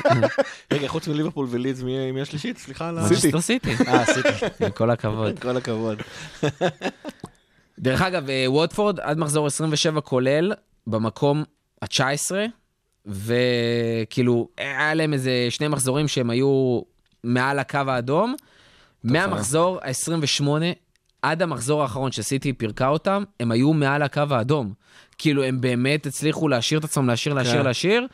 רגע, 0.72 0.88
חוץ 0.88 1.08
מליברפול 1.08 1.46
ולידס, 1.50 1.82
מי 1.82 2.12
מי 2.12 2.20
השלישית? 2.20 2.58
סליחה 2.58 2.88
על 2.88 2.98
ה... 2.98 3.02
מנצ'סטר 3.02 3.40
סיטי. 3.40 3.70
אה, 3.86 4.02
עשיתי. 4.02 4.28
עם 4.64 4.70
כל 4.70 4.90
הכבוד. 4.90 5.38
כל 5.38 5.56
הכבוד. 5.56 5.98
דרך 7.78 8.02
אגב, 8.02 8.30
אה, 8.30 8.44
ווטפורד 8.48 9.00
עד 9.00 9.18
מחזור 9.18 9.46
27 9.46 10.00
כולל, 10.00 10.52
במקום 10.86 11.44
ה-19, 11.82 12.30
וכאילו, 13.06 14.48
היה 14.56 14.94
להם 14.94 15.12
איזה 15.12 15.46
שני 15.50 15.68
מחזורים 15.68 16.08
שהם 16.08 16.30
היו 16.30 16.80
מעל 17.24 17.58
הקו 17.58 17.80
האדום. 17.86 18.34
מהמחזור 19.04 19.78
ה-28 19.82 20.48
עד 21.22 21.42
המחזור 21.42 21.82
האחרון 21.82 22.12
שסיטי 22.12 22.52
פירקה 22.52 22.88
אותם, 22.88 23.24
הם 23.40 23.50
היו 23.50 23.72
מעל 23.72 24.02
הקו 24.02 24.22
האדום. 24.30 24.72
כאילו, 25.18 25.44
הם 25.44 25.60
באמת 25.60 26.06
הצליחו 26.06 26.48
להשאיר 26.48 26.80
את 26.80 26.84
עצמם, 26.84 27.08
להשאיר, 27.08 27.34
להשאיר, 27.34 27.60
כן. 27.60 27.64
להשאיר. 27.64 28.06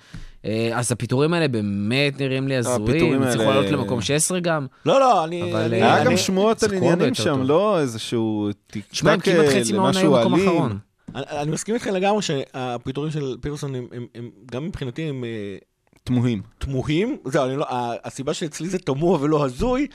אה, 0.45 0.71
אז 0.79 0.93
הפיטורים 0.93 1.35
האלה 1.35 1.49
באמת 1.49 2.21
נראים 2.21 2.49
לי 2.49 2.57
הזויים, 2.57 3.23
הצליחו 3.23 3.45
לעלות 3.51 3.67
למקום 3.67 4.01
16 4.01 4.41
גם. 4.41 4.67
לא, 4.87 5.01
לא, 5.01 5.25
אני... 5.25 5.53
אבל, 5.53 5.61
אני- 5.61 5.83
אה, 5.83 5.95
היה 5.95 6.05
גם 6.05 6.11
אני- 6.11 6.17
שמועות 6.19 6.63
על 6.63 6.75
עניינים 6.75 7.15
שם. 7.15 7.43
לא 7.43 7.81
איזשהו 7.81 8.49
שמע, 8.93 9.13
הם 9.13 9.21
כמעט 9.21 9.47
חצי 9.61 9.73
מהעונה 9.73 10.01
היו 10.01 10.13
במקום. 10.13 10.35
אחרון. 10.35 10.79
אני 11.15 11.25
אני 11.31 11.51
מסכים 11.51 11.75
איתך 11.75 11.87
לגמרי 11.87 12.23
שהפיטורים 12.23 13.11
של 13.11 13.37
פירסון 13.41 13.75
הם- 13.75 13.87
הם 13.93 14.07
הם 14.15 14.31
גם 14.53 14.65
מבחינתי 14.67 15.03
הם 15.03 15.25
אה, 15.25 15.57
תמוהים. 16.05 16.43
תמוהים. 16.59 17.17
זהו, 17.25 17.45
אני 17.45 17.57
לא- 17.57 17.67
הסיבה 18.05 18.35
שאצלי 18.35 18.69
זה 18.69 18.79
תמוה 18.79 19.19
ולא 19.23 19.45
הזוי, 19.45 19.87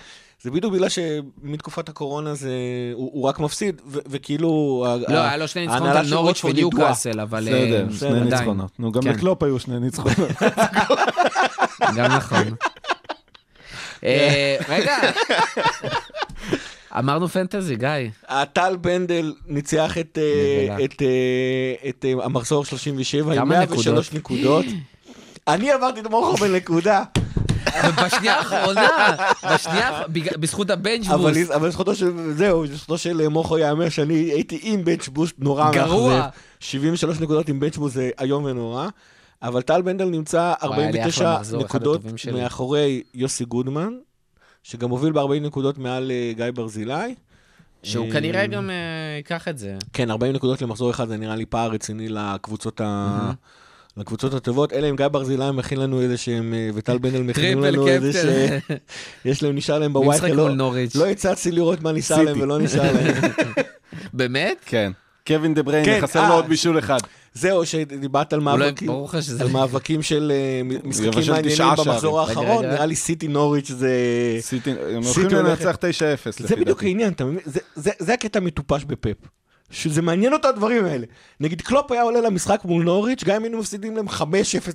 זה 0.42 0.52
בדיוק 0.52 0.74
בגלל 0.74 0.88
שמתקופת 0.90 1.90
הקורונה 1.90 2.34
זה, 2.36 2.50
הוא 2.94 3.10
הוא 3.14 3.24
רק 3.30 3.40
מפסיד, 3.40 3.82
ו- 3.88 4.00
וכאילו... 4.10 4.86
לא, 5.10 5.18
ה- 5.18 5.28
היה 5.28 5.38
לו 5.38 5.48
שני 5.48 5.68
ניצחונות 5.68 5.96
על 5.96 6.08
נוריץ' 6.10 6.38
ידועה. 6.38 6.54
וניוקאסל, 6.54 7.20
אבל 7.20 7.48
אה, 7.48 7.54
בסדר, 7.54 7.88
שני 8.00 8.10
עדיין. 8.10 8.24
ניצחונות. 8.24 8.72
נו, 8.80 8.92
גם 8.92 9.02
כן. 9.02 9.10
לקלופ 9.10 9.44
היו 9.44 9.60
שני 9.60 9.80
ניצחונות. 9.80 10.30
גם 11.98 12.12
נכון. 12.16 12.44
אה, 14.04 14.58
רגע, 14.70 14.98
אמרנו 17.00 17.28
פנטזי, 17.28 17.76
גיא. 17.76 17.88
טל 18.28 18.76
בנדל 18.82 19.34
ניצח 19.48 19.98
את, 19.98 20.18
אה. 20.22 20.86
את, 20.86 21.02
אה, 21.02 21.90
את 21.90 22.06
אה, 22.06 22.26
המחזור 22.26 22.66
37 22.66 23.32
עם 23.32 23.38
כמה 23.40 23.46
103 23.46 24.14
נקודות. 24.14 24.66
אני 25.48 25.72
עברתי 25.72 26.00
את 26.00 26.08
מורכו 26.08 26.38
בנקודה, 26.38 27.04
ובשנייה 27.90 28.36
האחרונה, 28.36 28.90
בשנייה, 29.54 30.04
בזכות 30.40 30.72
אבל 30.72 31.34
bench 31.34 31.42
boost, 31.42 31.52
אבל 31.52 31.72
זכותו 31.72 31.96
של, 31.96 32.34
זהו, 32.34 32.68
זכותו 32.68 32.98
של 32.98 33.22
אה, 33.22 33.30
מורכו 33.30 33.58
ייאמר 33.58 33.90
שאני 33.90 34.14
הייתי 34.14 34.60
עם 34.64 34.86
bench 34.86 35.08
boost 35.08 35.36
נורא 35.40 35.72
גרוע. 35.72 36.14
מאכזב. 36.14 36.30
73 36.60 37.20
נקודות 37.20 37.50
עם 37.50 37.60
bench 37.60 37.78
boost 37.78 37.96
זה 37.96 38.10
איום 38.20 38.44
ונורא. 38.44 38.88
אבל 39.42 39.62
טל 39.62 39.82
בנדל 39.82 40.06
נמצא 40.06 40.54
היה 40.62 40.70
לי 40.70 40.84
49 40.84 41.22
אחלה 41.22 41.40
מחזור, 41.40 41.66
אחד 41.66 41.80
נקודות. 41.80 42.02
מאחורי 42.34 43.04
יוסי 43.14 43.46
גודמן, 43.46 43.94
שגם 44.64 44.90
מוביל 44.90 45.12
ב-40 45.12 45.40
נקודות 45.42 45.78
מעל 45.78 46.12
אה, 46.12 46.32
גיא 46.36 46.46
ברזילי. 46.54 47.16
שהוא 47.84 48.06
אה, 48.06 48.12
כנראה 48.12 48.48
גם 48.48 48.70
אה, 48.70 48.76
ייקח 49.18 49.48
את 49.48 49.58
זה. 49.58 49.78
כן, 49.94 50.12
40 50.12 50.34
נקודות 50.36 50.62
למחזור 50.62 50.92
אחד 50.92 51.08
זה 51.08 51.18
נראה 51.18 51.36
לי 51.36 51.46
פער 51.46 51.72
רציני 51.72 52.10
לקבוצות, 52.10 52.82
ה... 52.82 53.32
הקבוצות 54.00 54.34
הטובות, 54.34 54.74
אלא 54.74 54.90
אם 54.90 54.96
גיא 54.96 55.08
ברזילי 55.08 55.52
מכין 55.54 55.80
לנו 55.80 56.02
איזה 56.02 56.18
שהם, 56.18 56.54
אה, 56.54 56.70
וטל 56.74 56.98
מכינים 57.04 57.34
טריפל 57.34 57.60
לנו 57.60 57.88
איזה 57.88 58.14
ש... 58.14 58.26
יש 59.26 59.44
להם, 59.44 59.56
נשאר 59.56 59.80
להם 59.80 59.92
מול 59.92 60.16
לא. 60.34 60.50
לא 60.96 61.08
הצצתי 61.08 61.52
לראות 61.52 61.82
מה 61.82 61.92
נשאר 61.92 62.22
להם. 62.22 62.42
ולא 62.42 62.60
נשאר 62.60 62.94
להם. 62.94 63.14
באמת? 64.14 64.58
כן. 64.66 64.92
קווין 65.28 65.54
דה 65.54 65.64
בריינה, 65.64 65.86
כן, 65.86 66.00
חסר 66.02 66.20
אה, 66.20 66.30
לו 66.30 66.36
עוד 66.36 66.46
בישול 66.46 66.80
אחד. 66.80 66.98
זהו, 67.34 67.66
שדיברת 67.66 68.34
על 68.34 68.40
מאבקים. 68.40 68.90
על 69.40 69.48
מאבקים 69.52 70.02
של 70.02 70.32
אה, 70.36 70.80
משחקים 70.84 71.12
מעניינים 71.32 71.58
במחזור. 71.78 72.20
האחרון. 72.22 72.66
נראה 72.66 72.86
לי 72.86 72.96
סיטי 72.96 73.28
נוריץ' 73.28 73.72
זה... 73.72 73.92
סיטי, 74.40 74.72
הם 74.72 75.04
סיטי 75.04 75.22
הולכים 75.22 75.46
לנצח 75.46 75.76
9-0 75.76 75.80
לפי 76.30 76.48
זה 76.48 76.56
בדיוק 76.56 76.78
דעתי. 76.78 76.86
העניין, 76.86 77.14
אתה 77.14 77.26
מבין? 77.26 77.40
זה- 77.76 78.14
הקטע 78.14 78.40
המטופש 78.40 78.84
בפפ. 78.84 79.18
שזה 79.72 80.02
מעניין 80.02 80.34
אותו 80.34 80.48
הדברים 80.48 80.86
האלה. 80.86 81.06
נגיד 81.40 81.62
קלופ 81.62 81.92
היה 81.92 82.02
עולה 82.02 82.22
למשחק 82.22 82.60
מול 82.66 82.84
נוריץ', 82.84 83.24
גם 83.24 83.36
אם 83.36 83.44
היינו 83.44 83.58
מפסידים 83.58 83.96
להם 83.96 84.08
5-0 84.10 84.22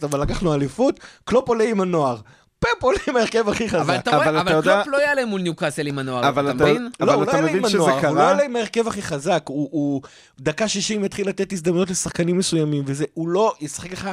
אבל 0.05 0.23
לקחנו 0.23 0.55
אליפות, 0.55 1.01
קלופ 1.25 1.49
עולה 1.49 1.65
עם 1.65 1.81
הנוער. 1.81 2.17
פפ 2.59 2.83
עולה 2.83 2.99
עם 3.09 3.17
ההרכב 3.17 3.49
הכי 3.49 3.69
חזק. 3.69 3.81
אבל 3.81 3.97
אתה 3.97 4.11
אבל 4.11 4.17
רואה, 4.17 4.31
אתה 4.31 4.41
אבל 4.41 4.53
יודע- 4.53 4.83
קלופ 4.83 4.87
לא 4.97 5.03
יעלה 5.03 5.25
מול 5.27 5.41
ניוקאסל 5.41 5.87
עם 5.87 5.99
הנוער, 5.99 6.29
אבל 6.29 6.51
אתה 6.51 6.65
מבין? 6.65 6.89
אבל 7.01 7.09
לא, 7.09 7.13
הוא 7.15 7.25
לא 7.27 7.33
יעלה 7.33 7.51
עם 7.51 7.65
הנוער, 7.65 8.07
הוא 8.07 8.17
לא? 8.17 8.21
יעלה 8.21 8.45
עם 8.45 8.57
ההרכב 8.57 8.89
הכי 8.89 9.03
חזק, 9.03 9.43
הוא, 9.49 9.69
הוא 9.73 10.03
דקה 10.41 10.69
60 10.69 11.05
יתחיל 11.05 11.29
לתת 11.29 11.53
הזדמנויות 11.53 11.91
לשחקנים 11.91 12.39
מסוימים, 12.39 12.85
וזה, 12.87 13.05
הוא 13.15 13.29
לא 13.29 13.55
ישחק 13.61 13.93
לך, 13.93 14.11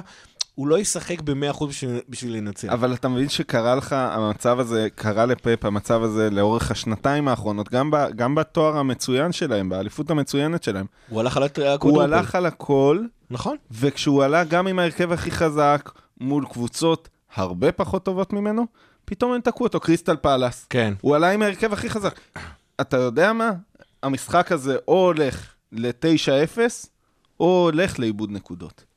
הוא 0.61 0.67
לא 0.67 0.79
ישחק 0.79 1.21
ב-100% 1.21 1.65
בשביל, 1.65 1.99
בשביל 2.09 2.37
לנצח. 2.37 2.67
אבל 2.67 2.93
אתה 2.93 3.07
מבין 3.07 3.29
שקרה 3.29 3.75
לך, 3.75 3.93
המצב 3.93 4.59
הזה, 4.59 4.87
קרה 4.95 5.25
לפאפ, 5.25 5.65
המצב 5.65 6.03
הזה 6.03 6.29
לאורך 6.29 6.71
השנתיים 6.71 7.27
האחרונות, 7.27 7.69
גם, 7.69 7.91
ב, 7.91 7.97
גם 8.15 8.35
בתואר 8.35 8.77
המצוין 8.77 9.31
שלהם, 9.31 9.69
באליפות 9.69 10.09
המצוינת 10.09 10.63
שלהם. 10.63 10.85
הוא 11.09 11.19
הלך 11.19 11.37
על 11.37 11.43
הוא 11.43 11.65
הקודם. 11.65 11.99
הלך 11.99 12.35
על 12.35 12.45
הכל, 12.45 12.99
נכון. 13.31 13.57
וכשהוא 13.71 14.23
עלה 14.23 14.43
גם 14.43 14.67
עם 14.67 14.79
ההרכב 14.79 15.11
הכי 15.11 15.31
חזק, 15.31 15.91
מול 16.19 16.45
קבוצות 16.45 17.09
הרבה 17.35 17.71
פחות 17.71 18.05
טובות 18.05 18.33
ממנו, 18.33 18.65
פתאום 19.05 19.33
הם 19.33 19.41
תקעו 19.41 19.65
אותו, 19.65 19.79
קריסטל 19.79 20.15
פאלאס. 20.15 20.65
כן. 20.69 20.93
הוא 21.01 21.15
עלה 21.15 21.31
עם 21.31 21.41
ההרכב 21.41 21.73
הכי 21.73 21.89
חזק. 21.89 22.19
אתה 22.81 22.97
יודע 22.97 23.33
מה? 23.33 23.51
המשחק 24.03 24.51
הזה 24.51 24.77
או 24.87 25.05
הולך 25.05 25.53
ל-9-0, 25.71 26.59
או 27.39 27.63
הולך 27.63 27.99
לאיבוד 27.99 28.31
נקודות. 28.31 28.90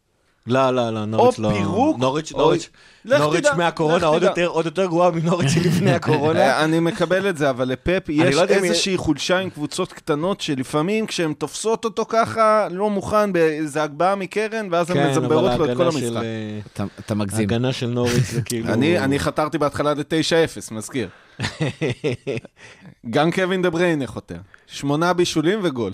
לא, 0.47 0.70
לא, 0.70 0.90
לא, 0.90 1.05
נוריץ' 1.05 1.38
לא. 1.38 1.51
פירוק, 1.53 1.99
נוריץ', 1.99 2.32
או- 2.32 2.38
נוריץ', 2.38 2.68
נוריץ' 3.05 3.47
מהקורונה 3.57 4.07
עוד. 4.07 4.22
יותר, 4.64 4.86
גרועה 4.86 5.11
מנוריץ' 5.11 5.51
שלפני 5.55 5.92
הקורונה. 5.92 6.40
אה, 6.40 6.64
אני 6.64 6.80
מקבל 6.80 7.28
את 7.28 7.36
זה, 7.36 7.51
אבל 7.51 7.68
לפפ 7.68 8.09
יש 8.09 8.34
לא 8.34 8.45
איזושהי 8.45 8.97
חולשה 8.97 9.38
עם 9.38 9.51
קבוצות 9.51 9.92
קטנות, 9.92 10.40
שלפעמים 10.40 11.07
כשהן 11.07 11.32
תופסות 11.32 11.84
אותו 11.84 12.05
ככה, 12.09 12.68
לא 12.70 12.90
מוכן 12.90 13.32
באיזה 13.32 13.82
הגבהה 13.82 14.14
מקרן, 14.14 14.68
ואז 14.70 14.90
הן 14.90 14.97
כן, 14.97 15.11
מזמברות 15.11 15.59
לו 15.59 15.64
את 15.72 15.76
כל 15.76 15.86
המשחק. 15.86 16.16
אה, 16.16 16.59
אתה- 17.01 17.14
מגזים. 17.14 17.40
ההגנה 17.40 17.72
של 17.72 17.86
נוריץ' 17.86 18.30
זה 18.32 18.42
כאילו... 18.49 18.68
אני, 18.72 18.99
אני 18.99 19.18
חתרתי 19.18 19.59
בהתחלה 19.59 19.95
ל-9-0, 19.95 20.74
מזכיר. 20.74 21.09
גם 23.11 23.30
קווין 23.32 23.62
דה 23.62 23.70
בריינה 23.70 24.07
חותר. 24.07 24.36
שמונה 24.66 25.12
בישולים 25.12 25.59
וגול. 25.62 25.92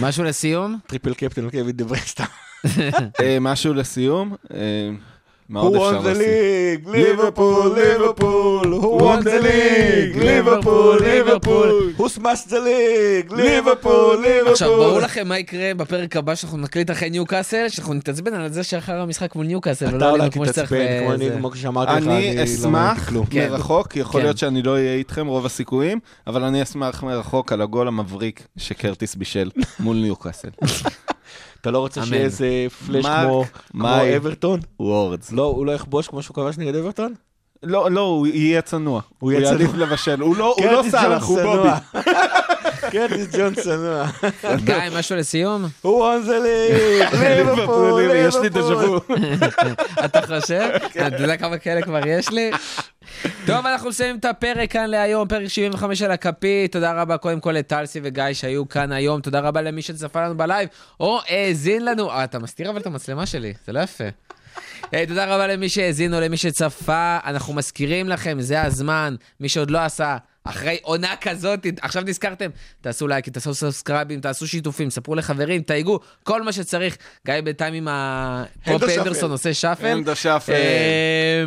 משהו 0.00 0.24
לסיום? 0.24 0.78
triple 0.86 1.14
captain 1.14 1.50
קווין 1.50 1.76
דה 1.76 1.84
בריינה. 1.84 2.24
אה, 3.20 3.38
משהו 3.40 3.74
לסיום? 3.74 4.34
מה 5.50 5.60
עוד 5.60 5.74
Who 5.74 5.76
אפשר 5.76 5.98
won 5.98 6.02
the 6.02 6.04
להוסיף? 6.06 6.86
league? 6.86 6.90
ליברפול, 6.90 7.78
ליברפול. 7.80 8.74
Who 8.80 9.00
won 9.02 9.22
the 9.24 9.42
league? 9.44 10.18
ליברפול, 10.24 10.98
ליברפול. 11.02 11.92
Who 11.98 12.02
smashed 12.02 12.48
the 12.50 12.52
league? 12.52 13.34
ליברפול, 13.36 14.16
ליברפול. 14.22 14.52
עכשיו, 14.52 14.68
ברור 14.76 14.98
לכם 14.98 15.28
מה 15.28 15.38
יקרה 15.38 15.74
בפרק 15.76 16.16
הבא 16.16 16.34
שאנחנו 16.34 16.58
נקליט 16.58 16.90
אחרי 16.90 17.10
ניוקאסל, 17.10 17.68
שאנחנו 17.68 17.94
נתעצבן 17.94 18.34
על 18.34 18.52
זה 18.52 18.62
שאחר 18.62 19.00
המשחק 19.00 19.34
מול 19.36 19.46
ניוקאסל, 19.46 19.86
אתה 19.86 19.96
ולא 19.96 20.04
אולי 20.04 20.14
עלינו 20.14 20.32
כמו 20.32 20.46
שצריך. 20.46 20.72
אני, 20.72 21.14
וזה. 21.14 21.36
כמו 21.38 21.56
שאמרתי 21.56 21.92
לך, 21.92 22.06
אני 22.06 22.28
אני 22.28 22.36
לא 22.36 22.44
אשמח 22.44 22.66
מעניין 22.72 22.96
כלום. 23.06 23.26
כן. 23.26 23.50
מרחוק, 23.50 23.96
יכול 23.96 24.20
כן. 24.20 24.26
להיות 24.26 24.38
שאני 24.38 24.62
לא 24.62 24.70
אהיה 24.70 24.94
איתכם 24.94 25.26
רוב 25.26 25.46
הסיכויים, 25.46 25.98
אבל 26.26 26.44
אני 26.44 26.62
אשמח 26.62 27.02
מרחוק 27.02 27.52
על 27.52 27.62
הגול 27.62 27.88
המבריק 27.88 28.46
שקרטיס 28.56 29.14
בישל 29.14 29.50
מול 29.80 29.96
ניוקאסל. 29.96 30.48
אתה 31.60 31.70
לא 31.70 31.78
רוצה. 31.78 32.06
שיהיה 32.06 32.22
איזה 32.22 32.66
פלאש 32.86 33.06
כמו. 33.06 33.44
אברטון? 34.16 34.60
וורדס. 34.80 35.32
לא, 35.32 35.44
הוא 35.44 35.66
לא 35.66 35.72
יכבוש 35.72 36.08
כמו 36.08 36.22
שהוא 36.22 36.34
כבש 36.34 36.58
נגד 36.58 36.74
אברטון? 36.74 37.14
לא, 37.62 37.90
לא, 37.90 38.00
הוא 38.00 38.26
יהיה 38.26 38.62
צנוע. 38.62 39.00
הוא 39.18 39.32
יהיה 39.32 39.56
צנוע. 39.56 39.76
לבשל. 39.76 40.20
הוא 40.20 40.36
לא 40.36 40.54
הוא 40.58 40.66
לא 40.66 40.82
סאלח, 40.90 41.24
הוא 41.24 41.42
בובי. 41.42 41.68
קרטיס 42.90 43.36
ג'ון 43.36 43.54
צנוע. 43.54 44.06
גיא, 44.64 44.74
משהו 44.98 45.16
לסיום? 45.16 45.64
Won 45.84 46.26
the 46.26 46.44
league? 46.44 47.16
ליברפול, 47.16 48.02
יש 48.14 48.36
לי 48.36 48.48
דז'ה 48.48 48.74
ליברפול. 48.74 49.16
וו. 49.16 49.24
אתה 50.04 50.22
חושב? 50.22 50.68
אתה 51.06 51.22
יודע 51.22 51.36
כמה 51.36 51.58
כאלה 51.58 51.82
כבר 51.82 52.06
יש 52.06 52.30
לי? 52.30 52.50
טוב, 53.46 53.66
אנחנו 53.66 53.88
מסיימים 53.88 54.16
את 54.16 54.24
הפרק 54.24 54.70
כאן 54.72 54.90
להיום, 54.90 55.28
פרק 55.28 55.46
75 55.46 55.98
של 55.98 56.10
הכפית. 56.10 56.72
תודה 56.72 57.02
רבה 57.02 57.16
קודם 57.16 57.40
כל 57.40 57.52
לטלסי 57.52 58.00
וגיא 58.02 58.24
שהיו 58.32 58.68
כאן 58.68 58.92
היום. 58.92 59.20
תודה 59.20 59.40
רבה 59.40 59.62
למי 59.62 59.82
שצפה 59.82 60.24
לנו 60.24 60.36
בלייב, 60.36 60.68
או 61.00 61.20
האזין 61.28 61.84
לנו. 61.84 62.10
אה, 62.10 62.24
אתה 62.24 62.38
מסתיר 62.38 62.70
אבל 62.70 62.80
את 62.80 62.86
המצלמה 62.86 63.26
שלי, 63.26 63.54
זה 63.66 63.72
לא 63.72 63.80
יפה. 63.80 64.04
אה, 64.94 65.04
תודה 65.08 65.24
רבה 65.24 65.46
למי 65.46 65.68
שהאזין 65.68 66.14
או 66.14 66.20
למי 66.20 66.36
שצפה. 66.36 67.18
אנחנו 67.24 67.54
מזכירים 67.54 68.08
לכם, 68.08 68.40
זה 68.40 68.62
הזמן, 68.62 69.14
מי 69.40 69.48
שעוד 69.48 69.70
לא 69.70 69.78
עשה. 69.78 70.16
אחרי 70.44 70.78
עונה 70.82 71.16
כזאת, 71.20 71.66
עכשיו 71.82 72.02
נזכרתם, 72.06 72.50
תעשו 72.80 73.08
לייקים, 73.08 73.32
תעשו 73.32 73.54
סאבסקרייבים, 73.54 74.20
תעשו 74.20 74.48
שיתופים, 74.48 74.90
ספרו 74.90 75.14
לחברים, 75.14 75.62
תייגו, 75.62 76.00
כל 76.22 76.42
מה 76.42 76.52
שצריך. 76.52 76.96
גיא 77.26 77.34
בינתיים 77.44 77.74
עם 77.74 77.88
ה... 77.88 78.44
פופ 78.64 78.82
שפל. 78.82 78.98
אנדרסון 78.98 79.30
עושה 79.30 79.54
שאפל. 79.54 79.86
אנדה 79.86 80.14
שאפל. 80.14 80.52
אה, 80.52 81.44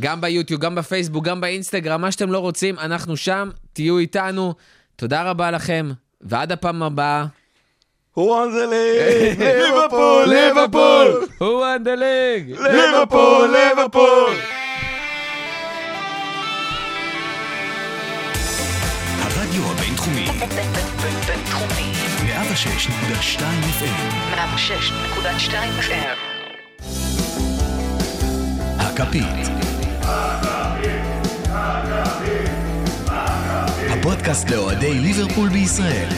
גם 0.00 0.20
ביוטיוב, 0.20 0.60
גם 0.60 0.74
בפייסבוק, 0.74 1.24
גם 1.24 1.40
באינסטגרם, 1.40 2.00
מה 2.00 2.12
שאתם 2.12 2.32
לא 2.32 2.38
רוצים, 2.38 2.78
אנחנו 2.78 3.16
שם, 3.16 3.50
תהיו 3.72 3.98
איתנו. 3.98 4.54
תודה 4.96 5.22
רבה 5.22 5.50
לכם, 5.50 5.90
ועד 6.20 6.52
הפעם 6.52 6.82
הבאה. 6.82 7.26
Who 8.16 8.20
won 8.20 8.50
the 8.50 8.66
league? 8.70 9.40
ליברפול, 9.64 10.24
ליברפול. 10.26 11.26
Who 11.38 11.42
won 11.42 11.84
the 11.84 12.00
league? 12.00 12.62
ליברפול, 12.72 13.50
ליברפול. 13.56 14.59
בינתחומי. 20.40 21.92
106.2 22.26 23.42
FM, 23.80 24.34
106.2 24.34 25.54
FM. 25.80 26.16
הכפית. 28.78 29.24
הפודקאסט 33.90 34.50
לאוהדי 34.50 34.94
ליברפול 34.94 35.48
בישראל. 35.48 36.08